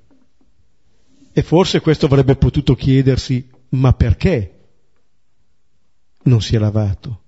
E 1.31 1.43
forse 1.43 1.81
questo 1.81 2.07
avrebbe 2.07 2.37
potuto 2.37 2.75
chiedersi, 2.75 3.47
ma 3.69 3.93
perché 3.93 4.69
non 6.23 6.41
si 6.41 6.57
è 6.57 6.59
lavato? 6.59 7.21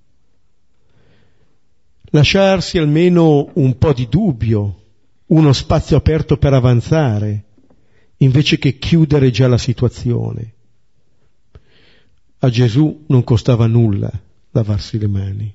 Lasciarsi 2.12 2.78
almeno 2.78 3.50
un 3.56 3.76
po' 3.76 3.92
di 3.92 4.08
dubbio, 4.08 4.84
uno 5.26 5.52
spazio 5.52 5.98
aperto 5.98 6.38
per 6.38 6.54
avanzare, 6.54 7.42
invece 8.18 8.59
che 8.59 8.78
chiudere 8.78 9.31
già 9.31 9.46
la 9.48 9.59
situazione. 9.59 10.54
A 12.40 12.50
Gesù 12.50 13.04
non 13.09 13.24
costava 13.24 13.66
nulla 13.66 14.11
lavarsi 14.52 14.98
le 14.98 15.09
mani, 15.09 15.54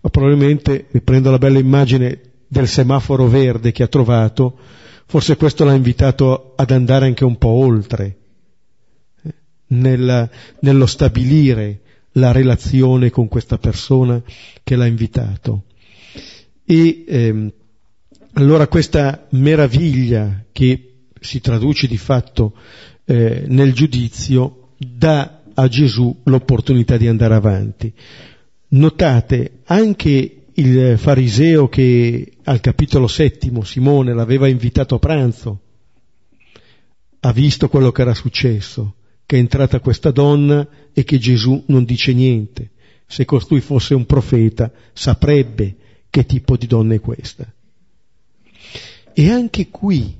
ma 0.00 0.08
probabilmente, 0.10 0.86
riprendo 0.90 1.30
la 1.30 1.38
bella 1.38 1.58
immagine 1.58 2.20
del 2.48 2.68
semaforo 2.68 3.26
verde 3.28 3.72
che 3.72 3.82
ha 3.82 3.88
trovato, 3.88 4.58
forse 5.06 5.36
questo 5.36 5.64
l'ha 5.64 5.74
invitato 5.74 6.54
ad 6.56 6.70
andare 6.70 7.06
anche 7.06 7.24
un 7.24 7.36
po' 7.38 7.48
oltre, 7.48 8.16
eh, 9.22 9.34
nel, 9.68 10.30
nello 10.60 10.86
stabilire 10.86 11.80
la 12.12 12.32
relazione 12.32 13.10
con 13.10 13.28
questa 13.28 13.58
persona 13.58 14.22
che 14.62 14.76
l'ha 14.76 14.86
invitato. 14.86 15.64
E 16.64 17.04
ehm, 17.06 17.52
allora 18.32 18.66
questa 18.68 19.26
meraviglia 19.30 20.44
che 20.52 20.95
si 21.20 21.40
traduce 21.40 21.86
di 21.86 21.96
fatto 21.96 22.54
eh, 23.04 23.44
nel 23.46 23.72
giudizio 23.72 24.70
dà 24.76 25.42
a 25.54 25.68
Gesù 25.68 26.20
l'opportunità 26.24 26.96
di 26.96 27.08
andare 27.08 27.34
avanti. 27.34 27.92
Notate 28.68 29.60
anche 29.64 30.46
il 30.52 30.98
fariseo 30.98 31.68
che 31.68 32.32
al 32.44 32.60
capitolo 32.60 33.06
settimo 33.06 33.62
Simone 33.62 34.14
l'aveva 34.14 34.48
invitato 34.48 34.96
a 34.96 34.98
pranzo, 34.98 35.60
ha 37.20 37.32
visto 37.32 37.68
quello 37.68 37.92
che 37.92 38.02
era 38.02 38.14
successo, 38.14 38.96
che 39.24 39.36
è 39.36 39.38
entrata 39.38 39.80
questa 39.80 40.10
donna 40.10 40.66
e 40.92 41.04
che 41.04 41.18
Gesù 41.18 41.64
non 41.66 41.84
dice 41.84 42.12
niente. 42.12 42.70
Se 43.06 43.24
costui 43.24 43.60
fosse 43.60 43.94
un 43.94 44.04
profeta 44.04 44.70
saprebbe 44.92 45.76
che 46.10 46.26
tipo 46.26 46.56
di 46.56 46.66
donna 46.66 46.94
è 46.94 47.00
questa. 47.00 47.50
E 49.12 49.30
anche 49.30 49.68
qui, 49.68 50.14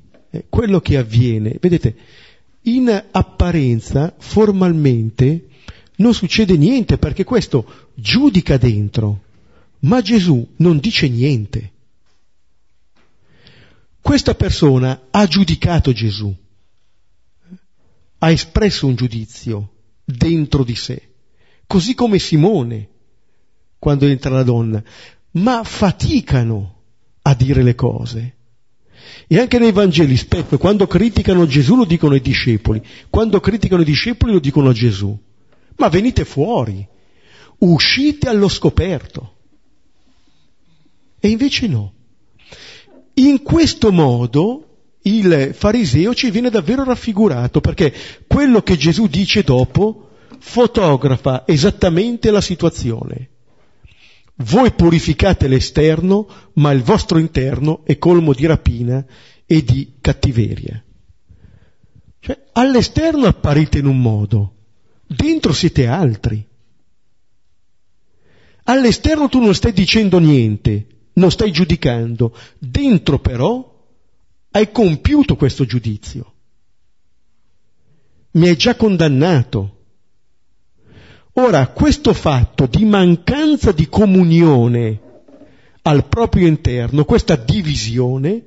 quello 0.49 0.79
che 0.79 0.97
avviene, 0.97 1.57
vedete, 1.59 1.95
in 2.63 3.05
apparenza, 3.11 4.13
formalmente, 4.17 5.47
non 5.97 6.13
succede 6.13 6.57
niente 6.57 6.97
perché 6.97 7.23
questo 7.23 7.89
giudica 7.95 8.57
dentro, 8.57 9.23
ma 9.79 10.01
Gesù 10.01 10.47
non 10.57 10.79
dice 10.79 11.07
niente. 11.07 11.71
Questa 14.01 14.35
persona 14.35 15.07
ha 15.11 15.25
giudicato 15.27 15.91
Gesù, 15.91 16.33
ha 18.19 18.31
espresso 18.31 18.87
un 18.87 18.95
giudizio 18.95 19.69
dentro 20.03 20.63
di 20.63 20.75
sé, 20.75 21.09
così 21.67 21.93
come 21.93 22.19
Simone, 22.19 22.89
quando 23.79 24.05
entra 24.05 24.31
la 24.31 24.43
donna, 24.43 24.83
ma 25.31 25.63
faticano 25.63 26.75
a 27.21 27.33
dire 27.33 27.63
le 27.63 27.75
cose. 27.75 28.36
E 29.27 29.39
anche 29.39 29.59
nei 29.59 29.71
Vangeli 29.71 30.17
spesso 30.17 30.57
quando 30.57 30.87
criticano 30.87 31.45
Gesù 31.45 31.75
lo 31.75 31.85
dicono 31.85 32.13
ai 32.13 32.21
discepoli, 32.21 32.81
quando 33.09 33.39
criticano 33.39 33.81
i 33.81 33.85
discepoli 33.85 34.33
lo 34.33 34.39
dicono 34.39 34.69
a 34.69 34.73
Gesù. 34.73 35.17
Ma 35.77 35.89
venite 35.89 36.25
fuori, 36.25 36.85
uscite 37.59 38.29
allo 38.29 38.47
scoperto. 38.47 39.35
E 41.19 41.29
invece 41.29 41.67
no. 41.67 41.93
In 43.15 43.41
questo 43.41 43.91
modo 43.91 44.67
il 45.03 45.51
fariseo 45.53 46.13
ci 46.13 46.29
viene 46.29 46.49
davvero 46.49 46.83
raffigurato 46.83 47.61
perché 47.61 47.93
quello 48.27 48.61
che 48.61 48.77
Gesù 48.77 49.07
dice 49.07 49.41
dopo 49.41 50.09
fotografa 50.39 51.43
esattamente 51.47 52.29
la 52.31 52.41
situazione. 52.41 53.29
Voi 54.39 54.71
purificate 54.73 55.47
l'esterno, 55.47 56.27
ma 56.53 56.71
il 56.71 56.83
vostro 56.83 57.17
interno 57.17 57.83
è 57.85 57.97
colmo 57.97 58.33
di 58.33 58.45
rapina 58.45 59.03
e 59.45 59.63
di 59.63 59.93
cattiveria. 59.99 60.83
Cioè, 62.19 62.43
all'esterno 62.53 63.25
apparite 63.25 63.79
in 63.79 63.87
un 63.87 63.99
modo, 63.99 64.55
dentro 65.07 65.53
siete 65.53 65.87
altri. 65.87 66.45
All'esterno 68.63 69.27
tu 69.27 69.39
non 69.39 69.55
stai 69.55 69.73
dicendo 69.73 70.19
niente, 70.19 70.87
non 71.13 71.31
stai 71.31 71.51
giudicando, 71.51 72.35
dentro 72.59 73.17
però 73.19 73.75
hai 74.51 74.71
compiuto 74.71 75.35
questo 75.35 75.65
giudizio. 75.65 76.33
Mi 78.31 78.49
hai 78.49 78.55
già 78.55 78.75
condannato 78.75 79.76
Ora, 81.39 81.67
questo 81.67 82.13
fatto 82.13 82.65
di 82.65 82.83
mancanza 82.83 83.71
di 83.71 83.87
comunione 83.87 85.01
al 85.83 86.07
proprio 86.07 86.47
interno, 86.47 87.05
questa 87.05 87.35
divisione, 87.35 88.43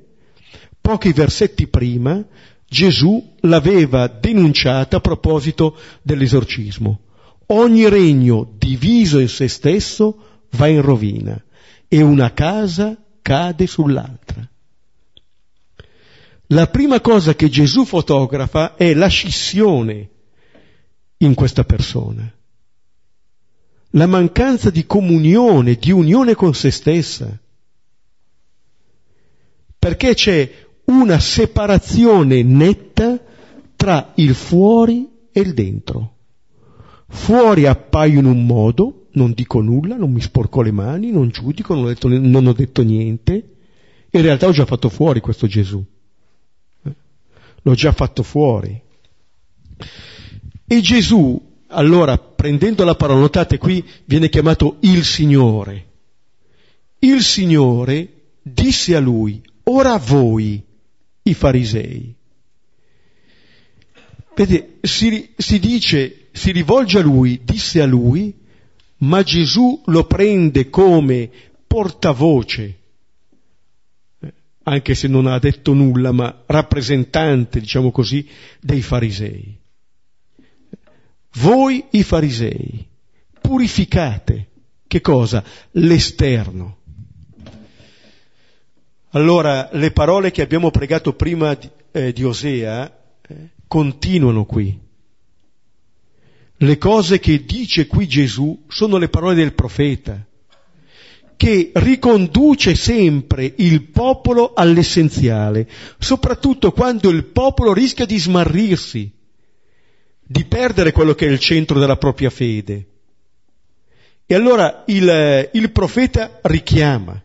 pochi 0.81 1.13
versetti 1.13 1.67
prima, 1.67 2.21
Gesù 2.67 3.35
l'aveva 3.41 4.07
denunciata 4.07 4.97
a 4.97 4.99
proposito 4.99 5.77
dell'esorcismo. 6.01 6.99
Ogni 7.47 7.87
regno 7.87 8.55
diviso 8.57 9.19
in 9.19 9.29
se 9.29 9.47
stesso 9.47 10.43
va 10.51 10.67
in 10.67 10.81
rovina 10.81 11.41
e 11.87 12.01
una 12.01 12.33
casa 12.33 13.01
cade 13.21 13.67
sull'altra. 13.67 14.45
La 16.47 16.67
prima 16.67 16.99
cosa 16.99 17.35
che 17.35 17.47
Gesù 17.47 17.85
fotografa 17.85 18.75
è 18.75 18.93
la 18.93 19.07
scissione 19.07 20.09
in 21.19 21.33
questa 21.33 21.63
persona 21.63 22.29
la 23.91 24.05
mancanza 24.05 24.69
di 24.69 24.85
comunione, 24.85 25.75
di 25.75 25.91
unione 25.91 26.35
con 26.35 26.53
se 26.53 26.71
stessa. 26.71 27.37
Perché 29.77 30.13
c'è 30.13 30.51
una 30.85 31.19
separazione 31.19 32.43
netta 32.43 33.19
tra 33.75 34.11
il 34.15 34.35
fuori 34.35 35.09
e 35.31 35.41
il 35.41 35.53
dentro. 35.53 36.15
Fuori 37.07 37.65
appaio 37.65 38.19
in 38.19 38.25
un 38.25 38.45
modo, 38.45 39.07
non 39.13 39.33
dico 39.33 39.59
nulla, 39.59 39.97
non 39.97 40.11
mi 40.11 40.21
sporco 40.21 40.61
le 40.61 40.71
mani, 40.71 41.11
non 41.11 41.29
giudico, 41.29 41.73
non 41.73 41.85
ho 41.85 41.87
detto, 41.87 42.07
non 42.07 42.45
ho 42.45 42.53
detto 42.53 42.83
niente. 42.83 43.55
In 44.11 44.21
realtà 44.21 44.47
ho 44.47 44.51
già 44.51 44.65
fatto 44.65 44.87
fuori 44.89 45.19
questo 45.19 45.47
Gesù. 45.47 45.83
L'ho 47.63 47.73
già 47.73 47.91
fatto 47.91 48.23
fuori. 48.23 48.79
E 50.67 50.81
Gesù 50.81 51.50
allora, 51.71 52.17
prendendo 52.17 52.83
la 52.83 52.95
parola, 52.95 53.21
notate 53.21 53.57
qui 53.57 53.83
viene 54.05 54.29
chiamato 54.29 54.77
il 54.81 55.03
Signore. 55.03 55.87
Il 56.99 57.23
Signore 57.23 58.07
disse 58.41 58.95
a 58.95 58.99
lui, 58.99 59.41
ora 59.63 59.97
voi, 59.97 60.61
i 61.23 61.33
farisei. 61.33 62.13
Vede, 64.35 64.77
si, 64.81 65.29
si 65.35 65.59
dice, 65.59 66.27
si 66.31 66.51
rivolge 66.51 66.99
a 66.99 67.01
lui, 67.01 67.41
disse 67.43 67.81
a 67.81 67.85
lui, 67.85 68.33
ma 68.97 69.23
Gesù 69.23 69.81
lo 69.85 70.05
prende 70.05 70.69
come 70.69 71.29
portavoce, 71.67 72.77
eh, 74.19 74.33
anche 74.63 74.95
se 74.95 75.07
non 75.07 75.27
ha 75.27 75.39
detto 75.39 75.73
nulla, 75.73 76.11
ma 76.11 76.43
rappresentante, 76.45 77.59
diciamo 77.59 77.91
così, 77.91 78.27
dei 78.59 78.81
farisei. 78.81 79.59
Voi 81.35 81.85
i 81.91 82.03
farisei, 82.03 82.87
purificate 83.39 84.49
che 84.91 84.99
cosa? 84.99 85.41
L'esterno. 85.71 86.79
Allora, 89.11 89.69
le 89.71 89.91
parole 89.91 90.31
che 90.31 90.41
abbiamo 90.41 90.69
pregato 90.69 91.13
prima 91.13 91.53
di, 91.53 91.69
eh, 91.93 92.11
di 92.11 92.25
Osea 92.25 92.93
eh, 93.25 93.35
continuano 93.67 94.43
qui. 94.43 94.77
Le 96.57 96.77
cose 96.77 97.19
che 97.21 97.45
dice 97.45 97.87
qui 97.87 98.05
Gesù 98.05 98.65
sono 98.67 98.97
le 98.97 99.07
parole 99.07 99.35
del 99.35 99.53
profeta, 99.53 100.27
che 101.37 101.71
riconduce 101.73 102.75
sempre 102.75 103.53
il 103.59 103.83
popolo 103.83 104.51
all'essenziale, 104.53 105.69
soprattutto 105.99 106.73
quando 106.73 107.09
il 107.09 107.23
popolo 107.27 107.71
rischia 107.71 108.05
di 108.05 108.19
smarrirsi, 108.19 109.09
di 110.31 110.45
perdere 110.45 110.93
quello 110.93 111.13
che 111.13 111.27
è 111.27 111.29
il 111.29 111.39
centro 111.39 111.77
della 111.77 111.97
propria 111.97 112.29
fede. 112.29 112.85
E 114.25 114.33
allora 114.33 114.83
il, 114.87 115.49
il 115.51 115.71
profeta 115.71 116.39
richiama, 116.43 117.21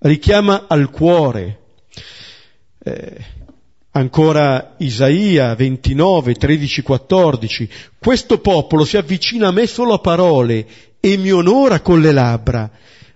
richiama 0.00 0.66
al 0.68 0.90
cuore. 0.90 1.60
Eh, 2.84 3.24
ancora 3.92 4.74
Isaia 4.76 5.54
29, 5.54 6.34
13, 6.34 6.82
14. 6.82 7.70
Questo 7.98 8.38
popolo 8.40 8.84
si 8.84 8.98
avvicina 8.98 9.48
a 9.48 9.52
me 9.52 9.66
solo 9.66 9.94
a 9.94 9.98
parole 10.00 10.66
e 11.00 11.16
mi 11.16 11.32
onora 11.32 11.80
con 11.80 12.02
le 12.02 12.12
labbra, 12.12 12.70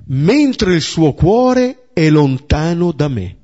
mentre 0.07 0.73
il 0.73 0.81
suo 0.81 1.13
cuore 1.13 1.89
è 1.93 2.09
lontano 2.09 2.93
da 2.93 3.09
me. 3.09 3.37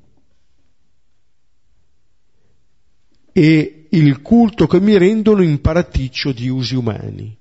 Il 3.89 4.21
culto 4.21 4.67
che 4.67 4.79
mi 4.79 4.97
rendono 4.97 5.41
imparaticcio 5.41 6.31
di 6.31 6.49
usi 6.49 6.75
umani. 6.75 7.35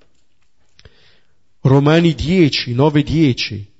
Romani 1.61 2.15
10, 2.15 2.75
9, 2.75 3.03
10. 3.03 3.73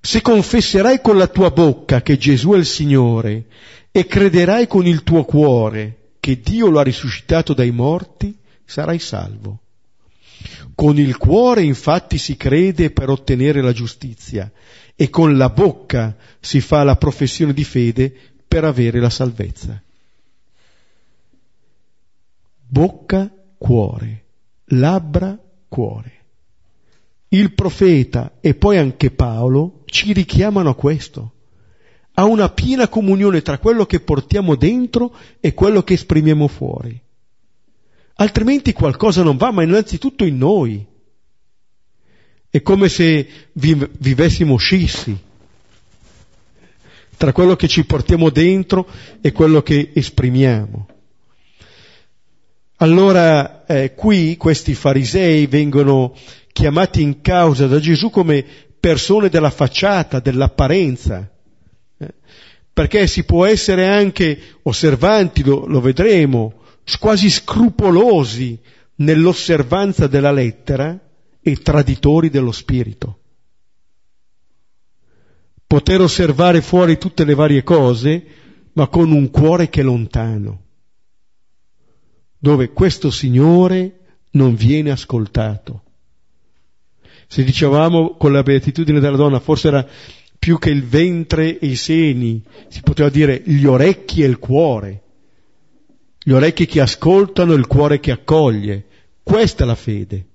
Se 0.00 0.22
confesserai 0.22 1.00
con 1.00 1.16
la 1.16 1.26
tua 1.26 1.50
bocca 1.50 2.00
che 2.00 2.16
Gesù 2.16 2.52
è 2.52 2.56
il 2.56 2.64
Signore 2.64 3.44
e 3.90 4.06
crederai 4.06 4.66
con 4.66 4.86
il 4.86 5.02
tuo 5.02 5.24
cuore 5.24 6.12
che 6.20 6.40
Dio 6.40 6.68
lo 6.68 6.78
ha 6.78 6.82
risuscitato 6.82 7.54
dai 7.54 7.70
morti, 7.70 8.36
sarai 8.64 8.98
salvo. 8.98 9.60
Con 10.74 10.98
il 10.98 11.16
cuore 11.16 11.62
infatti 11.62 12.18
si 12.18 12.36
crede 12.36 12.90
per 12.90 13.10
ottenere 13.10 13.62
la 13.62 13.72
giustizia 13.72 14.50
e 14.94 15.10
con 15.10 15.36
la 15.36 15.50
bocca 15.50 16.16
si 16.40 16.60
fa 16.60 16.82
la 16.82 16.96
professione 16.96 17.52
di 17.52 17.64
fede 17.64 18.12
per 18.46 18.64
avere 18.64 19.00
la 19.00 19.10
salvezza. 19.10 19.82
Bocca, 22.68 23.32
cuore, 23.58 24.24
labbra, 24.66 25.38
cuore 25.68 26.16
il 27.28 27.52
profeta 27.52 28.36
e 28.40 28.54
poi 28.54 28.78
anche 28.78 29.10
Paolo 29.10 29.82
ci 29.86 30.12
richiamano 30.12 30.70
a 30.70 30.74
questo, 30.74 31.32
a 32.14 32.24
una 32.24 32.48
piena 32.50 32.88
comunione 32.88 33.42
tra 33.42 33.58
quello 33.58 33.84
che 33.84 34.00
portiamo 34.00 34.54
dentro 34.54 35.14
e 35.40 35.52
quello 35.54 35.82
che 35.82 35.94
esprimiamo 35.94 36.46
fuori. 36.48 37.00
Altrimenti 38.18 38.72
qualcosa 38.72 39.22
non 39.22 39.36
va, 39.36 39.50
ma 39.50 39.62
innanzitutto 39.62 40.24
in 40.24 40.38
noi. 40.38 40.86
È 42.48 42.62
come 42.62 42.88
se 42.88 43.28
vivessimo 43.52 44.56
scissi 44.56 45.24
tra 47.18 47.32
quello 47.32 47.56
che 47.56 47.68
ci 47.68 47.84
portiamo 47.84 48.30
dentro 48.30 48.88
e 49.20 49.32
quello 49.32 49.62
che 49.62 49.90
esprimiamo. 49.92 50.86
Allora 52.78 53.64
eh, 53.64 53.94
qui 53.94 54.36
questi 54.36 54.74
farisei 54.74 55.46
vengono 55.46 56.14
chiamati 56.52 57.00
in 57.00 57.22
causa 57.22 57.66
da 57.66 57.80
Gesù 57.80 58.10
come 58.10 58.44
persone 58.78 59.30
della 59.30 59.50
facciata, 59.50 60.20
dell'apparenza, 60.20 61.30
eh? 61.98 62.14
perché 62.72 63.06
si 63.06 63.24
può 63.24 63.46
essere 63.46 63.88
anche 63.88 64.38
osservanti, 64.62 65.42
lo, 65.42 65.66
lo 65.66 65.80
vedremo, 65.80 66.60
quasi 66.98 67.30
scrupolosi 67.30 68.58
nell'osservanza 68.96 70.06
della 70.06 70.32
lettera 70.32 70.98
e 71.40 71.56
traditori 71.56 72.28
dello 72.28 72.52
spirito. 72.52 73.18
Poter 75.66 76.00
osservare 76.02 76.60
fuori 76.60 76.98
tutte 76.98 77.24
le 77.24 77.34
varie 77.34 77.62
cose, 77.62 78.24
ma 78.74 78.86
con 78.88 79.10
un 79.10 79.30
cuore 79.30 79.68
che 79.68 79.80
è 79.80 79.84
lontano, 79.84 80.65
dove 82.38 82.70
questo 82.70 83.10
Signore 83.10 84.00
non 84.32 84.54
viene 84.54 84.90
ascoltato. 84.90 85.82
Se 87.26 87.42
dicevamo 87.42 88.16
con 88.16 88.32
la 88.32 88.42
beatitudine 88.42 89.00
della 89.00 89.16
donna, 89.16 89.40
forse 89.40 89.68
era 89.68 89.86
più 90.38 90.58
che 90.58 90.70
il 90.70 90.84
ventre 90.84 91.58
e 91.58 91.66
i 91.66 91.76
seni, 91.76 92.42
si 92.68 92.82
poteva 92.82 93.08
dire 93.08 93.42
gli 93.44 93.64
orecchi 93.64 94.22
e 94.22 94.26
il 94.26 94.38
cuore. 94.38 95.02
Gli 96.22 96.32
orecchi 96.32 96.66
che 96.66 96.80
ascoltano 96.80 97.52
e 97.52 97.56
il 97.56 97.66
cuore 97.66 97.98
che 97.98 98.12
accoglie. 98.12 98.84
Questa 99.22 99.64
è 99.64 99.66
la 99.66 99.74
fede. 99.74 100.26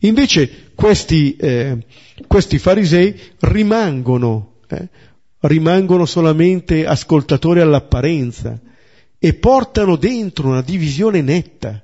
Invece 0.00 0.70
questi, 0.74 1.36
eh, 1.36 1.78
questi 2.26 2.58
farisei 2.58 3.18
rimangono, 3.40 4.56
eh, 4.68 4.88
rimangono 5.40 6.04
solamente 6.04 6.86
ascoltatori 6.86 7.60
all'apparenza 7.60 8.60
e 9.24 9.32
portano 9.32 9.96
dentro 9.96 10.48
una 10.48 10.60
divisione 10.60 11.22
netta 11.22 11.82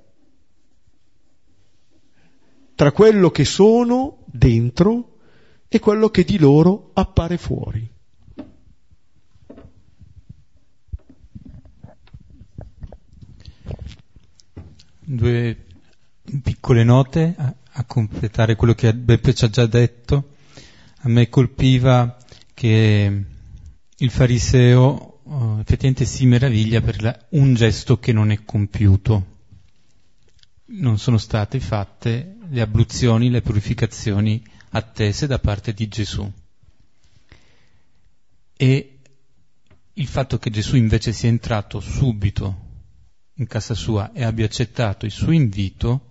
tra 2.74 2.92
quello 2.92 3.31
che 3.31 3.46
sono 3.46 4.24
dentro 4.26 5.16
e 5.66 5.79
quello 5.79 6.11
che 6.11 6.24
di 6.24 6.37
loro 6.37 6.90
appare 6.92 7.38
fuori. 7.38 7.90
Due 14.98 15.64
piccole 16.42 16.85
note 16.85 17.35
a, 17.38 17.55
a 17.72 17.85
completare 17.87 18.55
quello 18.55 18.74
che 18.74 18.92
Beppe 18.92 19.33
ci 19.33 19.46
ha 19.46 19.48
già 19.48 19.64
detto. 19.64 20.35
A 20.98 21.09
me 21.09 21.31
colpiva 21.31 22.18
che 22.53 23.24
il 23.96 24.11
fariseo 24.11 25.10
uh, 25.31 25.59
effettivamente 25.61 26.05
si 26.05 26.27
meraviglia 26.27 26.81
per 26.81 27.01
la, 27.03 27.27
un 27.31 27.55
gesto 27.55 27.99
che 27.99 28.12
non 28.12 28.31
è 28.31 28.43
compiuto. 28.45 29.38
Non 30.73 30.99
sono 30.99 31.19
state 31.19 31.61
fatte 31.61 32.37
le 32.49 32.61
abluzioni, 32.61 33.31
le 33.31 33.43
purificazioni 33.43 34.43
attese 34.71 35.27
da 35.27 35.38
parte 35.38 35.73
di 35.73 35.88
Gesù. 35.88 36.31
E 38.57 38.99
il 39.95 40.07
fatto 40.07 40.38
che 40.38 40.51
Gesù 40.51 40.77
invece 40.77 41.12
sia 41.12 41.29
entrato 41.29 41.81
subito 41.81 42.69
in 43.35 43.47
casa 43.47 43.75
sua 43.75 44.12
e 44.12 44.23
abbia 44.23 44.45
accettato 44.45 45.07
il 45.07 45.12
suo 45.12 45.33
invito 45.33 46.09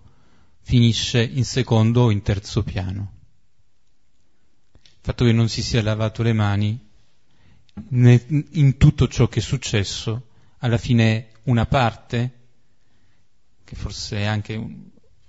finisce 0.61 1.21
in 1.23 1.45
secondo 1.45 2.01
o 2.03 2.11
in 2.11 2.21
terzo 2.21 2.63
piano. 2.63 3.13
Il 4.73 4.99
fatto 5.01 5.25
che 5.25 5.31
non 5.31 5.47
si 5.47 5.61
sia 5.61 5.81
lavato 5.81 6.23
le 6.23 6.33
mani 6.33 6.88
in 7.89 8.75
tutto 8.77 9.07
ciò 9.07 9.27
che 9.27 9.39
è 9.39 9.43
successo, 9.43 10.27
alla 10.59 10.77
fine 10.77 11.29
una 11.43 11.65
parte, 11.65 12.31
che 13.63 13.75
forse 13.75 14.17
è 14.17 14.25
anche 14.25 14.55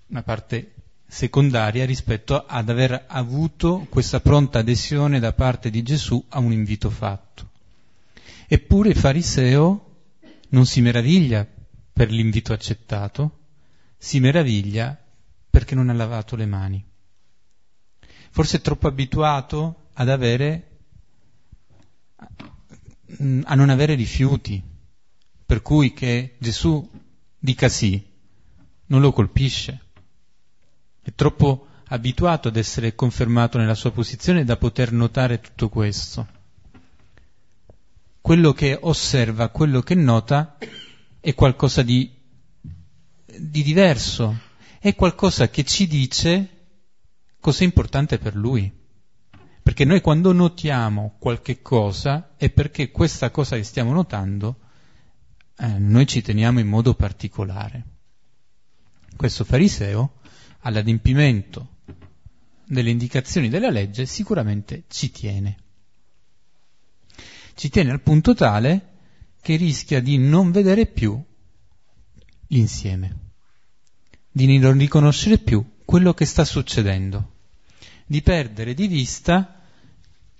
una 0.06 0.22
parte 0.22 0.74
secondaria 1.06 1.84
rispetto 1.84 2.44
ad 2.46 2.68
aver 2.68 3.04
avuto 3.08 3.86
questa 3.88 4.20
pronta 4.20 4.60
adesione 4.60 5.18
da 5.18 5.32
parte 5.32 5.70
di 5.70 5.82
Gesù 5.82 6.24
a 6.28 6.38
un 6.38 6.52
invito 6.52 6.88
fatto. 6.88 7.48
Eppure 8.46 8.90
il 8.90 8.96
fariseo 8.96 9.86
non 10.50 10.66
si 10.66 10.80
meraviglia 10.80 11.46
per 11.92 12.10
l'invito 12.10 12.52
accettato, 12.52 13.38
si 13.98 14.20
meraviglia 14.20 14.98
perché 15.50 15.74
non 15.74 15.88
ha 15.88 15.92
lavato 15.92 16.36
le 16.36 16.46
mani. 16.46 16.84
Forse 18.30 18.58
è 18.58 18.60
troppo 18.60 18.86
abituato 18.86 19.88
ad 19.94 20.08
avere, 20.08 20.69
a 23.44 23.54
non 23.54 23.68
avere 23.70 23.94
rifiuti, 23.94 24.62
per 25.44 25.62
cui 25.62 25.92
che 25.92 26.36
Gesù 26.38 26.88
dica 27.38 27.68
sì, 27.68 28.02
non 28.86 29.00
lo 29.00 29.12
colpisce 29.12 29.88
è 31.02 31.14
troppo 31.14 31.66
abituato 31.88 32.48
ad 32.48 32.56
essere 32.56 32.94
confermato 32.94 33.58
nella 33.58 33.74
sua 33.74 33.90
posizione 33.90 34.44
da 34.44 34.56
poter 34.56 34.92
notare 34.92 35.40
tutto 35.40 35.68
questo. 35.68 36.38
Quello 38.20 38.52
che 38.52 38.78
osserva, 38.80 39.48
quello 39.48 39.80
che 39.80 39.94
nota 39.94 40.56
è 41.18 41.34
qualcosa 41.34 41.82
di, 41.82 42.12
di 42.52 43.62
diverso, 43.62 44.38
è 44.78 44.94
qualcosa 44.94 45.48
che 45.48 45.64
ci 45.64 45.86
dice 45.86 46.48
cosa 47.40 47.62
è 47.62 47.64
importante 47.64 48.18
per 48.18 48.36
lui. 48.36 48.78
Perché 49.70 49.84
noi 49.84 50.00
quando 50.00 50.32
notiamo 50.32 51.14
qualche 51.20 51.62
cosa 51.62 52.34
è 52.36 52.50
perché 52.50 52.90
questa 52.90 53.30
cosa 53.30 53.54
che 53.54 53.62
stiamo 53.62 53.92
notando 53.92 54.58
eh, 55.56 55.78
noi 55.78 56.08
ci 56.08 56.22
teniamo 56.22 56.58
in 56.58 56.66
modo 56.66 56.94
particolare. 56.94 57.84
Questo 59.14 59.44
fariseo 59.44 60.14
all'adempimento 60.62 61.76
delle 62.64 62.90
indicazioni 62.90 63.48
della 63.48 63.70
legge 63.70 64.06
sicuramente 64.06 64.86
ci 64.88 65.12
tiene. 65.12 65.56
ci 67.54 67.68
tiene 67.68 67.92
al 67.92 68.00
punto 68.00 68.34
tale 68.34 68.88
che 69.40 69.54
rischia 69.54 70.00
di 70.02 70.18
non 70.18 70.50
vedere 70.50 70.86
più 70.86 71.16
l'insieme, 72.48 73.18
di 74.32 74.58
non 74.58 74.76
riconoscere 74.76 75.38
più 75.38 75.64
quello 75.84 76.12
che 76.12 76.24
sta 76.24 76.44
succedendo, 76.44 77.34
di 78.04 78.20
perdere 78.20 78.74
di 78.74 78.88
vista 78.88 79.54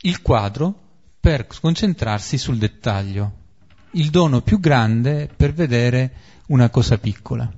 il 0.03 0.23
quadro 0.23 0.89
per 1.21 1.47
concentrarsi 1.47 2.39
sul 2.39 2.59
dettaglio, 2.59 3.33
il 3.93 4.11
dono 4.11 4.41
più 4.41 4.59
grande 4.59 5.29
per 5.35 5.53
vedere 5.53 6.13
una 6.47 6.71
cosa 6.71 6.99
piccola. 6.99 7.53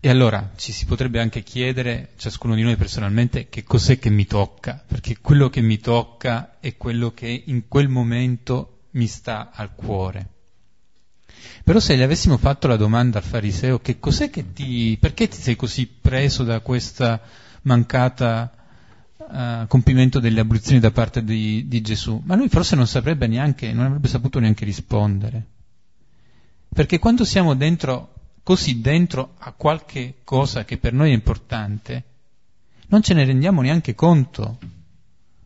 E 0.00 0.08
allora 0.08 0.52
ci 0.56 0.72
si 0.72 0.86
potrebbe 0.86 1.20
anche 1.20 1.42
chiedere, 1.42 2.12
ciascuno 2.16 2.54
di 2.54 2.62
noi 2.62 2.76
personalmente, 2.76 3.48
che 3.48 3.64
cos'è 3.64 3.98
che 3.98 4.10
mi 4.10 4.26
tocca, 4.26 4.82
perché 4.86 5.18
quello 5.20 5.48
che 5.48 5.60
mi 5.60 5.78
tocca 5.78 6.58
è 6.60 6.76
quello 6.76 7.12
che 7.12 7.44
in 7.46 7.66
quel 7.66 7.88
momento 7.88 8.86
mi 8.92 9.06
sta 9.06 9.50
al 9.52 9.74
cuore. 9.74 10.28
Però 11.64 11.80
se 11.80 11.96
gli 11.96 12.02
avessimo 12.02 12.36
fatto 12.36 12.68
la 12.68 12.76
domanda 12.76 13.18
al 13.18 13.24
fariseo 13.24 13.80
che 13.80 13.98
cos'è 13.98 14.30
che 14.30 14.52
ti, 14.52 14.96
perché 15.00 15.28
ti 15.28 15.36
sei 15.36 15.56
così 15.56 15.86
preso 15.86 16.44
da 16.44 16.60
questa 16.60 17.20
mancata 17.62 18.57
uh, 19.30 19.66
compimento 19.66 20.20
delle 20.20 20.40
abolizioni 20.40 20.80
da 20.80 20.90
parte 20.90 21.22
di, 21.22 21.66
di 21.68 21.80
Gesù, 21.80 22.20
ma 22.24 22.34
lui 22.34 22.48
forse 22.48 22.76
non 22.76 22.86
saprebbe 22.86 23.26
neanche, 23.26 23.72
non 23.72 23.86
avrebbe 23.86 24.08
saputo 24.08 24.38
neanche 24.38 24.64
rispondere. 24.64 25.46
Perché 26.72 26.98
quando 26.98 27.24
siamo 27.24 27.54
dentro 27.54 28.14
così 28.42 28.80
dentro 28.80 29.34
a 29.38 29.52
qualche 29.52 30.20
cosa 30.24 30.64
che 30.64 30.78
per 30.78 30.92
noi 30.94 31.10
è 31.10 31.14
importante, 31.14 32.04
non 32.88 33.02
ce 33.02 33.12
ne 33.12 33.24
rendiamo 33.24 33.60
neanche 33.60 33.94
conto 33.94 34.58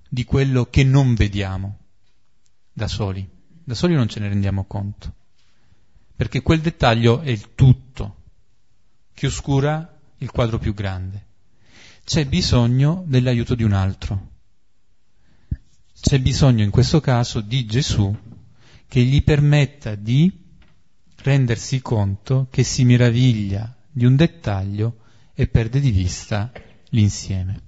di 0.08 0.24
quello 0.24 0.66
che 0.66 0.84
non 0.84 1.14
vediamo 1.14 1.78
da 2.72 2.86
soli. 2.86 3.28
Da 3.64 3.74
soli 3.74 3.94
non 3.94 4.08
ce 4.08 4.20
ne 4.20 4.28
rendiamo 4.28 4.64
conto. 4.64 5.12
Perché 6.14 6.42
quel 6.42 6.60
dettaglio 6.60 7.20
è 7.20 7.30
il 7.30 7.54
tutto 7.54 8.16
che 9.14 9.26
oscura 9.26 9.98
il 10.18 10.30
quadro 10.30 10.58
più 10.58 10.72
grande. 10.72 11.26
C'è 12.04 12.26
bisogno 12.26 13.04
dell'aiuto 13.06 13.54
di 13.54 13.62
un 13.62 13.72
altro. 13.72 14.30
C'è 15.98 16.18
bisogno 16.18 16.64
in 16.64 16.70
questo 16.70 17.00
caso 17.00 17.40
di 17.40 17.64
Gesù 17.64 18.14
che 18.88 19.02
gli 19.02 19.22
permetta 19.22 19.94
di 19.94 20.30
rendersi 21.18 21.80
conto 21.80 22.48
che 22.50 22.64
si 22.64 22.84
meraviglia 22.84 23.74
di 23.88 24.04
un 24.04 24.16
dettaglio 24.16 24.96
e 25.32 25.46
perde 25.46 25.78
di 25.78 25.92
vista 25.92 26.50
l'insieme. 26.90 27.60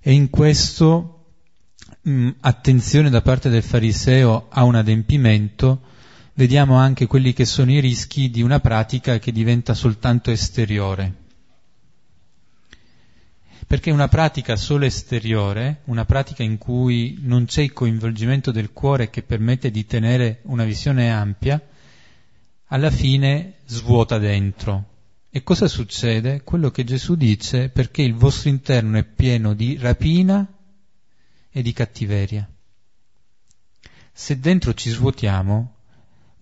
E 0.00 0.12
in 0.12 0.30
questo 0.30 1.32
mh, 2.02 2.30
attenzione 2.40 3.10
da 3.10 3.22
parte 3.22 3.48
del 3.48 3.62
fariseo 3.62 4.46
a 4.50 4.62
un 4.62 4.76
adempimento, 4.76 5.82
vediamo 6.34 6.76
anche 6.76 7.06
quelli 7.06 7.32
che 7.32 7.44
sono 7.44 7.72
i 7.72 7.80
rischi 7.80 8.30
di 8.30 8.40
una 8.40 8.60
pratica 8.60 9.18
che 9.18 9.32
diventa 9.32 9.74
soltanto 9.74 10.30
esteriore 10.30 11.22
perché 13.74 13.90
una 13.90 14.06
pratica 14.06 14.54
solo 14.54 14.84
esteriore, 14.84 15.80
una 15.86 16.04
pratica 16.04 16.44
in 16.44 16.58
cui 16.58 17.18
non 17.22 17.46
c'è 17.46 17.62
il 17.62 17.72
coinvolgimento 17.72 18.52
del 18.52 18.72
cuore 18.72 19.10
che 19.10 19.24
permette 19.24 19.72
di 19.72 19.84
tenere 19.84 20.42
una 20.42 20.62
visione 20.62 21.10
ampia, 21.10 21.60
alla 22.66 22.92
fine 22.92 23.54
svuota 23.66 24.18
dentro. 24.18 24.90
E 25.28 25.42
cosa 25.42 25.66
succede? 25.66 26.44
Quello 26.44 26.70
che 26.70 26.84
Gesù 26.84 27.16
dice, 27.16 27.68
perché 27.68 28.02
il 28.02 28.14
vostro 28.14 28.48
interno 28.48 28.96
è 28.96 29.02
pieno 29.02 29.54
di 29.54 29.76
rapina 29.76 30.46
e 31.50 31.60
di 31.60 31.72
cattiveria. 31.72 32.48
Se 34.12 34.38
dentro 34.38 34.72
ci 34.74 34.88
svuotiamo, 34.90 35.78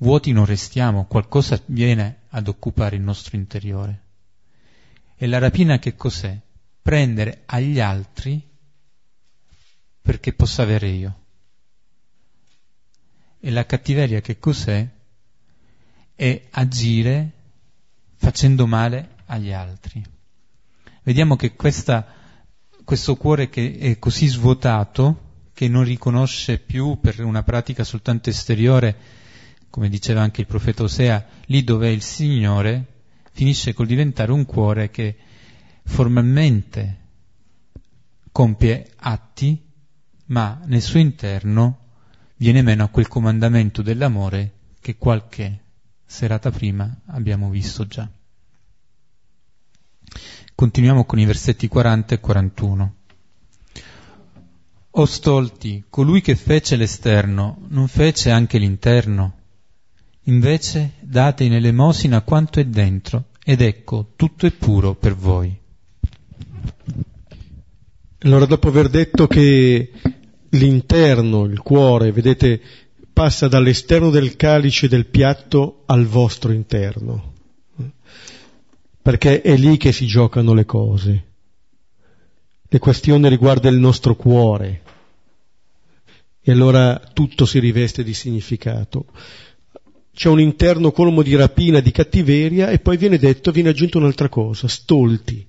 vuoti 0.01 0.33
non 0.33 0.45
restiamo, 0.45 1.07
qualcosa 1.07 1.59
viene 1.65 2.25
ad 2.29 2.47
occupare 2.47 2.97
il 2.97 3.03
nostro 3.03 3.39
interiore. 3.39 4.03
E 5.17 5.27
la 5.27 5.39
rapina 5.39 5.79
che 5.79 5.95
cos'è? 5.97 6.39
Prendere 6.83 7.43
agli 7.47 7.81
altri 7.81 8.51
perché 10.03 10.33
possa 10.33 10.63
avere 10.63 10.89
io. 10.89 11.21
E 13.39 13.51
la 13.51 13.65
cattiveria 13.65 14.21
che 14.21 14.39
cos'è? 14.39 14.87
È 16.15 16.49
agire 16.51 17.31
facendo 18.17 18.67
male 18.67 19.17
agli 19.27 19.53
altri. 19.53 20.03
Vediamo 21.03 21.37
che 21.37 21.55
questa, 21.55 22.07
questo 22.85 23.17
cuore 23.17 23.49
che 23.49 23.79
è 23.79 23.99
così 23.99 24.27
svuotato, 24.27 25.31
che 25.55 25.69
non 25.69 25.85
riconosce 25.85 26.59
più 26.59 26.99
per 27.01 27.21
una 27.25 27.43
pratica 27.43 27.83
soltanto 27.85 28.31
esteriore, 28.31 28.97
come 29.71 29.89
diceva 29.89 30.21
anche 30.21 30.43
il 30.43 30.47
profeta 30.47 30.83
Osea, 30.83 31.27
lì 31.47 31.65
dove 31.65 31.89
è 31.89 31.91
il 31.91 32.03
Signore, 32.03 32.87
finisce 33.33 33.73
col 33.73 33.87
diventare 33.87 34.31
un 34.31 34.45
cuore 34.45 34.91
che 34.91 35.17
formalmente 35.85 37.01
compie 38.33 38.91
atti, 38.97 39.61
ma 40.27 40.61
nel 40.65 40.83
suo 40.83 40.99
interno 40.99 41.79
viene 42.37 42.63
meno 42.63 42.85
a 42.85 42.89
quel 42.89 43.09
comandamento 43.09 43.83
dell'amore 43.83 44.53
che 44.81 44.97
qualche 44.97 45.61
serata 46.05 46.51
prima 46.51 46.93
abbiamo 47.07 47.51
visto 47.51 47.87
già. 47.87 48.09
Continuiamo 50.55 51.05
con 51.05 51.19
i 51.19 51.25
versetti 51.25 51.69
40 51.69 52.15
e 52.15 52.21
41. 52.21 52.95
O 54.91 55.05
stolti, 55.07 55.85
colui 55.89 56.21
che 56.21 56.37
fece 56.37 56.77
l'esterno 56.77 57.59
non 57.69 57.89
fece 57.89 58.31
anche 58.31 58.59
l'interno? 58.59 59.39
Invece 60.25 60.93
date 61.01 61.45
in 61.45 61.55
elemosina 61.55 62.21
quanto 62.21 62.61
è 62.61 62.65
dentro, 62.65 63.31
ed 63.43 63.61
ecco, 63.63 64.13
tutto 64.15 64.47
è 64.47 64.51
puro 64.53 64.95
per 64.95 65.15
voi. 65.17 65.59
Allora, 68.21 68.47
dopo 68.47 68.69
aver 68.69 68.89
detto 68.89 69.27
che 69.27 69.91
l'interno, 70.51 71.45
il 71.45 71.61
cuore, 71.61 72.13
vedete, 72.13 72.61
passa 73.13 73.49
dall'esterno 73.49 74.11
del 74.11 74.37
calice 74.37 74.89
del 74.89 75.07
piatto 75.07 75.83
al 75.87 76.07
vostro 76.07 76.53
interno, 76.53 77.33
perché 79.03 79.43
è 79.43 79.57
lì 79.57 79.77
che 79.77 79.93
si 79.93 80.07
giocano 80.07 80.55
le 80.55 80.65
cose. 80.65 81.25
Le 82.69 82.79
questioni 82.79 83.29
riguardano 83.29 83.75
il 83.75 83.81
nostro 83.81 84.17
cuore 84.17 84.83
e 86.41 86.51
allora 86.51 86.99
tutto 87.13 87.45
si 87.45 87.59
riveste 87.59 88.03
di 88.03 88.15
significato. 88.15 89.07
C'è 90.15 90.29
un 90.29 90.41
interno 90.41 90.91
colmo 90.91 91.23
di 91.23 91.37
rapina, 91.37 91.81
di 91.81 91.91
cattiveria 91.91 92.71
e 92.71 92.79
poi 92.79 92.97
viene 92.97 93.19
detto, 93.19 93.51
viene 93.53 93.69
aggiunto 93.69 93.99
un'altra 93.99 94.29
cosa, 94.29 94.69
stolti. 94.69 95.47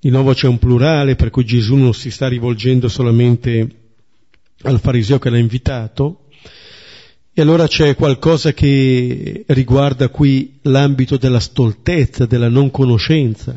Di 0.00 0.10
nuovo 0.10 0.32
c'è 0.32 0.46
un 0.46 0.58
plurale 0.58 1.16
per 1.16 1.30
cui 1.30 1.44
Gesù 1.44 1.74
non 1.74 1.92
si 1.92 2.10
sta 2.10 2.28
rivolgendo 2.28 2.88
solamente 2.88 3.68
al 4.62 4.78
fariseo 4.80 5.18
che 5.18 5.30
l'ha 5.30 5.38
invitato, 5.38 6.28
e 7.38 7.40
allora 7.40 7.68
c'è 7.68 7.94
qualcosa 7.94 8.52
che 8.52 9.44
riguarda 9.46 10.08
qui 10.08 10.58
l'ambito 10.62 11.16
della 11.16 11.38
stoltezza, 11.38 12.26
della 12.26 12.48
non 12.48 12.70
conoscenza. 12.72 13.56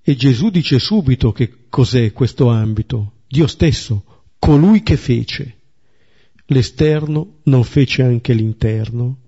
E 0.00 0.14
Gesù 0.14 0.50
dice 0.50 0.78
subito 0.78 1.32
che 1.32 1.66
cos'è 1.68 2.12
questo 2.12 2.50
ambito. 2.50 3.14
Dio 3.26 3.48
stesso, 3.48 4.04
colui 4.38 4.84
che 4.84 4.96
fece. 4.96 5.56
L'esterno 6.46 7.38
non 7.44 7.64
fece 7.64 8.02
anche 8.02 8.32
l'interno. 8.32 9.18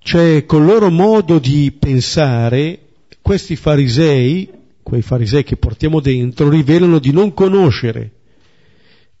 Cioè, 0.00 0.44
col 0.46 0.64
loro 0.64 0.90
modo 0.90 1.38
di 1.38 1.70
pensare, 1.70 2.85
questi 3.26 3.56
farisei, 3.56 4.48
quei 4.84 5.02
farisei 5.02 5.42
che 5.42 5.56
portiamo 5.56 5.98
dentro, 5.98 6.48
rivelano 6.48 7.00
di 7.00 7.10
non 7.10 7.34
conoscere 7.34 8.08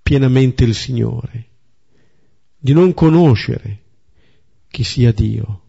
pienamente 0.00 0.62
il 0.62 0.76
Signore, 0.76 1.48
di 2.56 2.72
non 2.72 2.94
conoscere 2.94 3.80
chi 4.68 4.84
sia 4.84 5.10
Dio. 5.10 5.62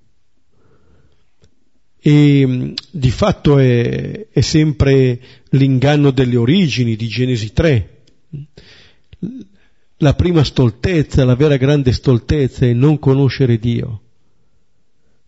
E 2.00 2.46
mm, 2.46 2.74
di 2.92 3.10
fatto 3.10 3.58
è, 3.58 4.28
è 4.30 4.42
sempre 4.42 5.20
l'inganno 5.50 6.12
delle 6.12 6.36
origini 6.36 6.96
di 6.96 7.08
Genesi 7.08 7.54
3. 7.54 8.04
La 9.98 10.14
prima 10.14 10.44
stoltezza, 10.44 11.26
la 11.26 11.36
vera 11.36 11.58
grande 11.58 11.92
stoltezza 11.92 12.68
è 12.68 12.74
non 12.74 13.00
conoscere 13.00 13.58
Dio, 13.58 14.02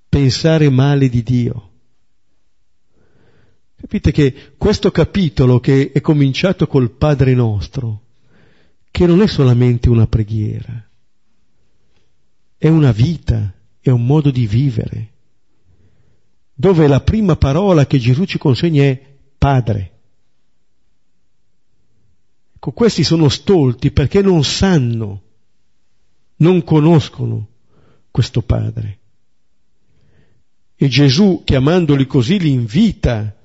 pensare 0.07 0.69
male 0.69 1.09
di 1.09 1.23
Dio. 1.23 1.68
Capite 3.79 4.11
che 4.11 4.53
questo 4.57 4.91
capitolo 4.91 5.61
che 5.61 5.91
è 5.93 6.01
cominciato 6.01 6.67
col 6.67 6.91
Padre 6.91 7.33
nostro, 7.33 8.01
che 8.91 9.05
non 9.07 9.21
è 9.21 9.27
solamente 9.27 9.87
una 9.87 10.05
preghiera, 10.05 10.85
è 12.57 12.67
una 12.67 12.91
vita, 12.91 13.53
è 13.79 13.89
un 13.89 14.05
modo 14.05 14.31
di 14.31 14.45
vivere, 14.47 15.13
dove 16.53 16.87
la 16.87 16.99
prima 16.99 17.37
parola 17.37 17.87
che 17.87 17.99
Gesù 17.99 18.25
ci 18.25 18.37
consegna 18.37 18.83
è 18.83 19.01
Padre. 19.37 19.91
Ecco, 22.55 22.71
questi 22.71 23.05
sono 23.05 23.29
stolti 23.29 23.91
perché 23.91 24.21
non 24.21 24.43
sanno, 24.43 25.21
non 26.37 26.65
conoscono 26.65 27.47
questo 28.11 28.41
Padre. 28.41 28.97
E 30.75 30.87
Gesù, 30.89 31.43
chiamandoli 31.45 32.05
così, 32.05 32.39
li 32.39 32.51
invita 32.51 33.37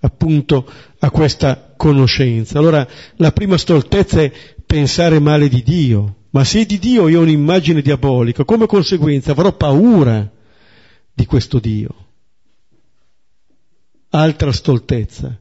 appunto 0.00 0.70
a 0.98 1.10
questa 1.10 1.74
conoscenza. 1.76 2.58
Allora, 2.58 2.86
la 3.16 3.32
prima 3.32 3.56
stoltezza 3.56 4.20
è 4.20 4.32
pensare 4.64 5.18
male 5.18 5.48
di 5.48 5.62
Dio, 5.62 6.16
ma 6.30 6.44
se 6.44 6.66
di 6.66 6.78
Dio 6.78 7.08
io 7.08 7.20
ho 7.20 7.22
un'immagine 7.22 7.82
diabolica, 7.82 8.44
come 8.44 8.66
conseguenza 8.66 9.32
avrò 9.32 9.52
paura 9.52 10.30
di 11.12 11.26
questo 11.26 11.58
Dio. 11.58 12.06
Altra 14.10 14.52
stoltezza. 14.52 15.38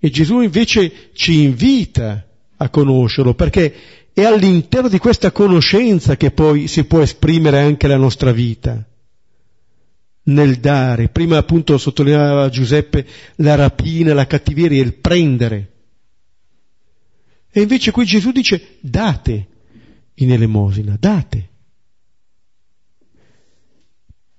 E 0.00 0.10
Gesù 0.10 0.40
invece 0.40 1.10
ci 1.12 1.42
invita 1.42 2.24
a 2.56 2.68
conoscerlo, 2.70 3.34
perché 3.34 3.74
è 4.12 4.24
all'interno 4.24 4.88
di 4.88 4.98
questa 4.98 5.32
conoscenza 5.32 6.16
che 6.16 6.30
poi 6.30 6.68
si 6.68 6.84
può 6.84 7.00
esprimere 7.00 7.60
anche 7.60 7.88
la 7.88 7.96
nostra 7.96 8.30
vita. 8.30 8.87
Nel 10.28 10.56
dare, 10.56 11.08
prima 11.08 11.38
appunto 11.38 11.78
sottolineava 11.78 12.48
Giuseppe 12.50 13.06
la 13.36 13.54
rapina, 13.54 14.12
la 14.12 14.26
cattiveria, 14.26 14.82
il 14.82 14.94
prendere. 14.94 15.72
E 17.50 17.62
invece 17.62 17.90
qui 17.90 18.04
Gesù 18.04 18.30
dice 18.30 18.76
date 18.80 19.46
in 20.14 20.32
elemosina, 20.32 20.96
date. 20.98 21.48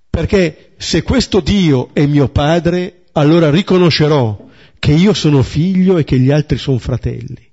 Perché 0.10 0.74
se 0.78 1.02
questo 1.02 1.40
Dio 1.40 1.94
è 1.94 2.06
mio 2.06 2.30
padre, 2.30 3.06
allora 3.14 3.50
riconoscerò 3.50 4.48
che 4.78 4.92
io 4.92 5.14
sono 5.14 5.44
figlio 5.44 5.98
e 5.98 6.04
che 6.04 6.20
gli 6.20 6.32
altri 6.32 6.58
sono 6.58 6.78
fratelli. 6.78 7.48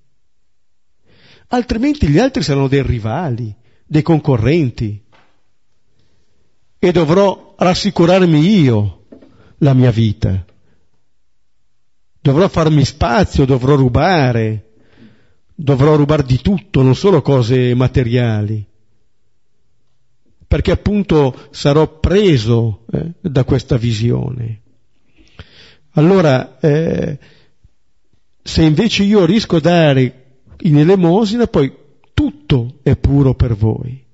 Altrimenti 1.48 2.08
gli 2.08 2.18
altri 2.18 2.42
saranno 2.42 2.68
dei 2.68 2.82
rivali, 2.82 3.54
dei 3.86 4.02
concorrenti. 4.02 5.04
E 6.78 6.92
dovrò 6.92 7.54
rassicurarmi 7.58 8.60
io 8.60 9.04
la 9.58 9.74
mia 9.74 9.90
vita. 9.90 10.44
Dovrò 12.20 12.48
farmi 12.48 12.84
spazio, 12.84 13.44
dovrò 13.44 13.76
rubare, 13.76 14.74
dovrò 15.54 15.96
rubare 15.96 16.24
di 16.24 16.40
tutto, 16.40 16.82
non 16.82 16.94
solo 16.94 17.22
cose 17.22 17.74
materiali. 17.74 18.64
Perché 20.46 20.70
appunto 20.70 21.48
sarò 21.50 21.98
preso 21.98 22.84
eh, 22.92 23.12
da 23.20 23.44
questa 23.44 23.76
visione. 23.76 24.62
Allora, 25.92 26.58
eh, 26.60 27.18
se 28.42 28.62
invece 28.62 29.02
io 29.02 29.24
riesco 29.24 29.56
a 29.56 29.60
dare 29.60 30.24
in 30.60 30.78
elemosina, 30.78 31.46
poi 31.46 31.72
tutto 32.12 32.78
è 32.82 32.96
puro 32.96 33.34
per 33.34 33.54
voi. 33.54 34.04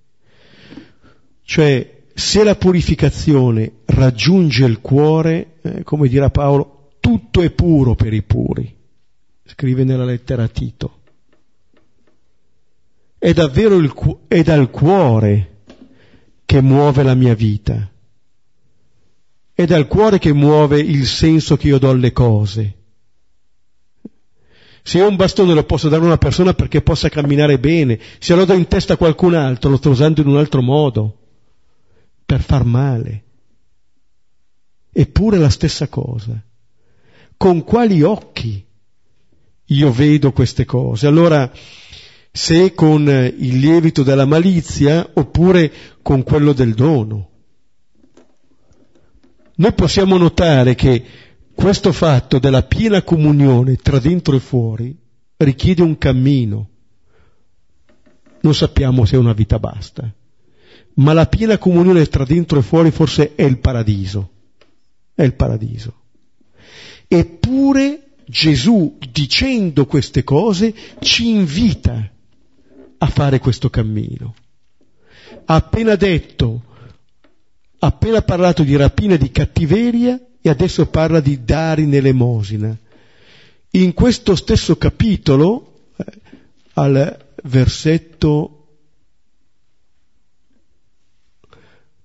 Cioè, 1.44 2.01
se 2.14 2.44
la 2.44 2.56
purificazione 2.56 3.72
raggiunge 3.86 4.64
il 4.64 4.80
cuore, 4.80 5.54
eh, 5.62 5.82
come 5.82 6.08
dirà 6.08 6.30
Paolo, 6.30 6.90
tutto 7.00 7.42
è 7.42 7.50
puro 7.50 7.94
per 7.94 8.12
i 8.12 8.22
puri. 8.22 8.74
Scrive 9.44 9.84
nella 9.84 10.04
lettera 10.04 10.44
a 10.44 10.48
Tito. 10.48 11.00
È 13.18 13.32
davvero 13.32 13.76
il, 13.76 13.92
è 14.28 14.42
dal 14.42 14.70
cuore 14.70 15.62
che 16.44 16.60
muove 16.60 17.02
la 17.02 17.14
mia 17.14 17.34
vita 17.34 17.92
è 19.54 19.66
dal 19.66 19.86
cuore 19.86 20.18
che 20.18 20.32
muove 20.32 20.80
il 20.80 21.06
senso 21.06 21.56
che 21.56 21.68
io 21.68 21.78
do 21.78 21.90
alle 21.90 22.12
cose. 22.12 22.76
Se 24.82 24.98
io 24.98 25.06
un 25.06 25.16
bastone 25.16 25.54
lo 25.54 25.64
posso 25.64 25.88
dare 25.88 26.02
a 26.02 26.06
una 26.06 26.18
persona 26.18 26.54
perché 26.54 26.82
possa 26.82 27.08
camminare 27.08 27.58
bene, 27.58 27.98
se 28.18 28.34
lo 28.34 28.44
do 28.44 28.54
in 28.54 28.66
testa 28.66 28.94
a 28.94 28.96
qualcun 28.96 29.34
altro 29.34 29.70
lo 29.70 29.76
sto 29.76 29.90
usando 29.90 30.20
in 30.20 30.26
un 30.26 30.38
altro 30.38 30.60
modo, 30.62 31.18
per 32.32 32.40
far 32.40 32.64
male. 32.64 33.24
Eppure 34.90 35.36
la 35.36 35.50
stessa 35.50 35.86
cosa. 35.88 36.42
Con 37.36 37.62
quali 37.62 38.00
occhi 38.00 38.64
io 39.66 39.92
vedo 39.92 40.32
queste 40.32 40.64
cose? 40.64 41.06
Allora, 41.06 41.52
se 42.30 42.72
con 42.72 43.02
il 43.02 43.58
lievito 43.58 44.02
della 44.02 44.24
malizia 44.24 45.10
oppure 45.12 45.70
con 46.00 46.22
quello 46.22 46.54
del 46.54 46.72
dono 46.72 47.28
noi 49.54 49.72
possiamo 49.74 50.16
notare 50.16 50.74
che 50.74 51.04
questo 51.54 51.92
fatto 51.92 52.38
della 52.38 52.62
piena 52.62 53.02
comunione 53.02 53.76
tra 53.76 53.98
dentro 53.98 54.34
e 54.34 54.40
fuori 54.40 54.98
richiede 55.36 55.82
un 55.82 55.98
cammino. 55.98 56.68
Non 58.40 58.54
sappiamo 58.54 59.04
se 59.04 59.18
una 59.18 59.34
vita 59.34 59.58
basta, 59.58 60.10
ma 60.94 61.12
la 61.12 61.26
piena 61.26 61.58
comunione 61.58 62.06
tra 62.06 62.24
dentro 62.24 62.58
e 62.58 62.62
fuori 62.62 62.90
forse 62.90 63.34
è 63.34 63.42
il 63.42 63.58
paradiso. 63.58 64.30
È 65.14 65.22
il 65.22 65.34
paradiso. 65.34 65.94
Eppure 67.08 68.02
Gesù, 68.26 68.98
dicendo 69.10 69.86
queste 69.86 70.24
cose, 70.24 70.74
ci 71.00 71.28
invita 71.28 72.10
a 72.98 73.06
fare 73.06 73.38
questo 73.38 73.68
cammino. 73.68 74.34
Ha 75.44 75.54
appena 75.54 75.96
detto 75.96 76.62
ha 77.84 77.88
appena 77.88 78.22
parlato 78.22 78.62
di 78.62 78.76
rapina 78.76 79.14
e 79.14 79.18
di 79.18 79.32
cattiveria 79.32 80.18
e 80.40 80.48
adesso 80.48 80.86
parla 80.86 81.18
di 81.18 81.42
dare 81.44 81.82
in 81.82 81.92
elemosina. 81.94 82.76
In 83.70 83.92
questo 83.92 84.36
stesso 84.36 84.76
capitolo, 84.76 85.88
eh, 85.96 86.04
al 86.74 87.26
versetto 87.42 88.61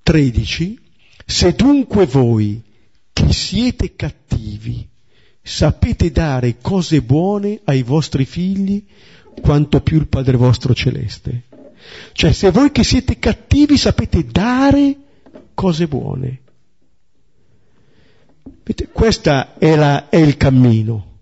13, 0.08 0.80
se 1.26 1.52
dunque 1.52 2.06
voi 2.06 2.64
che 3.12 3.34
siete 3.34 3.94
cattivi 3.94 4.88
sapete 5.42 6.12
dare 6.12 6.60
cose 6.62 7.02
buone 7.02 7.60
ai 7.66 7.84
vostri 7.84 8.24
figli, 8.24 8.86
quanto 9.42 9.82
più 9.82 9.98
il 9.98 10.08
Padre 10.08 10.38
vostro 10.38 10.74
celeste. 10.74 11.44
Cioè, 12.14 12.32
se 12.32 12.52
voi 12.52 12.72
che 12.72 12.86
siete 12.86 13.20
cattivi 13.20 13.78
sapete 13.78 14.24
dare 14.24 14.96
cose 15.54 15.88
buone. 15.90 16.40
Questo 18.94 19.58
è, 19.58 20.06
è 20.08 20.16
il 20.16 20.38
cammino. 20.38 21.18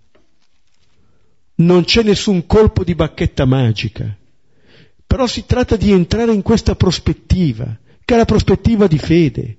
Non 1.55 1.85
c'è 1.85 2.03
nessun 2.03 2.45
colpo 2.45 2.83
di 2.83 2.93
bacchetta 2.93 3.45
magica, 3.45 4.15
però 5.07 5.25
si 5.25 5.43
tratta 5.47 5.75
di 5.75 5.91
entrare 5.91 6.31
in 6.31 6.43
questa 6.43 6.75
prospettiva, 6.75 7.79
che 8.05 8.13
è 8.13 8.17
la 8.17 8.25
prospettiva 8.25 8.85
di 8.87 8.99
fede. 8.99 9.57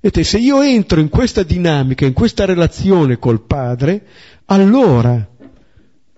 Vedete, 0.00 0.22
se 0.22 0.38
io 0.38 0.60
entro 0.62 1.00
in 1.00 1.08
questa 1.08 1.42
dinamica, 1.42 2.06
in 2.06 2.12
questa 2.12 2.44
relazione 2.44 3.18
col 3.18 3.44
Padre, 3.44 4.06
allora 4.44 5.28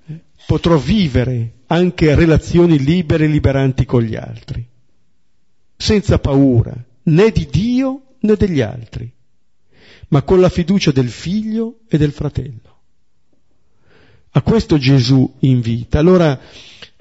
eh, 0.07 0.21
potrò 0.47 0.77
vivere 0.77 1.61
anche 1.69 2.15
relazioni 2.15 2.79
libere 2.79 3.25
e 3.25 3.29
liberanti 3.29 3.87
con 3.87 4.03
gli 4.03 4.17
altri, 4.17 4.67
senza 5.77 6.19
paura, 6.19 6.75
né 7.05 7.31
di 7.31 7.49
Dio 7.51 8.17
né 8.21 8.35
degli 8.35 8.61
altri, 8.61 9.11
ma 10.09 10.23
con 10.23 10.41
la 10.41 10.49
fiducia 10.49 10.91
del 10.91 11.09
figlio 11.09 11.79
e 11.89 11.97
del 11.97 12.13
fratello. 12.13 12.79
A 14.33 14.43
questo 14.43 14.77
Gesù 14.77 15.37
invita. 15.41 15.99
Allora, 15.99 16.39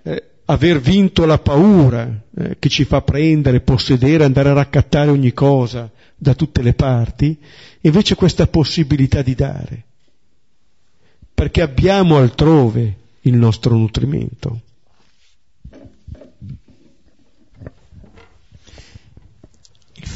eh, 0.04 0.30
aver 0.52 0.80
vinto 0.80 1.26
la 1.26 1.38
paura 1.38 2.22
eh, 2.36 2.58
che 2.58 2.70
ci 2.70 2.84
fa 2.84 3.02
prendere, 3.02 3.62
possedere, 3.62 4.24
andare 4.24 4.50
a 4.50 4.54
raccattare 4.54 5.10
ogni 5.12 5.32
cosa 5.34 5.90
da 6.16 6.34
tutte 6.34 6.62
le 6.62 6.74
parti, 6.74 7.38
invece 7.82 8.16
questa 8.16 8.48
possibilità 8.48 9.22
di 9.22 9.36
dare. 9.36 9.84
Perché 11.34 11.62
abbiamo 11.62 12.18
altrove 12.18 12.96
il 13.22 13.36
nostro 13.36 13.76
nutrimento. 13.76 14.62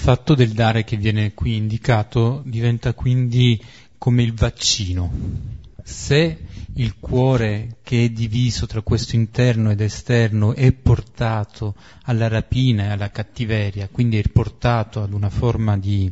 fatto 0.04 0.36
del 0.36 0.50
dare 0.52 0.84
che 0.84 0.98
viene 0.98 1.34
qui 1.34 1.56
indicato 1.56 2.42
diventa 2.46 2.94
quindi 2.94 3.58
come 3.98 4.22
il 4.24 4.34
vaccino. 4.34 5.53
Se 5.84 6.38
il 6.76 6.98
cuore 6.98 7.78
che 7.84 8.06
è 8.06 8.10
diviso 8.10 8.66
tra 8.66 8.82
questo 8.82 9.16
interno 9.16 9.70
ed 9.70 9.82
esterno 9.82 10.56
è 10.56 10.72
portato 10.72 11.76
alla 12.04 12.28
rapina 12.28 12.86
e 12.86 12.90
alla 12.90 13.12
cattiveria, 13.12 13.90
quindi 13.92 14.18
è 14.18 14.24
portato 14.30 15.04
ad 15.04 15.14
una 15.14 15.30
forma 15.30 15.78
di 15.78 16.12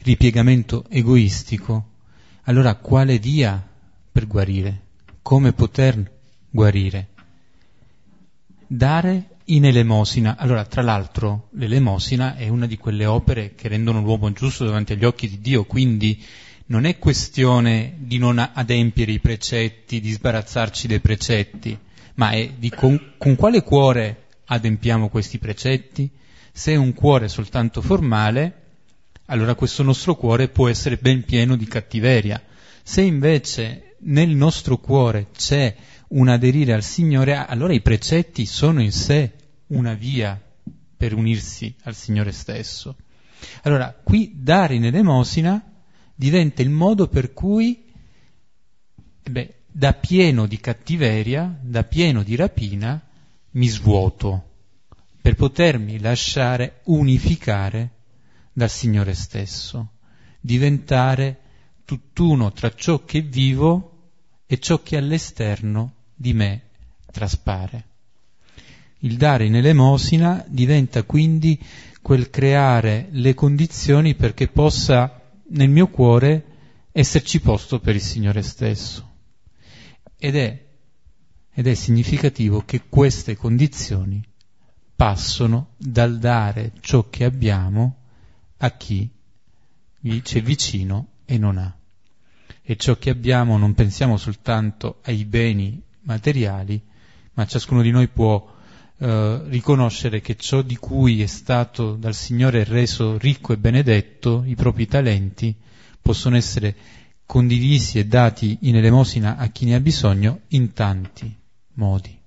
ripiegamento 0.00 0.84
egoistico, 0.88 1.90
allora 2.44 2.74
quale 2.76 3.18
via 3.18 3.62
per 4.10 4.26
guarire? 4.26 4.80
Come 5.22 5.52
poter 5.52 6.10
guarire? 6.50 7.08
Dare 8.66 9.28
in 9.46 9.66
elemosina. 9.66 10.36
Allora, 10.36 10.64
tra 10.64 10.82
l'altro, 10.82 11.48
l'elemosina 11.52 12.36
è 12.36 12.48
una 12.48 12.66
di 12.66 12.78
quelle 12.78 13.06
opere 13.06 13.54
che 13.54 13.68
rendono 13.68 14.00
l'uomo 14.00 14.32
giusto 14.32 14.64
davanti 14.64 14.94
agli 14.94 15.04
occhi 15.04 15.28
di 15.28 15.40
Dio, 15.40 15.64
quindi 15.64 16.22
non 16.66 16.84
è 16.86 16.98
questione 16.98 17.94
di 17.98 18.18
non 18.18 18.38
adempiere 18.38 19.12
i 19.12 19.20
precetti, 19.20 20.00
di 20.00 20.10
sbarazzarci 20.12 20.86
dei 20.86 21.00
precetti, 21.00 21.78
ma 22.14 22.30
è 22.30 22.52
di 22.56 22.70
con, 22.70 23.14
con 23.18 23.34
quale 23.36 23.62
cuore 23.62 24.26
adempiamo 24.46 25.08
questi 25.08 25.38
precetti? 25.38 26.08
Se 26.52 26.72
è 26.72 26.76
un 26.76 26.94
cuore 26.94 27.28
soltanto 27.28 27.82
formale, 27.82 28.62
allora 29.26 29.54
questo 29.54 29.82
nostro 29.82 30.14
cuore 30.14 30.48
può 30.48 30.68
essere 30.68 30.96
ben 30.96 31.24
pieno 31.24 31.56
di 31.56 31.66
cattiveria. 31.66 32.42
Se 32.82 33.02
invece 33.02 33.96
nel 34.00 34.30
nostro 34.30 34.78
cuore 34.78 35.28
c'è 35.36 35.74
un 36.08 36.28
aderire 36.28 36.72
al 36.72 36.82
Signore, 36.82 37.34
allora 37.34 37.72
i 37.72 37.80
precetti 37.80 38.46
sono 38.46 38.80
in 38.80 38.92
sé 38.92 39.32
una 39.68 39.94
via 39.94 40.40
per 40.96 41.14
unirsi 41.14 41.74
al 41.82 41.94
Signore 41.94 42.32
stesso. 42.32 42.96
Allora, 43.62 43.92
qui 44.02 44.32
dare 44.36 44.74
in 44.74 44.84
elemosina 44.84 45.73
diventa 46.14 46.62
il 46.62 46.70
modo 46.70 47.08
per 47.08 47.32
cui, 47.32 47.84
beh, 49.22 49.54
da 49.70 49.92
pieno 49.92 50.46
di 50.46 50.58
cattiveria, 50.58 51.58
da 51.60 51.82
pieno 51.84 52.22
di 52.22 52.36
rapina, 52.36 53.02
mi 53.50 53.66
svuoto 53.66 54.50
per 55.20 55.34
potermi 55.34 55.98
lasciare 56.00 56.80
unificare 56.84 57.90
dal 58.52 58.70
Signore 58.70 59.14
stesso, 59.14 59.92
diventare 60.40 61.40
tutt'uno 61.84 62.52
tra 62.52 62.72
ciò 62.74 63.04
che 63.04 63.20
vivo 63.20 64.10
e 64.46 64.58
ciò 64.58 64.82
che 64.82 64.96
all'esterno 64.96 65.94
di 66.14 66.32
me 66.34 66.62
traspare. 67.10 67.86
Il 68.98 69.16
dare 69.16 69.46
in 69.46 69.56
elemosina 69.56 70.44
diventa 70.46 71.02
quindi 71.02 71.58
quel 72.00 72.30
creare 72.30 73.08
le 73.10 73.34
condizioni 73.34 74.14
perché 74.14 74.48
possa 74.48 75.23
nel 75.48 75.68
mio 75.68 75.88
cuore 75.88 76.44
esserci 76.92 77.40
posto 77.40 77.80
per 77.80 77.94
il 77.94 78.00
Signore 78.00 78.42
stesso. 78.42 79.12
Ed 80.16 80.36
è, 80.36 80.64
ed 81.52 81.66
è 81.66 81.74
significativo 81.74 82.62
che 82.64 82.82
queste 82.88 83.36
condizioni 83.36 84.22
passano 84.96 85.70
dal 85.76 86.18
dare 86.18 86.72
ciò 86.80 87.08
che 87.10 87.24
abbiamo 87.24 87.96
a 88.58 88.70
chi 88.70 89.10
c'è 90.22 90.42
vicino 90.42 91.08
e 91.24 91.38
non 91.38 91.58
ha. 91.58 91.76
E 92.62 92.76
ciò 92.76 92.96
che 92.96 93.10
abbiamo 93.10 93.58
non 93.58 93.74
pensiamo 93.74 94.16
soltanto 94.16 95.00
ai 95.04 95.24
beni 95.24 95.82
materiali, 96.02 96.80
ma 97.34 97.46
ciascuno 97.46 97.82
di 97.82 97.90
noi 97.90 98.08
può 98.08 98.53
eh, 99.04 99.42
riconoscere 99.48 100.22
che 100.22 100.34
ciò 100.34 100.62
di 100.62 100.76
cui 100.76 101.20
è 101.20 101.26
stato 101.26 101.94
dal 101.94 102.14
Signore 102.14 102.64
reso 102.64 103.18
ricco 103.18 103.52
e 103.52 103.58
benedetto, 103.58 104.42
i 104.46 104.54
propri 104.54 104.86
talenti, 104.86 105.54
possono 106.00 106.36
essere 106.36 106.74
condivisi 107.26 107.98
e 107.98 108.06
dati 108.06 108.60
in 108.62 108.76
elemosina 108.76 109.36
a 109.36 109.48
chi 109.48 109.66
ne 109.66 109.74
ha 109.74 109.80
bisogno 109.80 110.40
in 110.48 110.72
tanti 110.72 111.36
modi. 111.74 112.18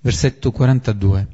Versetto 0.00 0.50
42. 0.50 1.28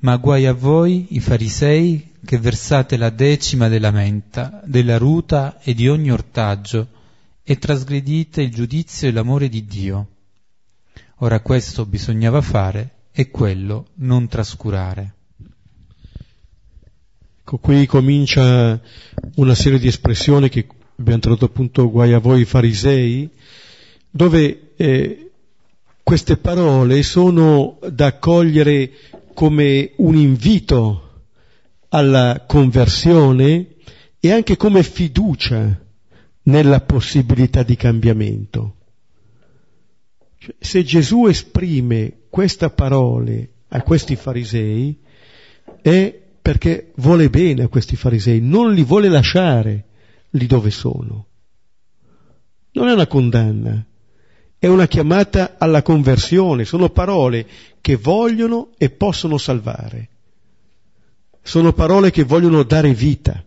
Ma 0.00 0.16
guai 0.18 0.44
a 0.44 0.52
voi, 0.52 1.06
i 1.14 1.20
farisei, 1.20 2.16
che 2.22 2.36
versate 2.36 2.98
la 2.98 3.08
decima 3.08 3.68
della 3.68 3.90
menta, 3.90 4.60
della 4.66 4.98
ruta 4.98 5.58
e 5.62 5.72
di 5.72 5.88
ogni 5.88 6.10
ortaggio, 6.10 6.86
e 7.42 7.56
trasgredite 7.56 8.42
il 8.42 8.52
giudizio 8.52 9.08
e 9.08 9.12
l'amore 9.12 9.48
di 9.48 9.64
Dio. 9.64 10.08
Ora 11.18 11.40
questo 11.40 11.86
bisognava 11.86 12.40
fare 12.40 12.90
e 13.12 13.30
quello 13.30 13.86
non 13.96 14.26
trascurare. 14.26 15.14
Ecco, 17.40 17.58
qui 17.58 17.86
comincia 17.86 18.80
una 19.36 19.54
serie 19.54 19.78
di 19.78 19.86
espressioni 19.86 20.48
che 20.48 20.66
abbiamo 20.96 21.20
tradotto 21.20 21.44
appunto 21.44 21.90
guai 21.90 22.12
a 22.12 22.18
voi 22.18 22.44
farisei, 22.44 23.30
dove 24.10 24.72
eh, 24.76 25.30
queste 26.02 26.36
parole 26.36 27.02
sono 27.02 27.78
da 27.90 28.06
accogliere 28.06 28.90
come 29.34 29.92
un 29.96 30.16
invito 30.16 31.22
alla 31.90 32.44
conversione 32.46 33.74
e 34.18 34.32
anche 34.32 34.56
come 34.56 34.82
fiducia 34.82 35.80
nella 36.44 36.80
possibilità 36.80 37.62
di 37.62 37.76
cambiamento. 37.76 38.76
Cioè, 40.44 40.54
se 40.58 40.84
Gesù 40.84 41.26
esprime 41.26 42.24
queste 42.28 42.68
parole 42.68 43.48
a 43.68 43.80
questi 43.80 44.14
farisei 44.14 45.00
è 45.80 46.20
perché 46.42 46.92
vuole 46.96 47.30
bene 47.30 47.62
a 47.62 47.68
questi 47.68 47.96
farisei, 47.96 48.42
non 48.42 48.74
li 48.74 48.84
vuole 48.84 49.08
lasciare 49.08 49.84
lì 50.30 50.46
dove 50.46 50.70
sono. 50.70 51.26
Non 52.72 52.88
è 52.88 52.92
una 52.92 53.06
condanna, 53.06 53.82
è 54.58 54.66
una 54.66 54.86
chiamata 54.86 55.54
alla 55.56 55.80
conversione, 55.80 56.66
sono 56.66 56.90
parole 56.90 57.46
che 57.80 57.96
vogliono 57.96 58.72
e 58.76 58.90
possono 58.90 59.38
salvare. 59.38 60.08
Sono 61.40 61.72
parole 61.72 62.10
che 62.10 62.24
vogliono 62.24 62.64
dare 62.64 62.92
vita, 62.92 63.42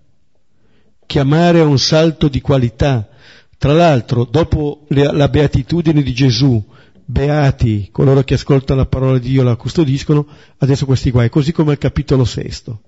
chiamare 1.05 1.59
a 1.59 1.65
un 1.65 1.77
salto 1.77 2.27
di 2.27 2.41
qualità. 2.41 3.07
Tra 3.55 3.73
l'altro, 3.73 4.23
dopo 4.23 4.85
la 4.87 5.29
beatitudine 5.29 6.01
di 6.01 6.13
Gesù, 6.13 6.63
beati 7.09 7.87
coloro 7.89 8.21
che 8.23 8.33
ascoltano 8.33 8.81
la 8.81 8.85
parola 8.85 9.17
di 9.17 9.29
Dio 9.29 9.41
e 9.41 9.45
la 9.45 9.55
custodiscono, 9.55 10.27
adesso 10.57 10.85
questi 10.85 11.09
guai, 11.09 11.29
così 11.29 11.53
come 11.53 11.71
al 11.71 11.77
capitolo 11.77 12.25
sesto. 12.25 12.81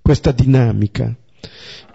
Questa 0.00 0.30
dinamica. 0.32 1.16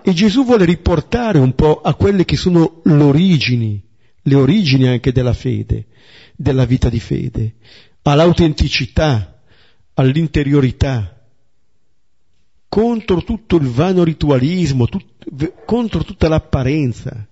E 0.02 0.14
Gesù 0.14 0.44
vuole 0.44 0.66
riportare 0.66 1.38
un 1.38 1.54
po' 1.54 1.82
a 1.82 1.94
quelle 1.94 2.26
che 2.26 2.36
sono 2.36 2.82
le 2.84 3.04
origini, 3.04 3.82
le 4.24 4.36
origini 4.36 4.88
anche 4.88 5.12
della 5.12 5.34
fede, 5.34 5.88
della 6.36 6.66
vita 6.66 6.90
di 6.90 7.00
fede, 7.00 7.56
all'autenticità, 8.02 9.40
all'interiorità, 9.94 11.22
contro 12.68 13.24
tutto 13.24 13.58
il 13.58 13.68
vano 13.68 14.04
ritualismo, 14.04 14.88
tut, 14.88 15.06
contro 15.66 16.04
tutta 16.04 16.28
l'apparenza 16.28 17.28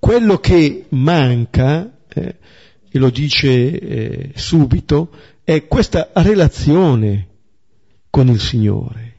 quello 0.00 0.38
che 0.38 0.86
manca, 0.88 1.98
eh, 2.08 2.38
e 2.88 2.98
lo 2.98 3.10
dice 3.10 3.78
eh, 3.78 4.32
subito, 4.34 5.12
è 5.44 5.66
questa 5.66 6.10
relazione 6.14 7.28
con 8.08 8.28
il 8.28 8.40
Signore. 8.40 9.18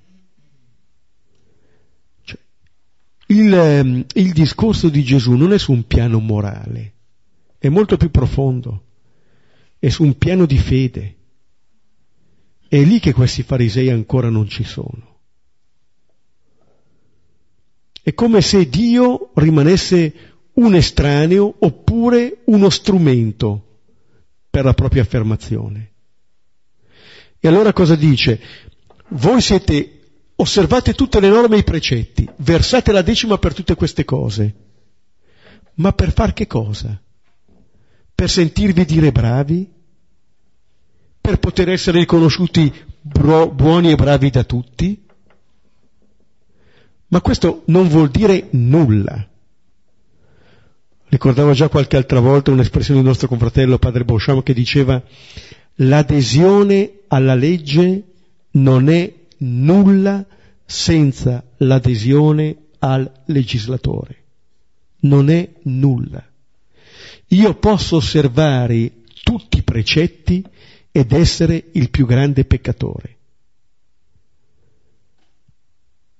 Cioè, 2.24 2.40
il, 3.28 3.54
ehm, 3.54 4.06
il 4.16 4.34
discorso 4.34 4.90
di 4.90 5.04
Gesù 5.04 5.34
non 5.34 5.54
è 5.54 5.60
su 5.60 5.72
un 5.72 5.86
piano 5.86 6.20
morale, 6.20 6.94
è 7.58 7.70
molto 7.70 7.96
più 7.96 8.10
profondo, 8.10 8.88
è 9.78 9.88
su 9.88 10.04
un 10.04 10.18
piano 10.18 10.46
di 10.46 10.58
fede. 10.58 11.16
È 12.68 12.82
lì 12.82 13.00
che 13.00 13.14
questi 13.14 13.44
farisei 13.44 13.90
ancora 13.90 14.30
non 14.30 14.48
ci 14.48 14.64
sono. 14.64 15.20
È 18.04 18.14
come 18.16 18.42
se 18.42 18.68
Dio 18.68 19.32
rimanesse 19.36 20.31
un 20.62 20.76
estraneo 20.76 21.56
oppure 21.60 22.42
uno 22.46 22.70
strumento 22.70 23.80
per 24.50 24.64
la 24.64 24.74
propria 24.74 25.02
affermazione. 25.02 25.92
E 27.40 27.48
allora 27.48 27.74
cosa 27.74 27.96
dice? 27.96 28.40
Voi 29.10 29.42
siete, 29.42 30.00
osservate 30.36 30.94
tutte 30.94 31.20
le 31.20 31.30
norme 31.30 31.56
e 31.56 31.60
i 31.60 31.64
precetti, 31.64 32.30
versate 32.38 32.92
la 32.92 33.02
decima 33.02 33.38
per 33.38 33.54
tutte 33.54 33.76
queste 33.76 34.06
cose, 34.06 34.56
ma 35.76 35.92
per 35.94 36.14
far 36.14 36.34
che 36.34 36.46
cosa? 36.46 37.02
Per 38.14 38.30
sentirvi 38.30 38.86
dire 38.86 39.12
bravi? 39.12 39.68
Per 41.20 41.40
poter 41.40 41.70
essere 41.70 42.00
riconosciuti 42.00 42.72
buoni 43.02 43.92
e 43.92 43.96
bravi 43.96 44.30
da 44.30 44.44
tutti? 44.44 45.06
Ma 47.08 47.22
questo 47.22 47.64
non 47.66 47.88
vuol 47.88 48.10
dire 48.10 48.48
nulla. 48.52 49.31
Ricordavo 51.12 51.52
già 51.52 51.68
qualche 51.68 51.98
altra 51.98 52.22
volta 52.22 52.52
un'espressione 52.52 53.02
del 53.02 53.10
nostro 53.10 53.28
confratello 53.28 53.78
padre 53.78 54.06
Beauchamp 54.06 54.44
che 54.44 54.54
diceva 54.54 55.04
l'adesione 55.76 57.00
alla 57.10 57.36
legge 57.36 58.04
non 58.52 58.88
è 58.88 59.14
nulla 59.40 60.26
senza 60.66 61.44
l'adesione 61.58 62.56
al 62.80 63.12
legislatore. 63.26 64.24
Non 65.02 65.30
è 65.30 65.50
nulla. 65.64 66.26
Io 67.28 67.56
posso 67.56 67.98
osservare 67.98 68.94
tutti 69.22 69.58
i 69.58 69.64
precetti 69.64 70.42
ed 70.94 71.12
essere 71.12 71.72
il 71.74 71.90
più 71.90 72.06
grande 72.06 72.46
peccatore. 72.46 73.18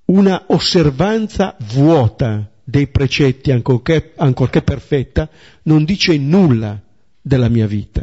Una 0.04 0.44
osservanza 0.48 1.56
vuota 1.60 2.51
dei 2.72 2.86
precetti, 2.86 3.50
ancorché, 3.50 4.14
ancorché 4.16 4.62
perfetta, 4.62 5.28
non 5.64 5.84
dice 5.84 6.16
nulla 6.16 6.80
della 7.20 7.50
mia 7.50 7.66
vita. 7.66 8.02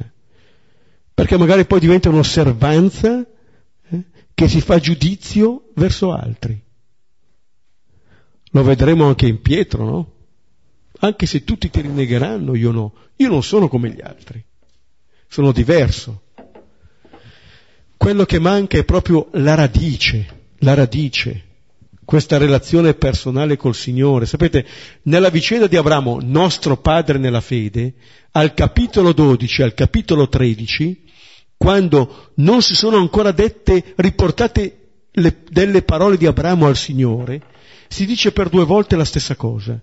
Perché 1.11 1.37
magari 1.39 1.65
poi 1.65 1.79
diventa 1.79 2.09
un'osservanza 2.09 3.25
eh, 3.89 4.03
che 4.31 4.47
si 4.47 4.61
fa 4.61 4.77
giudizio 4.77 5.71
verso 5.73 6.13
altri. 6.13 6.61
Lo 8.51 8.63
vedremo 8.63 9.07
anche 9.07 9.25
in 9.25 9.41
Pietro, 9.41 9.83
no? 9.83 10.13
Anche 10.99 11.25
se 11.25 11.43
tutti 11.43 11.71
ti 11.71 11.81
rinnegheranno, 11.81 12.53
io 12.53 12.69
no. 12.69 12.93
Io 13.15 13.27
non 13.27 13.41
sono 13.41 13.67
come 13.69 13.89
gli 13.89 14.01
altri. 14.03 14.43
Sono 15.27 15.51
diverso. 15.51 16.25
Quello 17.97 18.25
che 18.25 18.37
manca 18.37 18.77
è 18.77 18.85
proprio 18.85 19.29
la 19.33 19.55
radice, 19.55 20.53
la 20.59 20.75
radice, 20.75 21.48
questa 22.09 22.39
relazione 22.39 22.95
personale 22.95 23.55
col 23.55 23.75
Signore. 23.75 24.25
Sapete, 24.25 24.65
nella 25.03 25.29
vicenda 25.29 25.67
di 25.67 25.77
Abramo, 25.77 26.17
nostro 26.19 26.75
padre 26.77 27.19
nella 27.19 27.39
fede, 27.39 27.93
al 28.31 28.55
capitolo 28.55 29.13
12, 29.13 29.61
al 29.61 29.75
capitolo 29.75 30.27
13, 30.27 31.03
quando 31.55 32.31
non 32.37 32.63
si 32.63 32.73
sono 32.73 32.97
ancora 32.97 33.31
dette, 33.31 33.93
riportate 33.97 34.87
le, 35.11 35.43
delle 35.51 35.83
parole 35.83 36.17
di 36.17 36.25
Abramo 36.25 36.65
al 36.65 36.75
Signore, 36.75 37.43
si 37.87 38.07
dice 38.07 38.31
per 38.31 38.49
due 38.49 38.65
volte 38.65 38.95
la 38.95 39.05
stessa 39.05 39.35
cosa. 39.35 39.79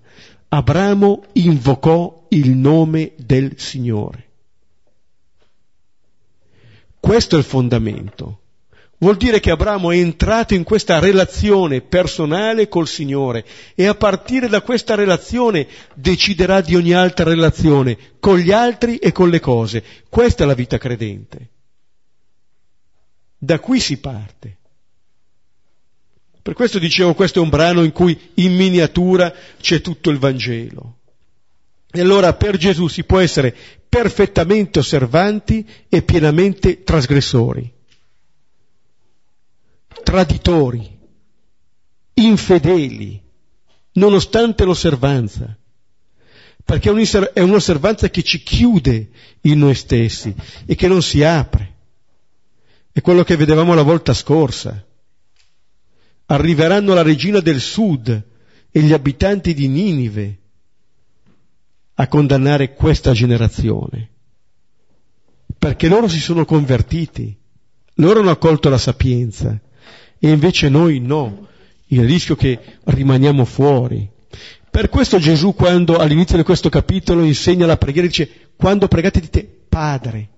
Abramo 0.48 1.26
invocò 1.34 2.26
il 2.30 2.56
nome 2.56 3.12
del 3.18 3.52
Signore. 3.54 4.24
Questo 6.98 7.36
è 7.36 7.38
il 7.38 7.44
fondamento. 7.44 8.40
Vuol 8.98 9.16
dire 9.16 9.40
che 9.40 9.50
Abramo 9.50 9.90
è 9.90 9.98
entrato 9.98 10.54
in 10.54 10.64
questa 10.64 10.98
relazione 10.98 11.82
personale 11.82 12.66
col 12.68 12.88
Signore 12.88 13.44
e 13.74 13.86
a 13.86 13.94
partire 13.94 14.48
da 14.48 14.62
questa 14.62 14.94
relazione 14.94 15.66
deciderà 15.94 16.62
di 16.62 16.74
ogni 16.74 16.94
altra 16.94 17.28
relazione 17.28 17.98
con 18.18 18.38
gli 18.38 18.52
altri 18.52 18.96
e 18.96 19.12
con 19.12 19.28
le 19.28 19.40
cose. 19.40 19.84
Questa 20.08 20.44
è 20.44 20.46
la 20.46 20.54
vita 20.54 20.78
credente. 20.78 21.50
Da 23.36 23.58
qui 23.58 23.80
si 23.80 23.98
parte. 23.98 24.56
Per 26.40 26.54
questo 26.54 26.78
dicevo, 26.78 27.12
questo 27.12 27.40
è 27.40 27.42
un 27.42 27.50
brano 27.50 27.82
in 27.82 27.92
cui 27.92 28.18
in 28.34 28.54
miniatura 28.54 29.32
c'è 29.60 29.82
tutto 29.82 30.08
il 30.08 30.18
Vangelo. 30.18 31.00
E 31.90 32.00
allora 32.00 32.32
per 32.34 32.56
Gesù 32.56 32.88
si 32.88 33.04
può 33.04 33.18
essere 33.18 33.54
perfettamente 33.88 34.78
osservanti 34.78 35.66
e 35.88 36.02
pienamente 36.02 36.82
trasgressori, 36.82 37.72
traditori, 40.06 40.88
infedeli, 42.14 43.20
nonostante 43.94 44.62
l'osservanza, 44.62 45.58
perché 46.64 46.90
è 47.32 47.40
un'osservanza 47.40 48.08
che 48.08 48.22
ci 48.22 48.40
chiude 48.40 49.10
in 49.40 49.58
noi 49.58 49.74
stessi 49.74 50.32
e 50.64 50.76
che 50.76 50.86
non 50.86 51.02
si 51.02 51.24
apre. 51.24 51.74
È 52.92 53.00
quello 53.00 53.24
che 53.24 53.34
vedevamo 53.34 53.74
la 53.74 53.82
volta 53.82 54.14
scorsa. 54.14 54.80
Arriveranno 56.26 56.94
la 56.94 57.02
regina 57.02 57.40
del 57.40 57.60
sud 57.60 58.08
e 58.70 58.80
gli 58.80 58.92
abitanti 58.92 59.54
di 59.54 59.66
Ninive 59.66 60.38
a 61.94 62.06
condannare 62.06 62.74
questa 62.74 63.10
generazione, 63.10 64.08
perché 65.58 65.88
loro 65.88 66.06
si 66.06 66.20
sono 66.20 66.44
convertiti, 66.44 67.36
loro 67.94 68.20
hanno 68.20 68.30
accolto 68.30 68.68
la 68.68 68.78
sapienza 68.78 69.60
e 70.26 70.32
invece 70.32 70.68
noi 70.68 70.98
no, 71.00 71.46
il 71.86 72.04
rischio 72.04 72.36
che 72.36 72.58
rimaniamo 72.84 73.44
fuori. 73.44 74.08
Per 74.70 74.88
questo 74.88 75.18
Gesù 75.18 75.54
quando 75.54 75.98
all'inizio 75.98 76.36
di 76.36 76.42
questo 76.42 76.68
capitolo 76.68 77.24
insegna 77.24 77.66
la 77.66 77.76
preghiera 77.76 78.06
dice 78.06 78.50
quando 78.56 78.88
pregate 78.88 79.20
dite 79.20 79.44
Padre. 79.68 80.28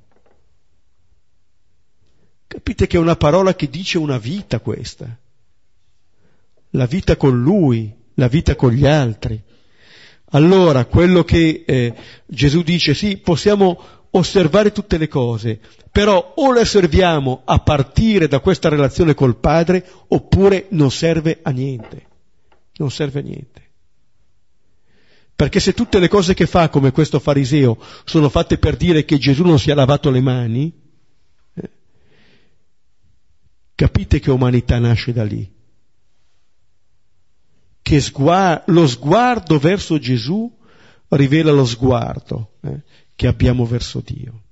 Capite 2.47 2.86
che 2.86 2.97
è 2.97 3.01
una 3.01 3.16
parola 3.16 3.55
che 3.55 3.68
dice 3.68 3.99
una 3.99 4.18
vita 4.18 4.61
questa 4.61 5.18
la 6.70 6.86
vita 6.86 7.16
con 7.16 7.41
lui, 7.41 7.93
la 8.14 8.28
vita 8.28 8.55
con 8.57 8.72
gli 8.72 8.86
altri. 8.86 9.41
Allora, 10.32 10.84
quello 10.84 11.24
che 11.24 11.64
eh, 11.66 11.95
Gesù 12.26 12.62
dice, 12.62 12.93
sì, 12.93 13.16
possiamo 13.16 13.80
osservare 14.11 14.73
tutte 14.73 14.99
le 14.99 15.09
cose, 15.09 15.61
però 15.91 16.35
o 16.37 16.53
le 16.53 16.61
osserviamo 16.61 17.43
a 17.45 17.59
partire 17.59 18.29
da 18.29 18.41
questa 18.41 18.69
relazione 18.69 19.15
col 19.15 19.37
Padre, 19.37 19.85
oppure 20.09 20.67
non 20.71 20.91
serve 20.91 21.41
a 21.43 21.51
niente. 21.51 22.07
Non 22.77 22.91
serve 22.91 23.21
a 23.21 23.23
niente. 23.23 23.63
Perché 25.35 25.61
se 25.61 25.73
tutte 25.73 25.99
le 25.99 26.09
cose 26.09 26.35
che 26.35 26.47
fa, 26.47 26.69
come 26.69 26.91
questo 26.91 27.19
fariseo, 27.19 27.79
sono 28.05 28.29
fatte 28.29 28.59
per 28.59 28.77
dire 28.77 29.05
che 29.05 29.19
Gesù 29.19 29.45
non 29.45 29.59
si 29.59 29.71
è 29.71 29.75
lavato 29.75 30.11
le 30.11 30.21
mani, 30.21 30.73
eh, 31.55 31.71
capite 33.75 34.19
che 34.21 34.31
umanità 34.31 34.79
nasce 34.79 35.13
da 35.13 35.25
lì 35.25 35.57
che 37.89 38.01
sguardo, 38.03 38.71
lo 38.71 38.87
sguardo 38.87 39.59
verso 39.59 39.99
Gesù 39.99 40.55
rivela 41.09 41.53
lo 41.53 41.65
sguardo 41.65 42.57
eh, 42.61 42.83
che 43.19 43.27
abbiamo 43.27 43.66
verso 43.66 44.01
Dio. 44.01 44.43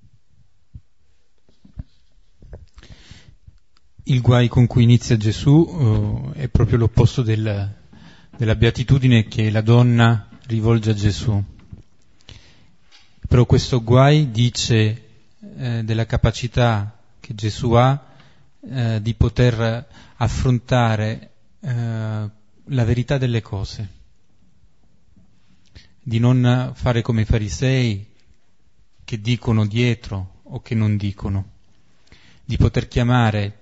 Il 4.02 4.20
guai 4.20 4.48
con 4.48 4.66
cui 4.66 4.82
inizia 4.82 5.16
Gesù 5.16 5.52
uh, 5.52 6.32
è 6.32 6.48
proprio 6.48 6.78
l'opposto 6.78 7.22
del, 7.22 7.74
della 8.36 8.56
beatitudine 8.56 9.28
che 9.28 9.50
la 9.50 9.60
donna 9.60 10.28
rivolge 10.46 10.90
a 10.90 10.94
Gesù. 10.94 11.40
Però 13.28 13.46
questo 13.46 13.84
guai 13.84 14.32
dice 14.32 15.10
eh, 15.58 15.84
della 15.84 16.06
capacità 16.06 17.00
che 17.20 17.36
Gesù 17.36 17.70
ha 17.70 18.04
eh, 18.68 19.00
di 19.00 19.14
poter 19.14 19.86
affrontare 20.16 21.30
eh, 21.60 21.70
la 21.70 22.84
verità 22.84 23.16
delle 23.16 23.42
cose, 23.42 23.88
di 26.02 26.18
non 26.18 26.72
fare 26.74 27.02
come 27.02 27.20
i 27.20 27.26
farisei 27.26 28.14
che 29.06 29.20
dicono 29.20 29.64
dietro 29.66 30.40
o 30.42 30.60
che 30.60 30.74
non 30.74 30.96
dicono, 30.96 31.50
di 32.44 32.56
poter 32.56 32.88
chiamare 32.88 33.58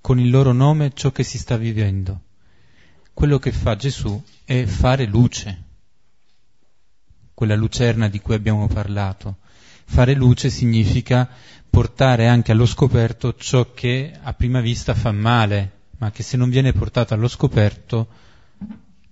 con 0.00 0.18
il 0.18 0.28
loro 0.28 0.52
nome 0.52 0.90
ciò 0.92 1.12
che 1.12 1.22
si 1.22 1.38
sta 1.38 1.56
vivendo. 1.56 2.22
Quello 3.14 3.38
che 3.38 3.52
fa 3.52 3.76
Gesù 3.76 4.20
è 4.44 4.64
fare 4.64 5.06
luce, 5.06 5.62
quella 7.32 7.54
lucerna 7.54 8.08
di 8.08 8.18
cui 8.18 8.34
abbiamo 8.34 8.66
parlato. 8.66 9.36
Fare 9.84 10.14
luce 10.14 10.50
significa 10.50 11.30
portare 11.70 12.26
anche 12.26 12.50
allo 12.50 12.66
scoperto 12.66 13.36
ciò 13.36 13.72
che 13.72 14.12
a 14.20 14.34
prima 14.34 14.60
vista 14.60 14.94
fa 14.94 15.12
male, 15.12 15.72
ma 15.98 16.10
che 16.10 16.24
se 16.24 16.36
non 16.36 16.50
viene 16.50 16.72
portato 16.72 17.14
allo 17.14 17.28
scoperto 17.28 18.08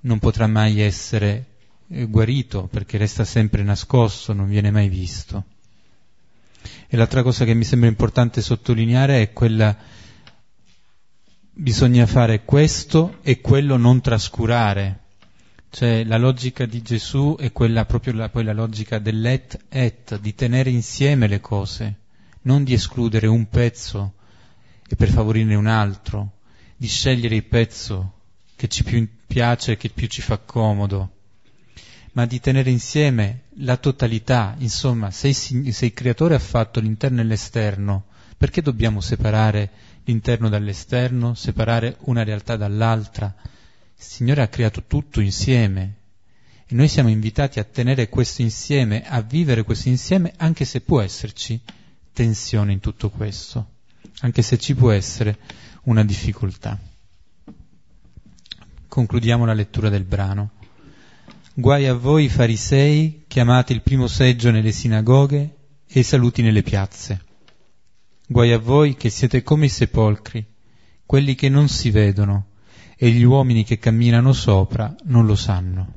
non 0.00 0.18
potrà 0.18 0.48
mai 0.48 0.80
essere 0.80 1.46
eh, 1.86 2.06
guarito 2.06 2.66
perché 2.66 2.98
resta 2.98 3.24
sempre 3.24 3.62
nascosto, 3.62 4.32
non 4.32 4.48
viene 4.48 4.72
mai 4.72 4.88
visto. 4.88 5.44
E 6.88 6.96
l'altra 6.96 7.22
cosa 7.22 7.44
che 7.44 7.54
mi 7.54 7.64
sembra 7.64 7.88
importante 7.88 8.40
sottolineare 8.40 9.22
è 9.22 9.32
quella 9.32 9.76
bisogna 11.58 12.06
fare 12.06 12.44
questo 12.44 13.18
e 13.22 13.40
quello 13.40 13.76
non 13.76 14.00
trascurare. 14.00 15.00
Cioè 15.70 16.04
la 16.04 16.16
logica 16.18 16.64
di 16.66 16.82
Gesù 16.82 17.36
è 17.38 17.50
quella 17.52 17.84
proprio 17.84 18.12
la, 18.14 18.28
poi 18.28 18.44
la 18.44 18.52
logica 18.52 18.98
dell'et 18.98 19.64
et, 19.68 20.18
di 20.20 20.34
tenere 20.34 20.70
insieme 20.70 21.26
le 21.26 21.40
cose, 21.40 21.94
non 22.42 22.62
di 22.62 22.72
escludere 22.72 23.26
un 23.26 23.48
pezzo 23.48 24.14
e 24.88 24.96
per 24.96 25.08
favorirne 25.08 25.54
un 25.54 25.66
altro, 25.66 26.38
di 26.76 26.86
scegliere 26.86 27.34
il 27.34 27.44
pezzo 27.44 28.12
che 28.54 28.68
ci 28.68 28.84
più 28.84 29.06
piace, 29.26 29.76
che 29.76 29.88
più 29.88 30.06
ci 30.06 30.22
fa 30.22 30.38
comodo, 30.38 31.15
ma 32.16 32.24
di 32.24 32.40
tenere 32.40 32.70
insieme 32.70 33.42
la 33.58 33.76
totalità, 33.76 34.54
insomma, 34.58 35.10
se 35.10 35.28
il, 35.28 35.72
se 35.72 35.84
il 35.84 35.92
creatore 35.92 36.34
ha 36.34 36.38
fatto 36.38 36.80
l'interno 36.80 37.20
e 37.20 37.24
l'esterno, 37.24 38.06
perché 38.38 38.62
dobbiamo 38.62 39.02
separare 39.02 39.70
l'interno 40.04 40.48
dall'esterno, 40.48 41.34
separare 41.34 41.96
una 42.04 42.24
realtà 42.24 42.56
dall'altra? 42.56 43.34
Il 43.36 44.02
Signore 44.02 44.40
ha 44.40 44.48
creato 44.48 44.84
tutto 44.86 45.20
insieme 45.20 45.96
e 46.66 46.74
noi 46.74 46.88
siamo 46.88 47.10
invitati 47.10 47.58
a 47.58 47.64
tenere 47.64 48.08
questo 48.08 48.40
insieme, 48.40 49.06
a 49.06 49.20
vivere 49.20 49.62
questo 49.62 49.90
insieme, 49.90 50.32
anche 50.38 50.64
se 50.64 50.80
può 50.80 51.02
esserci 51.02 51.60
tensione 52.14 52.72
in 52.72 52.80
tutto 52.80 53.10
questo, 53.10 53.72
anche 54.20 54.40
se 54.40 54.58
ci 54.58 54.74
può 54.74 54.90
essere 54.90 55.36
una 55.82 56.02
difficoltà. 56.02 56.78
Concludiamo 58.88 59.44
la 59.44 59.52
lettura 59.52 59.90
del 59.90 60.04
brano. 60.04 60.55
Guai 61.58 61.86
a 61.86 61.94
voi 61.94 62.28
farisei 62.28 63.24
che 63.26 63.40
amate 63.40 63.72
il 63.72 63.80
primo 63.80 64.08
seggio 64.08 64.50
nelle 64.50 64.72
sinagoghe 64.72 65.56
e 65.86 66.00
i 66.00 66.02
saluti 66.02 66.42
nelle 66.42 66.62
piazze. 66.62 67.22
Guai 68.28 68.52
a 68.52 68.58
voi 68.58 68.94
che 68.94 69.08
siete 69.08 69.42
come 69.42 69.64
i 69.64 69.70
sepolcri, 69.70 70.44
quelli 71.06 71.34
che 71.34 71.48
non 71.48 71.68
si 71.68 71.90
vedono, 71.90 72.48
e 72.94 73.08
gli 73.08 73.22
uomini 73.22 73.64
che 73.64 73.78
camminano 73.78 74.34
sopra 74.34 74.94
non 75.04 75.24
lo 75.24 75.34
sanno. 75.34 75.94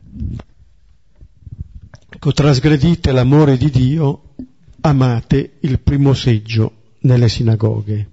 Ecco, 2.10 2.32
trasgredite 2.32 3.12
l'amore 3.12 3.58
di 3.58 3.70
Dio, 3.70 4.36
amate 4.80 5.58
il 5.60 5.82
primo 5.82 6.14
seggio 6.14 6.94
nelle 7.00 7.28
sinagoghe. 7.28 8.12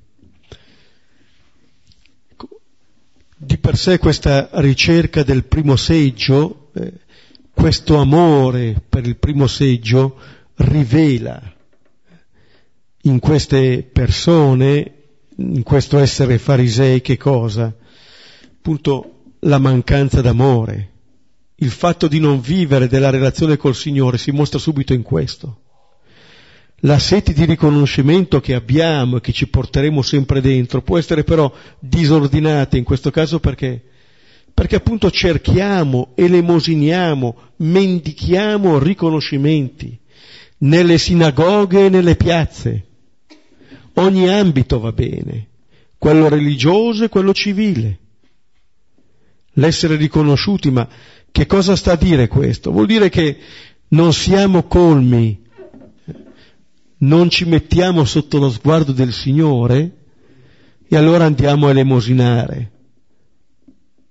per 3.67 3.77
sé 3.77 3.99
questa 3.99 4.49
ricerca 4.55 5.25
del 5.25 5.45
primo 5.45 5.75
seggio, 5.75 6.71
eh, 6.75 6.93
questo 7.57 7.97
amore 7.97 8.77
per 8.87 9.07
il 9.07 9.17
primo 9.17 9.47
seggio 9.47 10.19
rivela 10.57 11.41
in 13.05 13.19
queste 13.19 13.83
persone, 13.83 14.93
in 15.37 15.63
questo 15.63 15.99
essere 15.99 16.37
farisei, 16.37 17.01
che 17.01 17.17
cosa? 17.17 17.75
Appunto 18.59 19.23
la 19.41 19.59
mancanza 19.59 20.21
d'amore. 20.21 20.91
Il 21.57 21.71
fatto 21.71 22.09
di 22.09 22.21
non 22.21 22.43
vivere 22.43 22.89
della 22.89 23.09
relazione 23.09 23.57
col 23.57 23.75
Signore 23.75 24.19
si 24.19 24.33
mostra 24.33 24.59
subito 24.59 24.93
in 24.93 25.03
questo. 25.03 25.61
La 26.81 26.99
sete 26.99 27.33
di 27.33 27.47
riconoscimento 27.47 28.39
che 28.39 28.53
abbiamo 28.53 29.17
e 29.17 29.21
che 29.23 29.33
ci 29.33 29.49
porteremo 29.49 30.03
sempre 30.03 30.43
dentro 30.43 30.83
può 30.83 30.99
essere 30.99 31.25
però 31.25 31.51
disordinata 31.79 32.77
in 32.77 32.85
questo 32.85 33.11
caso 33.11 33.41
perché? 33.41 33.83
Perché 34.57 34.77
appunto 34.77 35.11
cerchiamo, 35.11 36.13
elemosiniamo, 36.15 37.37
mendichiamo 37.57 38.79
riconoscimenti 38.79 39.99
nelle 40.61 40.97
sinagoghe 40.97 41.85
e 41.85 41.89
nelle 41.91 42.17
piazze. 42.17 42.87
Ogni 43.97 44.31
ambito 44.31 44.81
va 44.81 44.93
bene, 44.93 45.49
quello 45.99 46.31
religioso 46.31 47.05
e 47.05 47.11
quello 47.11 47.35
civile. 47.35 47.99
L'essere 49.59 49.97
riconosciuti, 49.97 50.71
ma 50.71 50.89
che 51.31 51.45
cosa 51.45 51.77
sta 51.77 51.93
a 51.93 51.97
dire 51.97 52.27
questo? 52.27 52.71
Vuol 52.71 52.87
dire 52.87 53.11
che 53.11 53.37
non 53.89 54.15
siamo 54.15 54.63
colmi 54.63 55.45
non 56.99 57.29
ci 57.29 57.45
mettiamo 57.45 58.05
sotto 58.07 58.39
lo 58.39 58.51
sguardo 58.51 58.93
del 58.93 59.13
Signore 59.13 59.91
e 60.89 60.97
allora 60.97 61.27
andiamo 61.27 61.67
a 61.67 61.71
elemosinare. 61.71 62.71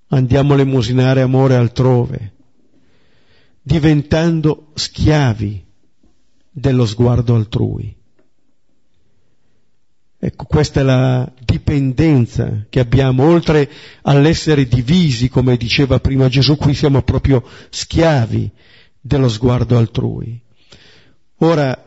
Andiamo 0.07 0.51
a 0.51 0.55
elemosinare 0.55 1.21
amore 1.21 1.55
altrove, 1.55 2.33
diventando 3.61 4.71
schiavi 4.75 5.65
dello 6.51 6.85
sguardo 6.85 7.35
altrui. 7.35 7.95
Ecco, 10.17 10.45
questa 10.45 10.79
è 10.79 10.83
la 10.83 11.31
dipendenza 11.39 12.65
che 12.69 12.79
abbiamo, 12.79 13.25
oltre 13.25 13.69
all'essere 14.03 14.67
divisi, 14.67 15.29
come 15.29 15.57
diceva 15.57 15.99
prima 15.99 16.29
Gesù, 16.29 16.55
qui 16.55 16.73
siamo 16.73 17.01
proprio 17.03 17.43
schiavi 17.69 18.49
dello 18.99 19.29
sguardo 19.29 19.77
altrui. 19.77 20.41
Ora, 21.37 21.77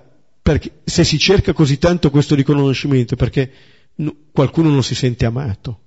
perché, 0.40 0.80
se 0.84 1.04
si 1.04 1.18
cerca 1.18 1.52
così 1.52 1.78
tanto 1.78 2.10
questo 2.10 2.34
riconoscimento, 2.34 3.16
perché 3.16 3.50
no, 3.96 4.14
qualcuno 4.30 4.68
non 4.68 4.82
si 4.82 4.94
sente 4.94 5.24
amato. 5.24 5.80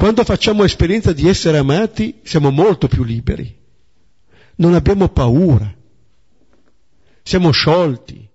Quando 0.00 0.24
facciamo 0.24 0.64
esperienza 0.64 1.12
di 1.12 1.28
essere 1.28 1.58
amati, 1.58 2.20
siamo 2.22 2.48
molto 2.50 2.88
più 2.88 3.04
liberi. 3.04 3.54
Non 4.54 4.72
abbiamo 4.72 5.10
paura. 5.10 5.70
Siamo 7.22 7.50
sciolti. 7.50 8.26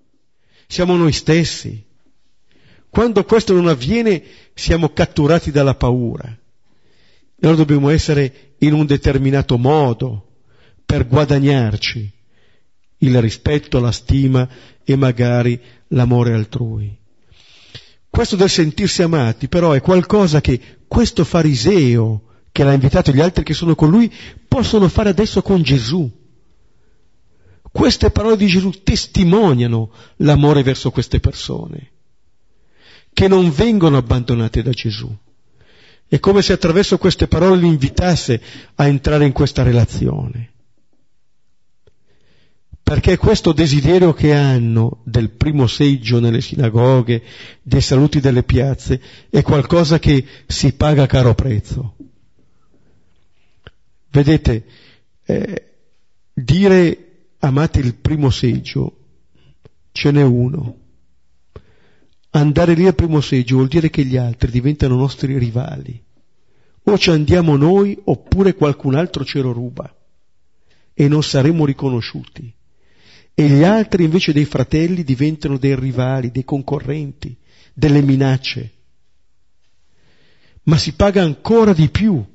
Siamo 0.68 0.96
noi 0.96 1.12
stessi. 1.12 1.84
Quando 2.88 3.26
questo 3.26 3.54
non 3.54 3.68
avviene, 3.68 4.24
siamo 4.54 4.90
catturati 4.90 5.50
dalla 5.50 5.74
paura. 5.74 6.38
Allora 7.42 7.58
dobbiamo 7.58 7.90
essere 7.90 8.54
in 8.60 8.74
un 8.74 8.86
determinato 8.86 9.58
modo 9.58 10.36
per 10.86 11.08
guadagnarci 11.08 12.14
il 13.00 13.22
rispetto, 13.22 13.80
la 13.80 13.92
stima 13.92 14.48
e 14.84 14.96
magari 14.96 15.60
l'amore 15.88 16.32
altrui. 16.34 16.96
Questo 18.16 18.38
del 18.38 18.50
sentirsi 18.50 19.02
amati 19.02 19.50
però 19.50 19.74
è 19.74 19.82
qualcosa 19.82 20.40
che 20.40 20.78
questo 20.88 21.26
fariseo 21.26 22.22
che 22.54 22.64
l'ha 22.64 22.72
invitato 22.72 23.12
e 23.12 23.14
gli 23.14 23.20
altri 23.20 23.44
che 23.44 23.54
sono 23.54 23.76
con 23.76 23.90
lui 23.90 24.10
possono 24.48 24.88
fare 24.88 25.10
adesso 25.10 25.42
con 25.42 25.62
Gesù. 25.62 26.10
Queste 27.70 28.12
parole 28.12 28.38
di 28.38 28.48
Gesù 28.48 28.70
testimoniano 28.84 29.92
l'amore 30.20 30.64
verso 30.64 30.92
queste 30.92 31.20
persone, 31.20 31.92
che 33.12 33.28
non 33.28 33.52
vengono 33.52 33.98
abbandonate 33.98 34.64
da 34.64 34.72
Gesù. 34.72 35.14
È 36.08 36.18
come 36.18 36.42
se 36.42 36.54
attraverso 36.54 36.98
queste 36.98 37.28
parole 37.28 37.58
li 37.58 37.68
invitasse 37.68 38.42
a 38.76 38.88
entrare 38.88 39.26
in 39.26 39.34
questa 39.34 39.62
relazione 39.62 40.54
perché 42.86 43.18
questo 43.18 43.52
desiderio 43.52 44.14
che 44.14 44.32
hanno 44.36 45.02
del 45.06 45.32
primo 45.32 45.66
seggio 45.66 46.20
nelle 46.20 46.40
sinagoghe, 46.40 47.24
dei 47.64 47.82
saluti 47.82 48.20
delle 48.20 48.44
piazze, 48.44 49.02
è 49.32 49.42
qualcosa 49.42 49.98
che 49.98 50.24
si 50.46 50.72
paga 50.74 51.02
a 51.02 51.08
caro 51.08 51.34
prezzo. 51.34 51.96
Vedete, 54.12 54.66
eh, 55.26 55.72
dire 56.32 57.32
amate 57.40 57.80
il 57.80 57.96
primo 57.96 58.30
seggio, 58.30 58.98
ce 59.92 60.12
n'è 60.12 60.22
uno. 60.22 60.78
Andare 62.30 62.76
lì 62.76 62.86
al 62.86 62.94
primo 62.94 63.20
seggio 63.20 63.56
vuol 63.56 63.68
dire 63.68 63.90
che 63.90 64.06
gli 64.06 64.16
altri 64.16 64.52
diventano 64.52 64.94
nostri 64.94 65.40
rivali. 65.40 66.00
O 66.84 66.98
ci 67.00 67.10
andiamo 67.10 67.58
noi 67.58 68.00
oppure 68.04 68.54
qualcun 68.54 68.94
altro 68.94 69.26
ce 69.26 69.42
lo 69.42 69.52
ruba 69.52 69.92
e 70.94 71.08
non 71.08 71.24
saremo 71.24 71.66
riconosciuti 71.66 72.55
e 73.38 73.50
gli 73.50 73.64
altri 73.64 74.06
invece 74.06 74.32
dei 74.32 74.46
fratelli 74.46 75.04
diventano 75.04 75.58
dei 75.58 75.76
rivali, 75.76 76.32
dei 76.32 76.46
concorrenti, 76.46 77.36
delle 77.74 78.02
minacce. 78.02 78.72
Ma 80.64 80.78
si 80.78 80.94
paga 80.94 81.22
ancora 81.22 81.74
di 81.74 81.90
più 81.90 82.26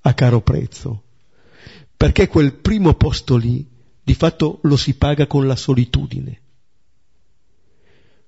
a 0.00 0.14
caro 0.14 0.40
prezzo, 0.40 1.04
perché 1.96 2.26
quel 2.26 2.54
primo 2.54 2.94
posto 2.94 3.36
lì 3.36 3.64
di 4.02 4.14
fatto 4.14 4.58
lo 4.62 4.76
si 4.76 4.94
paga 4.94 5.28
con 5.28 5.46
la 5.46 5.54
solitudine. 5.54 6.40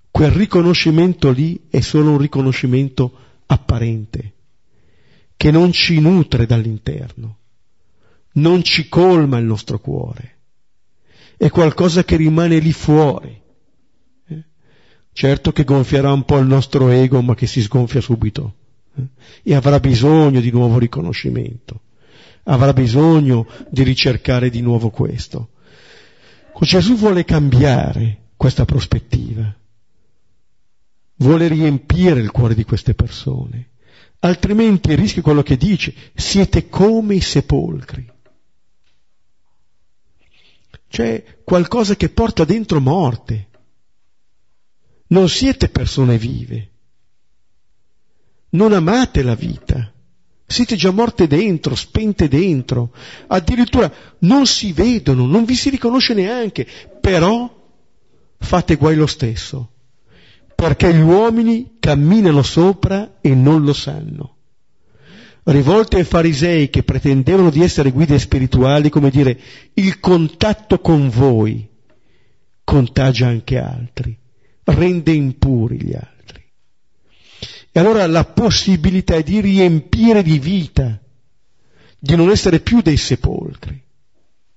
Quel 0.08 0.30
riconoscimento 0.30 1.32
lì 1.32 1.66
è 1.68 1.80
solo 1.80 2.12
un 2.12 2.18
riconoscimento 2.18 3.18
apparente, 3.46 4.34
che 5.36 5.50
non 5.50 5.72
ci 5.72 5.98
nutre 5.98 6.46
dall'interno, 6.46 7.38
non 8.34 8.62
ci 8.62 8.88
colma 8.88 9.38
il 9.38 9.46
nostro 9.46 9.80
cuore 9.80 10.33
è 11.36 11.50
qualcosa 11.50 12.04
che 12.04 12.16
rimane 12.16 12.58
lì 12.58 12.72
fuori. 12.72 13.40
Eh? 14.26 14.44
Certo 15.12 15.52
che 15.52 15.64
gonfierà 15.64 16.12
un 16.12 16.24
po' 16.24 16.38
il 16.38 16.46
nostro 16.46 16.88
ego, 16.90 17.22
ma 17.22 17.34
che 17.34 17.46
si 17.46 17.62
sgonfia 17.62 18.00
subito 18.00 18.54
eh? 18.96 19.02
e 19.42 19.54
avrà 19.54 19.80
bisogno 19.80 20.40
di 20.40 20.50
nuovo 20.50 20.78
riconoscimento, 20.78 21.80
avrà 22.44 22.72
bisogno 22.72 23.46
di 23.70 23.82
ricercare 23.82 24.50
di 24.50 24.60
nuovo 24.60 24.90
questo. 24.90 25.50
Gesù 26.60 26.94
vuole 26.96 27.24
cambiare 27.24 28.30
questa 28.36 28.64
prospettiva, 28.64 29.54
vuole 31.16 31.48
riempire 31.48 32.20
il 32.20 32.30
cuore 32.30 32.54
di 32.54 32.64
queste 32.64 32.94
persone, 32.94 33.70
altrimenti 34.20 34.94
rischia 34.94 35.20
quello 35.20 35.42
che 35.42 35.56
dice, 35.56 35.92
siete 36.14 36.68
come 36.68 37.16
i 37.16 37.20
sepolcri. 37.20 38.12
C'è 40.94 41.40
qualcosa 41.42 41.96
che 41.96 42.08
porta 42.08 42.44
dentro 42.44 42.78
morte. 42.78 43.48
Non 45.08 45.28
siete 45.28 45.68
persone 45.68 46.16
vive. 46.18 46.70
Non 48.50 48.72
amate 48.72 49.24
la 49.24 49.34
vita. 49.34 49.92
Siete 50.46 50.76
già 50.76 50.92
morte 50.92 51.26
dentro, 51.26 51.74
spente 51.74 52.28
dentro. 52.28 52.94
Addirittura 53.26 53.92
non 54.20 54.46
si 54.46 54.72
vedono, 54.72 55.26
non 55.26 55.44
vi 55.44 55.56
si 55.56 55.68
riconosce 55.68 56.14
neanche. 56.14 56.64
Però 57.00 57.52
fate 58.38 58.76
guai 58.76 58.94
lo 58.94 59.08
stesso. 59.08 59.72
Perché 60.54 60.94
gli 60.94 61.00
uomini 61.00 61.74
camminano 61.80 62.44
sopra 62.44 63.18
e 63.20 63.34
non 63.34 63.64
lo 63.64 63.72
sanno 63.72 64.33
rivolte 65.44 65.96
ai 65.96 66.04
farisei 66.04 66.70
che 66.70 66.82
pretendevano 66.82 67.50
di 67.50 67.62
essere 67.62 67.90
guide 67.90 68.18
spirituali, 68.18 68.88
come 68.88 69.10
dire, 69.10 69.38
il 69.74 70.00
contatto 70.00 70.80
con 70.80 71.08
voi 71.08 71.68
contagia 72.64 73.28
anche 73.28 73.58
altri, 73.58 74.16
rende 74.64 75.12
impuri 75.12 75.82
gli 75.82 75.94
altri. 75.94 76.42
E 77.70 77.80
allora 77.80 78.06
la 78.06 78.24
possibilità 78.24 79.16
è 79.16 79.22
di 79.22 79.40
riempire 79.40 80.22
di 80.22 80.38
vita, 80.38 80.98
di 81.98 82.16
non 82.16 82.30
essere 82.30 82.60
più 82.60 82.80
dei 82.80 82.96
sepolcri, 82.96 83.82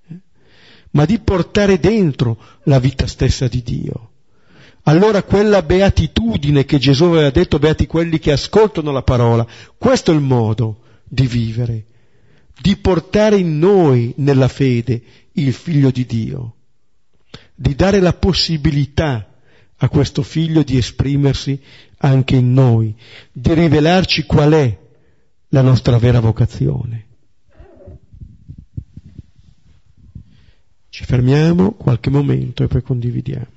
eh, 0.07 0.19
ma 0.91 1.05
di 1.05 1.19
portare 1.19 1.79
dentro 1.79 2.37
la 2.63 2.79
vita 2.79 3.07
stessa 3.07 3.47
di 3.47 3.61
Dio. 3.61 4.11
Allora 4.87 5.21
quella 5.23 5.63
beatitudine 5.63 6.63
che 6.63 6.77
Gesù 6.77 7.05
aveva 7.05 7.29
detto, 7.29 7.59
beati 7.59 7.85
quelli 7.85 8.19
che 8.19 8.31
ascoltano 8.31 8.91
la 8.91 9.01
parola, 9.03 9.45
questo 9.77 10.11
è 10.11 10.15
il 10.15 10.21
modo 10.21 10.81
di 11.03 11.27
vivere, 11.27 11.85
di 12.61 12.77
portare 12.77 13.37
in 13.37 13.59
noi 13.59 14.13
nella 14.17 14.47
fede 14.47 15.01
il 15.33 15.51
figlio 15.51 15.91
di 15.91 16.05
Dio, 16.05 16.55
di 17.53 17.75
dare 17.75 17.99
la 17.99 18.13
possibilità 18.13 19.29
a 19.75 19.89
questo 19.89 20.23
figlio 20.23 20.63
di 20.63 20.77
esprimersi 20.77 21.61
anche 21.97 22.37
in 22.37 22.53
noi, 22.53 22.95
di 23.33 23.53
rivelarci 23.53 24.23
qual 24.23 24.53
è 24.53 24.77
la 25.49 25.61
nostra 25.61 25.97
vera 25.97 26.21
vocazione. 26.21 27.05
Ci 30.87 31.03
fermiamo 31.03 31.73
qualche 31.73 32.09
momento 32.09 32.63
e 32.63 32.67
poi 32.67 32.81
condividiamo. 32.81 33.56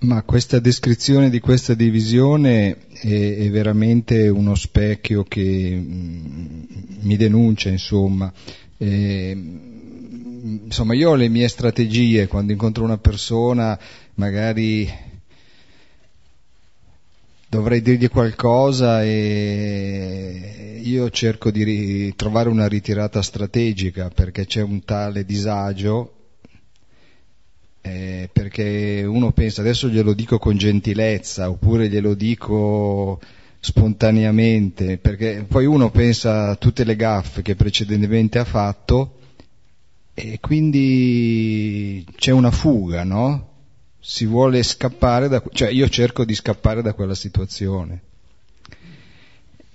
Ma 0.00 0.22
questa 0.22 0.60
descrizione 0.60 1.28
di 1.28 1.40
questa 1.40 1.74
divisione 1.74 2.86
è, 2.92 3.36
è 3.36 3.50
veramente 3.50 4.28
uno 4.28 4.54
specchio 4.54 5.24
che 5.24 5.76
mm, 5.76 6.62
mi 7.00 7.16
denuncia, 7.16 7.68
insomma. 7.68 8.32
E, 8.76 9.30
insomma, 10.64 10.94
io 10.94 11.10
ho 11.10 11.14
le 11.16 11.28
mie 11.28 11.48
strategie 11.48 12.28
quando 12.28 12.52
incontro 12.52 12.84
una 12.84 12.98
persona, 12.98 13.76
magari 14.14 14.88
dovrei 17.48 17.82
dirgli 17.82 18.08
qualcosa 18.08 19.02
e 19.02 20.80
io 20.80 21.10
cerco 21.10 21.50
di 21.50 22.14
trovare 22.14 22.48
una 22.48 22.68
ritirata 22.68 23.20
strategica 23.20 24.10
perché 24.10 24.46
c'è 24.46 24.62
un 24.62 24.84
tale 24.84 25.24
disagio 25.24 26.17
eh, 27.80 28.28
perché 28.32 29.04
uno 29.06 29.32
pensa 29.32 29.60
adesso 29.60 29.88
glielo 29.88 30.12
dico 30.12 30.38
con 30.38 30.56
gentilezza 30.56 31.48
oppure 31.48 31.88
glielo 31.88 32.14
dico 32.14 33.20
spontaneamente, 33.60 34.98
perché 34.98 35.44
poi 35.46 35.66
uno 35.66 35.90
pensa 35.90 36.50
a 36.50 36.56
tutte 36.56 36.84
le 36.84 36.96
gaffe 36.96 37.42
che 37.42 37.56
precedentemente 37.56 38.38
ha 38.38 38.44
fatto 38.44 39.18
e 40.14 40.38
quindi 40.40 42.04
c'è 42.16 42.32
una 42.32 42.50
fuga, 42.50 43.04
no? 43.04 43.46
Si 44.00 44.26
vuole 44.26 44.62
scappare 44.62 45.28
da, 45.28 45.42
cioè 45.52 45.70
io 45.70 45.88
cerco 45.88 46.24
di 46.24 46.34
scappare 46.34 46.82
da 46.82 46.92
quella 46.92 47.14
situazione. 47.14 48.02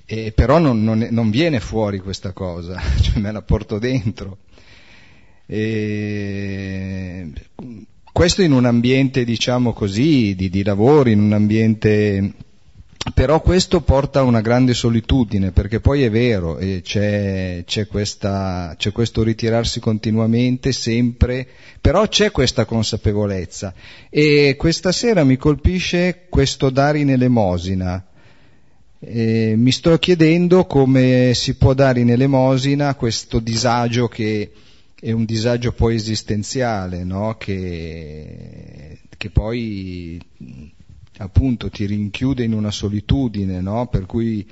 E 0.05 0.31
però 0.33 0.59
non, 0.59 0.83
non, 0.83 1.07
non 1.11 1.29
viene 1.29 1.59
fuori 1.59 1.99
questa 1.99 2.33
cosa, 2.33 2.81
cioè 3.01 3.19
me 3.19 3.31
la 3.31 3.41
porto 3.41 3.79
dentro. 3.79 4.39
E 5.45 7.31
questo 8.13 8.41
in 8.41 8.53
un 8.53 8.65
ambiente, 8.65 9.25
diciamo 9.25 9.73
così, 9.73 10.35
di, 10.35 10.49
di 10.49 10.63
lavoro, 10.63 11.09
in 11.09 11.19
un 11.19 11.33
ambiente 11.33 12.33
però 13.13 13.41
questo 13.41 13.81
porta 13.81 14.19
a 14.19 14.23
una 14.23 14.39
grande 14.39 14.73
solitudine, 14.73 15.51
perché 15.51 15.81
poi 15.81 16.03
è 16.03 16.09
vero, 16.09 16.57
c'è, 16.81 17.63
c'è, 17.65 17.87
questa, 17.87 18.75
c'è, 18.77 18.93
questo 18.93 19.23
ritirarsi 19.23 19.81
continuamente, 19.81 20.71
sempre, 20.71 21.45
però 21.81 22.07
c'è 22.07 22.31
questa 22.31 22.63
consapevolezza. 22.63 23.73
E 24.09 24.55
questa 24.57 24.93
sera 24.93 25.25
mi 25.25 25.35
colpisce 25.35 26.27
questo 26.29 26.69
dare 26.69 26.99
in 26.99 27.09
elemosina. 27.09 28.05
E 28.99 29.53
mi 29.57 29.71
sto 29.73 29.97
chiedendo 29.97 30.65
come 30.65 31.33
si 31.33 31.55
può 31.55 31.73
dare 31.73 31.99
in 31.99 32.09
elemosina 32.09 32.95
questo 32.95 33.39
disagio 33.39 34.07
che 34.07 34.49
è 35.03 35.11
un 35.11 35.25
disagio 35.25 35.73
poi 35.73 35.95
esistenziale, 35.95 37.03
no? 37.03 37.35
che, 37.37 38.99
che, 39.17 39.29
poi 39.31 40.17
appunto 41.17 41.69
ti 41.69 41.85
rinchiude 41.85 42.45
in 42.45 42.53
una 42.53 42.71
solitudine, 42.71 43.59
no? 43.59 43.87
per 43.87 44.05
cui 44.05 44.49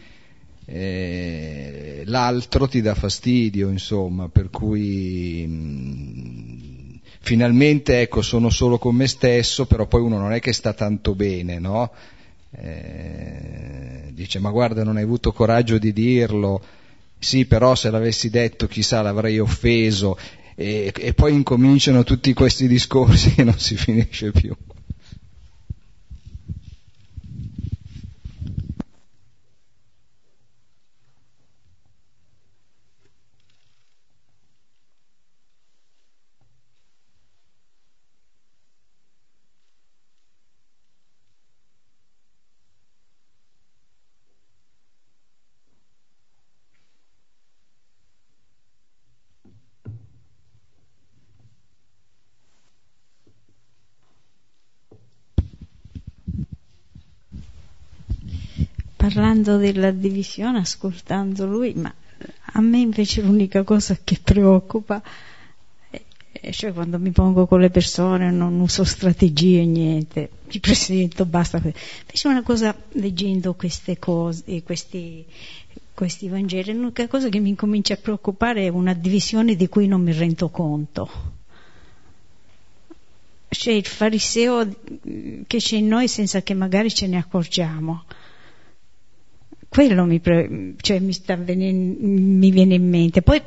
eh, 0.66 2.04
l'altro 2.06 2.68
ti 2.68 2.82
dà 2.82 2.94
fastidio, 2.96 3.70
insomma, 3.70 4.28
per 4.28 4.50
cui 4.50 5.48
mh, 5.48 7.00
finalmente 7.22 8.02
ecco 8.02 8.22
sono 8.22 8.50
solo 8.50 8.78
con 8.78 8.94
me 8.94 9.08
stesso, 9.08 9.66
però 9.66 9.88
poi 9.88 10.02
uno 10.02 10.18
non 10.18 10.34
è 10.34 10.42
che 10.42 10.52
sta 10.52 10.74
tanto 10.74 11.16
bene, 11.16 11.60
no? 11.60 11.94
Eh, 12.54 14.12
dice 14.12 14.40
ma 14.40 14.50
guarda 14.50 14.84
non 14.84 14.98
hai 14.98 15.04
avuto 15.04 15.32
coraggio 15.32 15.78
di 15.78 15.94
dirlo, 15.94 16.62
sì 17.18 17.46
però 17.46 17.74
se 17.76 17.90
l'avessi 17.90 18.30
detto 18.30 18.68
chissà 18.68 19.02
l'avrei 19.02 19.40
offeso 19.40 20.18
e, 20.56 20.92
e 20.96 21.14
poi 21.14 21.34
incominciano 21.34 22.04
tutti 22.04 22.34
questi 22.34 22.68
discorsi 22.68 23.34
e 23.40 23.44
non 23.44 23.58
si 23.58 23.76
finisce 23.76 24.32
più. 24.32 24.56
Parlando 59.02 59.58
della 59.58 59.90
divisione, 59.90 60.60
ascoltando 60.60 61.48
lui, 61.48 61.74
ma 61.74 61.92
a 62.54 62.62
me 62.62 62.78
invece 62.78 63.24
l'unica 63.24 63.64
cosa 63.64 63.98
che 64.04 64.20
preoccupa 64.24 65.02
è 66.32 66.52
cioè 66.52 66.72
quando 66.72 67.00
mi 67.00 67.10
pongo 67.10 67.48
con 67.48 67.60
le 67.60 67.72
persone 67.72 68.30
non 68.30 68.60
uso 68.60 68.84
strategie, 68.84 69.66
niente, 69.66 70.30
mi 70.52 70.60
presento, 70.60 71.26
basta. 71.26 71.58
Invece 71.58 72.28
una 72.28 72.44
cosa, 72.44 72.76
leggendo 72.94 73.56
queste 73.56 73.98
cose, 73.98 74.62
questi, 74.62 75.26
questi 75.96 76.28
Vangeli, 76.28 76.72
l'unica 76.74 77.08
cosa 77.08 77.30
che 77.30 77.40
mi 77.40 77.56
comincia 77.56 77.96
a 77.96 77.98
preoccupare 77.98 78.66
è 78.66 78.70
una 78.70 78.94
divisione 78.94 79.56
di 79.56 79.68
cui 79.68 79.88
non 79.88 80.02
mi 80.02 80.14
rendo 80.14 80.50
conto. 80.50 81.10
C'è 83.50 83.72
il 83.72 83.86
fariseo 83.86 84.68
che 85.48 85.58
c'è 85.58 85.76
in 85.76 85.88
noi 85.88 86.08
senza 86.08 86.44
che 86.44 86.54
magari 86.54 86.94
ce 86.94 87.08
ne 87.08 87.18
accorgiamo 87.18 88.04
quello 89.72 90.04
mi, 90.04 90.22
cioè, 90.82 91.00
mi, 91.00 91.18
venendo, 91.46 91.98
mi, 92.06 92.52
viene 92.52 92.76
in 92.76 92.90
mente. 92.90 93.22
Poi 93.22 93.42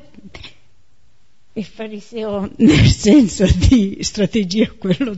il 1.53 1.65
fariseo 1.65 2.51
nel 2.57 2.87
senso 2.87 3.45
di 3.69 3.99
strategia, 4.01 4.73
quello 4.79 5.15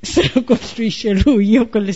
se 0.00 0.30
lo 0.32 0.42
costruisce 0.42 1.12
lui. 1.12 1.50
Io 1.50 1.68
quelle, 1.68 1.94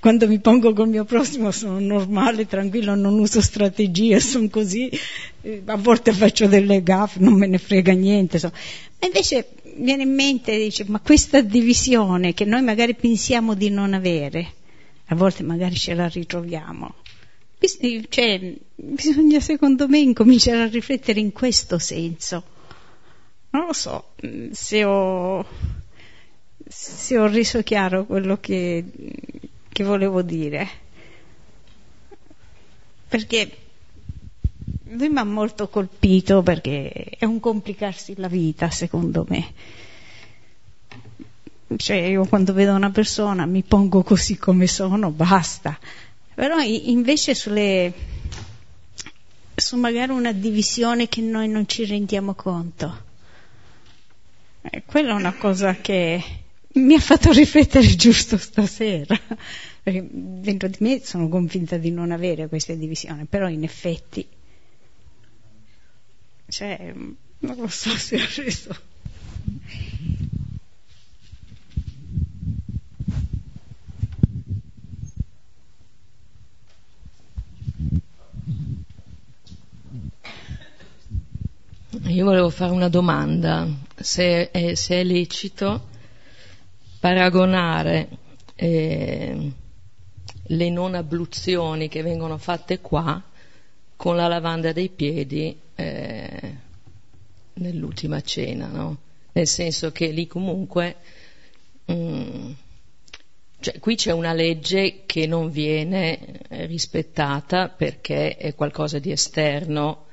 quando 0.00 0.26
mi 0.26 0.38
pongo 0.38 0.72
col 0.72 0.88
mio 0.88 1.04
prossimo 1.04 1.50
sono 1.50 1.78
normale, 1.78 2.46
tranquillo, 2.46 2.94
non 2.94 3.18
uso 3.18 3.42
strategie, 3.42 4.18
sono 4.18 4.48
così. 4.48 4.90
Eh, 5.42 5.60
a 5.66 5.76
volte 5.76 6.14
faccio 6.14 6.46
delle 6.46 6.82
gaffe, 6.82 7.18
non 7.18 7.34
me 7.34 7.46
ne 7.46 7.58
frega 7.58 7.92
niente. 7.92 8.38
So. 8.38 8.50
Ma 8.98 9.06
invece 9.08 9.48
viene 9.76 10.04
in 10.04 10.14
mente, 10.14 10.56
dice, 10.56 10.86
ma 10.88 11.00
questa 11.00 11.42
divisione 11.42 12.32
che 12.32 12.46
noi 12.46 12.62
magari 12.62 12.94
pensiamo 12.94 13.52
di 13.52 13.68
non 13.68 13.92
avere, 13.92 14.52
a 15.08 15.14
volte 15.14 15.42
magari 15.42 15.74
ce 15.74 15.92
la 15.92 16.08
ritroviamo 16.08 16.94
cioè, 18.08 18.54
bisogna 18.74 19.40
secondo 19.40 19.88
me 19.88 19.98
incominciare 19.98 20.62
a 20.62 20.66
riflettere 20.66 21.20
in 21.20 21.32
questo 21.32 21.78
senso. 21.78 22.44
Non 23.50 23.66
lo 23.66 23.72
so 23.72 24.14
se 24.50 24.84
ho, 24.84 25.46
se 26.66 27.18
ho 27.18 27.26
reso 27.26 27.62
chiaro 27.62 28.04
quello 28.04 28.38
che, 28.40 28.84
che 29.68 29.84
volevo 29.84 30.22
dire. 30.22 30.68
Perché 33.08 33.56
lui 34.88 35.08
mi 35.08 35.18
ha 35.18 35.24
molto 35.24 35.68
colpito 35.68 36.42
perché 36.42 36.90
è 37.18 37.24
un 37.24 37.40
complicarsi 37.40 38.14
la 38.16 38.28
vita, 38.28 38.70
secondo 38.70 39.24
me. 39.28 39.52
Cioè, 41.76 41.96
io 41.96 42.24
quando 42.26 42.52
vedo 42.52 42.74
una 42.74 42.90
persona 42.90 43.46
mi 43.46 43.62
pongo 43.62 44.02
così 44.02 44.36
come 44.36 44.66
sono, 44.66 45.10
basta. 45.10 45.78
Però 46.34 46.60
invece 46.60 47.34
sulle, 47.34 47.92
su 49.54 49.76
magari 49.76 50.12
una 50.12 50.32
divisione 50.32 51.08
che 51.08 51.20
noi 51.20 51.48
non 51.48 51.68
ci 51.68 51.84
rendiamo 51.84 52.34
conto. 52.34 53.02
Eh, 54.62 54.82
quella 54.84 55.10
è 55.10 55.14
una 55.14 55.34
cosa 55.34 55.76
che 55.76 56.22
mi 56.74 56.94
ha 56.94 57.00
fatto 57.00 57.30
riflettere 57.32 57.86
giusto 57.94 58.36
stasera, 58.36 59.18
perché 59.82 60.06
dentro 60.10 60.68
di 60.68 60.78
me 60.80 61.00
sono 61.04 61.28
convinta 61.28 61.76
di 61.76 61.90
non 61.90 62.10
avere 62.10 62.48
queste 62.48 62.76
divisioni, 62.76 63.26
però 63.26 63.48
in 63.48 63.62
effetti, 63.62 64.26
cioè, 66.48 66.92
non 66.94 67.56
lo 67.56 67.68
so 67.68 67.96
se 67.96 68.16
ho 68.16 68.26
reso. 68.36 68.76
Io 82.14 82.24
volevo 82.24 82.48
fare 82.48 82.70
una 82.70 82.88
domanda, 82.88 83.66
se 83.96 84.48
è, 84.52 84.74
se 84.76 85.00
è 85.00 85.02
lecito 85.02 85.88
paragonare 87.00 88.08
eh, 88.54 89.52
le 90.40 90.70
non 90.70 90.94
abluzioni 90.94 91.88
che 91.88 92.02
vengono 92.02 92.38
fatte 92.38 92.78
qua 92.78 93.20
con 93.96 94.14
la 94.14 94.28
lavanda 94.28 94.70
dei 94.70 94.90
piedi 94.90 95.58
eh, 95.74 96.56
nell'ultima 97.54 98.20
cena, 98.20 98.68
no? 98.68 98.96
nel 99.32 99.48
senso 99.48 99.90
che 99.90 100.06
lì 100.06 100.28
comunque 100.28 100.96
mh, 101.86 101.92
mm, 101.94 102.52
cioè, 103.58 103.80
qui 103.80 103.96
c'è 103.96 104.12
una 104.12 104.32
legge 104.32 105.02
che 105.04 105.26
non 105.26 105.50
viene 105.50 106.38
rispettata 106.48 107.70
perché 107.70 108.36
è 108.36 108.54
qualcosa 108.54 109.00
di 109.00 109.10
esterno 109.10 110.03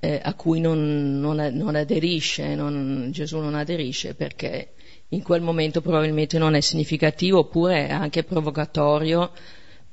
eh, 0.00 0.20
a 0.22 0.34
cui 0.34 0.60
non, 0.60 1.18
non, 1.18 1.36
non 1.52 1.74
aderisce, 1.74 2.54
non, 2.54 3.08
Gesù 3.10 3.38
non 3.38 3.54
aderisce 3.54 4.14
perché 4.14 4.72
in 5.08 5.22
quel 5.22 5.40
momento 5.40 5.80
probabilmente 5.80 6.38
non 6.38 6.54
è 6.54 6.60
significativo 6.60 7.40
oppure 7.40 7.86
è 7.86 7.92
anche 7.92 8.24
provocatorio 8.24 9.32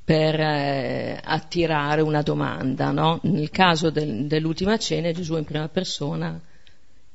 per 0.04 0.38
eh, 0.38 1.20
attirare 1.22 2.02
una 2.02 2.22
domanda. 2.22 2.92
No? 2.92 3.18
Nel 3.22 3.50
caso 3.50 3.90
del, 3.90 4.26
dell'ultima 4.26 4.76
cena 4.78 5.08
è 5.08 5.12
Gesù 5.12 5.36
in 5.36 5.44
prima 5.44 5.68
persona 5.68 6.40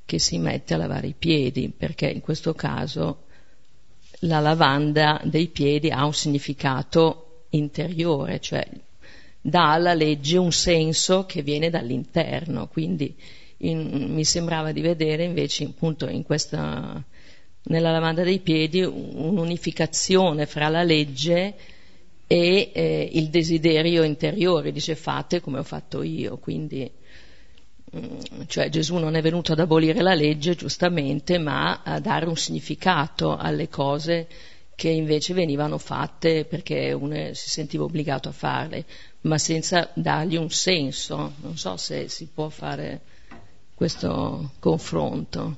che 0.04 0.20
si 0.20 0.38
mette 0.40 0.74
a 0.74 0.78
lavare 0.78 1.08
i 1.08 1.16
piedi, 1.18 1.70
perché 1.76 2.08
in 2.08 2.20
questo 2.20 2.54
caso 2.54 3.24
la 4.22 4.40
lavanda 4.40 5.22
dei 5.24 5.48
piedi 5.48 5.90
ha 5.90 6.04
un 6.04 6.14
significato 6.14 7.46
interiore, 7.52 8.40
cioè 8.42 8.68
dà 9.42 9.74
alla 9.74 9.94
legge 9.94 10.38
un 10.38 10.52
senso 10.52 11.26
che 11.26 11.42
viene 11.42 11.70
dall'interno, 11.70 12.68
quindi 12.68 13.16
in, 13.58 14.14
mi 14.14 14.24
sembrava 14.24 14.72
di 14.72 14.82
vedere 14.82 15.24
invece 15.24 15.66
appunto 15.66 16.08
in 16.08 16.24
questa, 16.24 17.04
nella 17.64 17.92
lavanda 17.92 18.24
dei 18.24 18.40
piedi 18.40 18.82
un'unificazione 18.82 20.46
fra 20.46 20.70
la 20.70 20.84
legge 20.84 21.56
e 22.28 22.72
eh, 22.74 23.10
il 23.14 23.30
desiderio 23.30 24.04
interiore, 24.04 24.72
dice 24.72 24.96
fate 24.96 25.42
come 25.42 25.60
ho 25.60 25.64
fatto 25.64 26.02
io, 26.02 26.38
quindi 26.38 26.90
mm, 27.96 28.42
cioè 28.48 28.70
Gesù 28.70 28.96
non 28.98 29.16
è 29.16 29.22
venuto 29.22 29.52
ad 29.52 29.60
abolire 29.60 30.02
la 30.02 30.14
legge 30.14 30.56
giustamente, 30.56 31.38
ma 31.40 31.82
a 31.84 32.00
dare 32.00 32.28
un 32.28 32.38
significato 32.38 33.36
alle 33.36 33.68
cose 33.68 34.28
che 34.76 34.90
invece 34.90 35.34
venivano 35.34 35.78
fatte 35.78 36.46
perché 36.46 36.92
uno 36.94 37.34
si 37.34 37.50
sentiva 37.50 37.84
obbligato 37.84 38.30
a 38.30 38.32
farle 38.32 38.86
ma 39.22 39.38
senza 39.38 39.90
dargli 39.94 40.36
un 40.36 40.50
senso. 40.50 41.34
Non 41.42 41.58
so 41.58 41.78
se 41.78 42.08
si 42.10 42.28
può 42.34 42.50
fare 42.50 43.02
questo 43.74 44.52
confronto. 44.60 45.58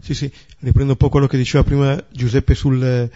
Sì, 0.00 0.14
sì, 0.14 0.32
riprendo 0.60 0.92
un 0.92 0.98
po' 0.98 1.08
quello 1.08 1.26
che 1.26 1.36
diceva 1.36 1.64
prima 1.64 2.02
Giuseppe 2.10 2.54
sul, 2.54 3.10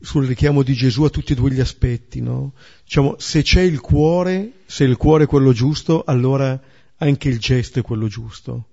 sul 0.00 0.26
richiamo 0.26 0.62
di 0.62 0.74
Gesù 0.74 1.04
a 1.04 1.08
tutti 1.08 1.32
e 1.32 1.34
due 1.34 1.50
gli 1.50 1.60
aspetti, 1.60 2.20
no? 2.20 2.52
Diciamo, 2.84 3.16
se 3.18 3.42
c'è 3.42 3.62
il 3.62 3.80
cuore, 3.80 4.52
se 4.66 4.84
il 4.84 4.96
cuore 4.96 5.24
è 5.24 5.26
quello 5.26 5.52
giusto, 5.52 6.04
allora 6.04 6.60
anche 6.98 7.28
il 7.28 7.38
gesto 7.38 7.78
è 7.78 7.82
quello 7.82 8.06
giusto. 8.06 8.66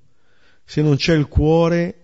Se 0.65 0.81
non 0.81 0.97
c'è 0.97 1.15
il 1.15 1.27
cuore, 1.27 1.95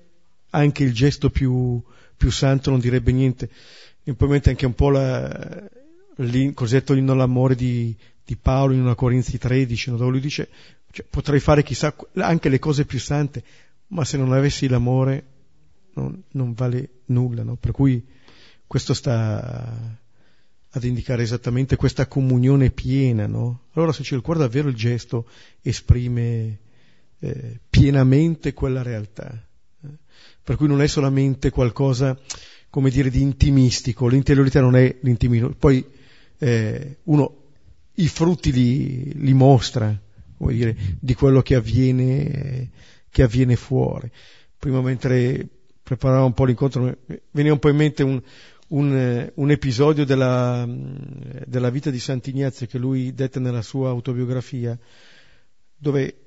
anche 0.51 0.83
il 0.83 0.93
gesto 0.93 1.29
più, 1.29 1.81
più 2.15 2.31
santo 2.31 2.69
non 2.69 2.79
direbbe 2.79 3.11
niente. 3.11 3.49
E 4.03 4.13
poi 4.13 4.41
anche 4.41 4.65
un 4.65 4.73
po' 4.73 4.89
la, 4.89 5.69
il 6.17 6.53
cosiddetto 6.53 6.93
inno 6.93 7.13
all'amore 7.13 7.55
di, 7.55 7.95
di 8.23 8.35
Paolo 8.35 8.73
in 8.73 8.81
una 8.81 8.95
Corinzi 8.95 9.37
13, 9.37 9.91
no? 9.91 9.97
dove 9.97 10.11
lui 10.11 10.19
dice 10.19 10.49
cioè, 10.91 11.05
potrei 11.09 11.39
fare 11.39 11.63
chissà 11.63 11.95
anche 12.15 12.49
le 12.49 12.59
cose 12.59 12.85
più 12.85 12.99
sante, 12.99 13.43
ma 13.87 14.03
se 14.03 14.17
non 14.17 14.33
avessi 14.33 14.67
l'amore 14.67 15.25
non, 15.93 16.23
non 16.31 16.53
vale 16.53 16.89
nulla. 17.05 17.43
No? 17.43 17.55
Per 17.55 17.71
cui 17.71 18.03
questo 18.65 18.93
sta 18.93 19.97
ad 20.69 20.83
indicare 20.83 21.23
esattamente 21.23 21.75
questa 21.75 22.07
comunione 22.07 22.71
piena. 22.71 23.27
No? 23.27 23.65
Allora 23.73 23.91
se 23.91 24.03
c'è 24.03 24.15
il 24.15 24.21
cuore 24.21 24.39
davvero 24.39 24.69
il 24.69 24.75
gesto 24.75 25.27
esprime 25.61 26.59
eh, 27.19 27.59
pienamente 27.69 28.53
quella 28.53 28.81
realtà. 28.81 29.29
Eh? 29.83 29.87
Per 30.43 30.55
cui 30.55 30.67
non 30.67 30.81
è 30.81 30.87
solamente 30.87 31.49
qualcosa 31.49 32.17
come 32.69 32.89
dire, 32.89 33.09
di 33.09 33.21
intimistico, 33.21 34.07
l'interiorità 34.07 34.61
non 34.61 34.75
è 34.75 34.97
l'intimismo. 35.01 35.49
Poi 35.49 35.83
eh, 36.39 36.97
uno 37.03 37.45
i 37.99 38.07
frutti 38.07 38.51
li, 38.51 39.13
li 39.13 39.33
mostra, 39.33 39.95
come 40.37 40.53
dire, 40.53 40.75
di 40.99 41.13
quello 41.13 41.41
che 41.41 41.55
avviene, 41.55 42.69
che 43.09 43.23
avviene 43.23 43.55
fuori. 43.55 44.09
Prima 44.57 44.81
mentre 44.81 45.47
preparavo 45.81 46.25
un 46.25 46.33
po' 46.33 46.45
l'incontro, 46.45 46.95
veniva 47.31 47.53
un 47.53 47.59
po' 47.59 47.69
in 47.69 47.75
mente 47.75 48.03
un, 48.03 48.21
un, 48.69 49.31
un 49.33 49.51
episodio 49.51 50.05
della, 50.05 50.67
della, 50.67 51.69
vita 51.69 51.89
di 51.89 51.99
Sant'Ignazio 51.99 52.67
che 52.67 52.77
lui 52.77 53.13
dette 53.13 53.39
nella 53.39 53.61
sua 53.61 53.89
autobiografia, 53.89 54.77
dove 55.75 56.25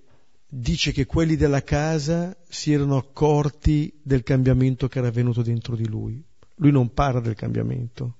dice 0.49 0.91
che 0.91 1.07
quelli 1.07 1.37
della 1.37 1.63
casa 1.63 2.37
si 2.49 2.73
erano 2.73 2.97
accorti 2.97 3.93
del 4.03 4.25
cambiamento 4.25 4.89
che 4.89 4.99
era 4.99 5.09
avvenuto 5.09 5.43
dentro 5.43 5.77
di 5.77 5.87
lui. 5.87 6.25
Lui 6.57 6.73
non 6.73 6.93
parla 6.93 7.21
del 7.21 7.37
cambiamento, 7.37 8.17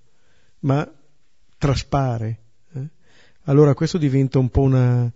ma 0.61 0.89
traspare. 1.61 2.39
Eh? 2.73 2.89
Allora 3.45 3.75
questo 3.75 3.99
diventa 3.99 4.39
un 4.39 4.49
po' 4.49 4.63
una, 4.63 5.13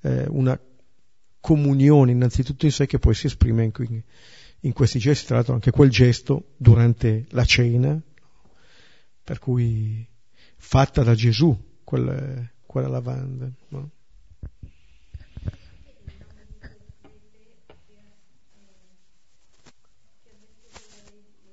eh, 0.00 0.24
una, 0.28 0.58
comunione 1.38 2.12
innanzitutto 2.12 2.66
in 2.66 2.72
sé 2.72 2.86
che 2.86 3.00
poi 3.00 3.14
si 3.14 3.26
esprime 3.26 3.64
in, 3.64 4.02
in 4.60 4.72
questi 4.72 4.98
gesti, 4.98 5.26
tra 5.26 5.36
l'altro 5.36 5.54
anche 5.54 5.70
quel 5.70 5.90
gesto 5.90 6.52
durante 6.56 7.26
la 7.30 7.44
cena, 7.44 8.00
per 9.24 9.38
cui 9.38 10.06
fatta 10.56 11.02
da 11.02 11.14
Gesù 11.14 11.56
quella, 11.84 12.48
quella 12.64 12.88
lavanda. 12.88 13.50
No? 13.68 13.90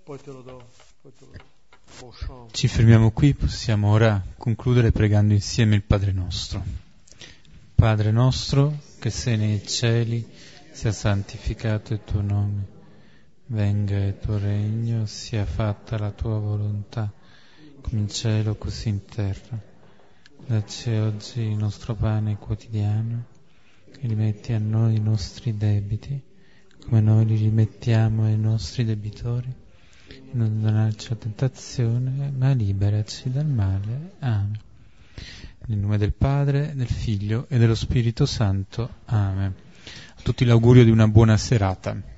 Poi 0.03 0.19
te 0.21 0.31
lo 0.31 0.41
do. 0.41 0.69
Poi 1.01 1.11
te 1.17 1.25
lo 1.25 1.31
do. 1.31 1.48
Ci 2.51 2.69
fermiamo 2.69 3.11
qui, 3.11 3.33
possiamo 3.33 3.89
ora 3.91 4.23
concludere 4.37 4.93
pregando 4.93 5.33
insieme 5.33 5.75
il 5.75 5.83
Padre 5.83 6.13
nostro. 6.13 6.63
Padre 7.75 8.11
nostro 8.11 8.79
che 8.99 9.09
sei 9.09 9.35
nei 9.35 9.67
cieli, 9.67 10.25
sia 10.71 10.93
santificato 10.93 11.91
il 11.91 11.99
tuo 12.05 12.21
nome, 12.21 12.65
venga 13.47 13.97
il 13.97 14.17
tuo 14.17 14.37
regno, 14.37 15.05
sia 15.07 15.43
fatta 15.43 15.97
la 15.97 16.11
tua 16.11 16.39
volontà, 16.39 17.11
come 17.81 17.99
in 17.99 18.07
cielo 18.07 18.55
così 18.55 18.87
in 18.87 19.03
terra. 19.03 19.59
Dacci 20.47 20.91
oggi 20.91 21.41
il 21.41 21.57
nostro 21.57 21.95
pane 21.95 22.37
quotidiano 22.37 23.25
e 23.99 24.07
rimetti 24.07 24.53
a 24.53 24.59
noi 24.59 24.95
i 24.95 25.01
nostri 25.01 25.57
debiti, 25.57 26.17
come 26.81 27.01
noi 27.01 27.25
li 27.25 27.35
rimettiamo 27.35 28.23
ai 28.23 28.37
nostri 28.37 28.85
debitori 28.85 29.67
non 30.31 30.61
donarci 30.61 31.09
la 31.09 31.15
tentazione, 31.15 32.31
ma 32.35 32.51
liberaci 32.51 33.31
dal 33.31 33.45
male. 33.45 34.11
Amen. 34.19 34.59
Nel 35.65 35.77
nome 35.77 35.97
del 35.97 36.13
Padre, 36.13 36.73
del 36.75 36.87
Figlio 36.87 37.45
e 37.49 37.57
dello 37.57 37.75
Spirito 37.75 38.25
Santo. 38.25 38.89
Amen. 39.05 39.53
A 40.15 40.21
tutti 40.21 40.45
l'augurio 40.45 40.83
di 40.83 40.91
una 40.91 41.07
buona 41.07 41.37
serata. 41.37 42.08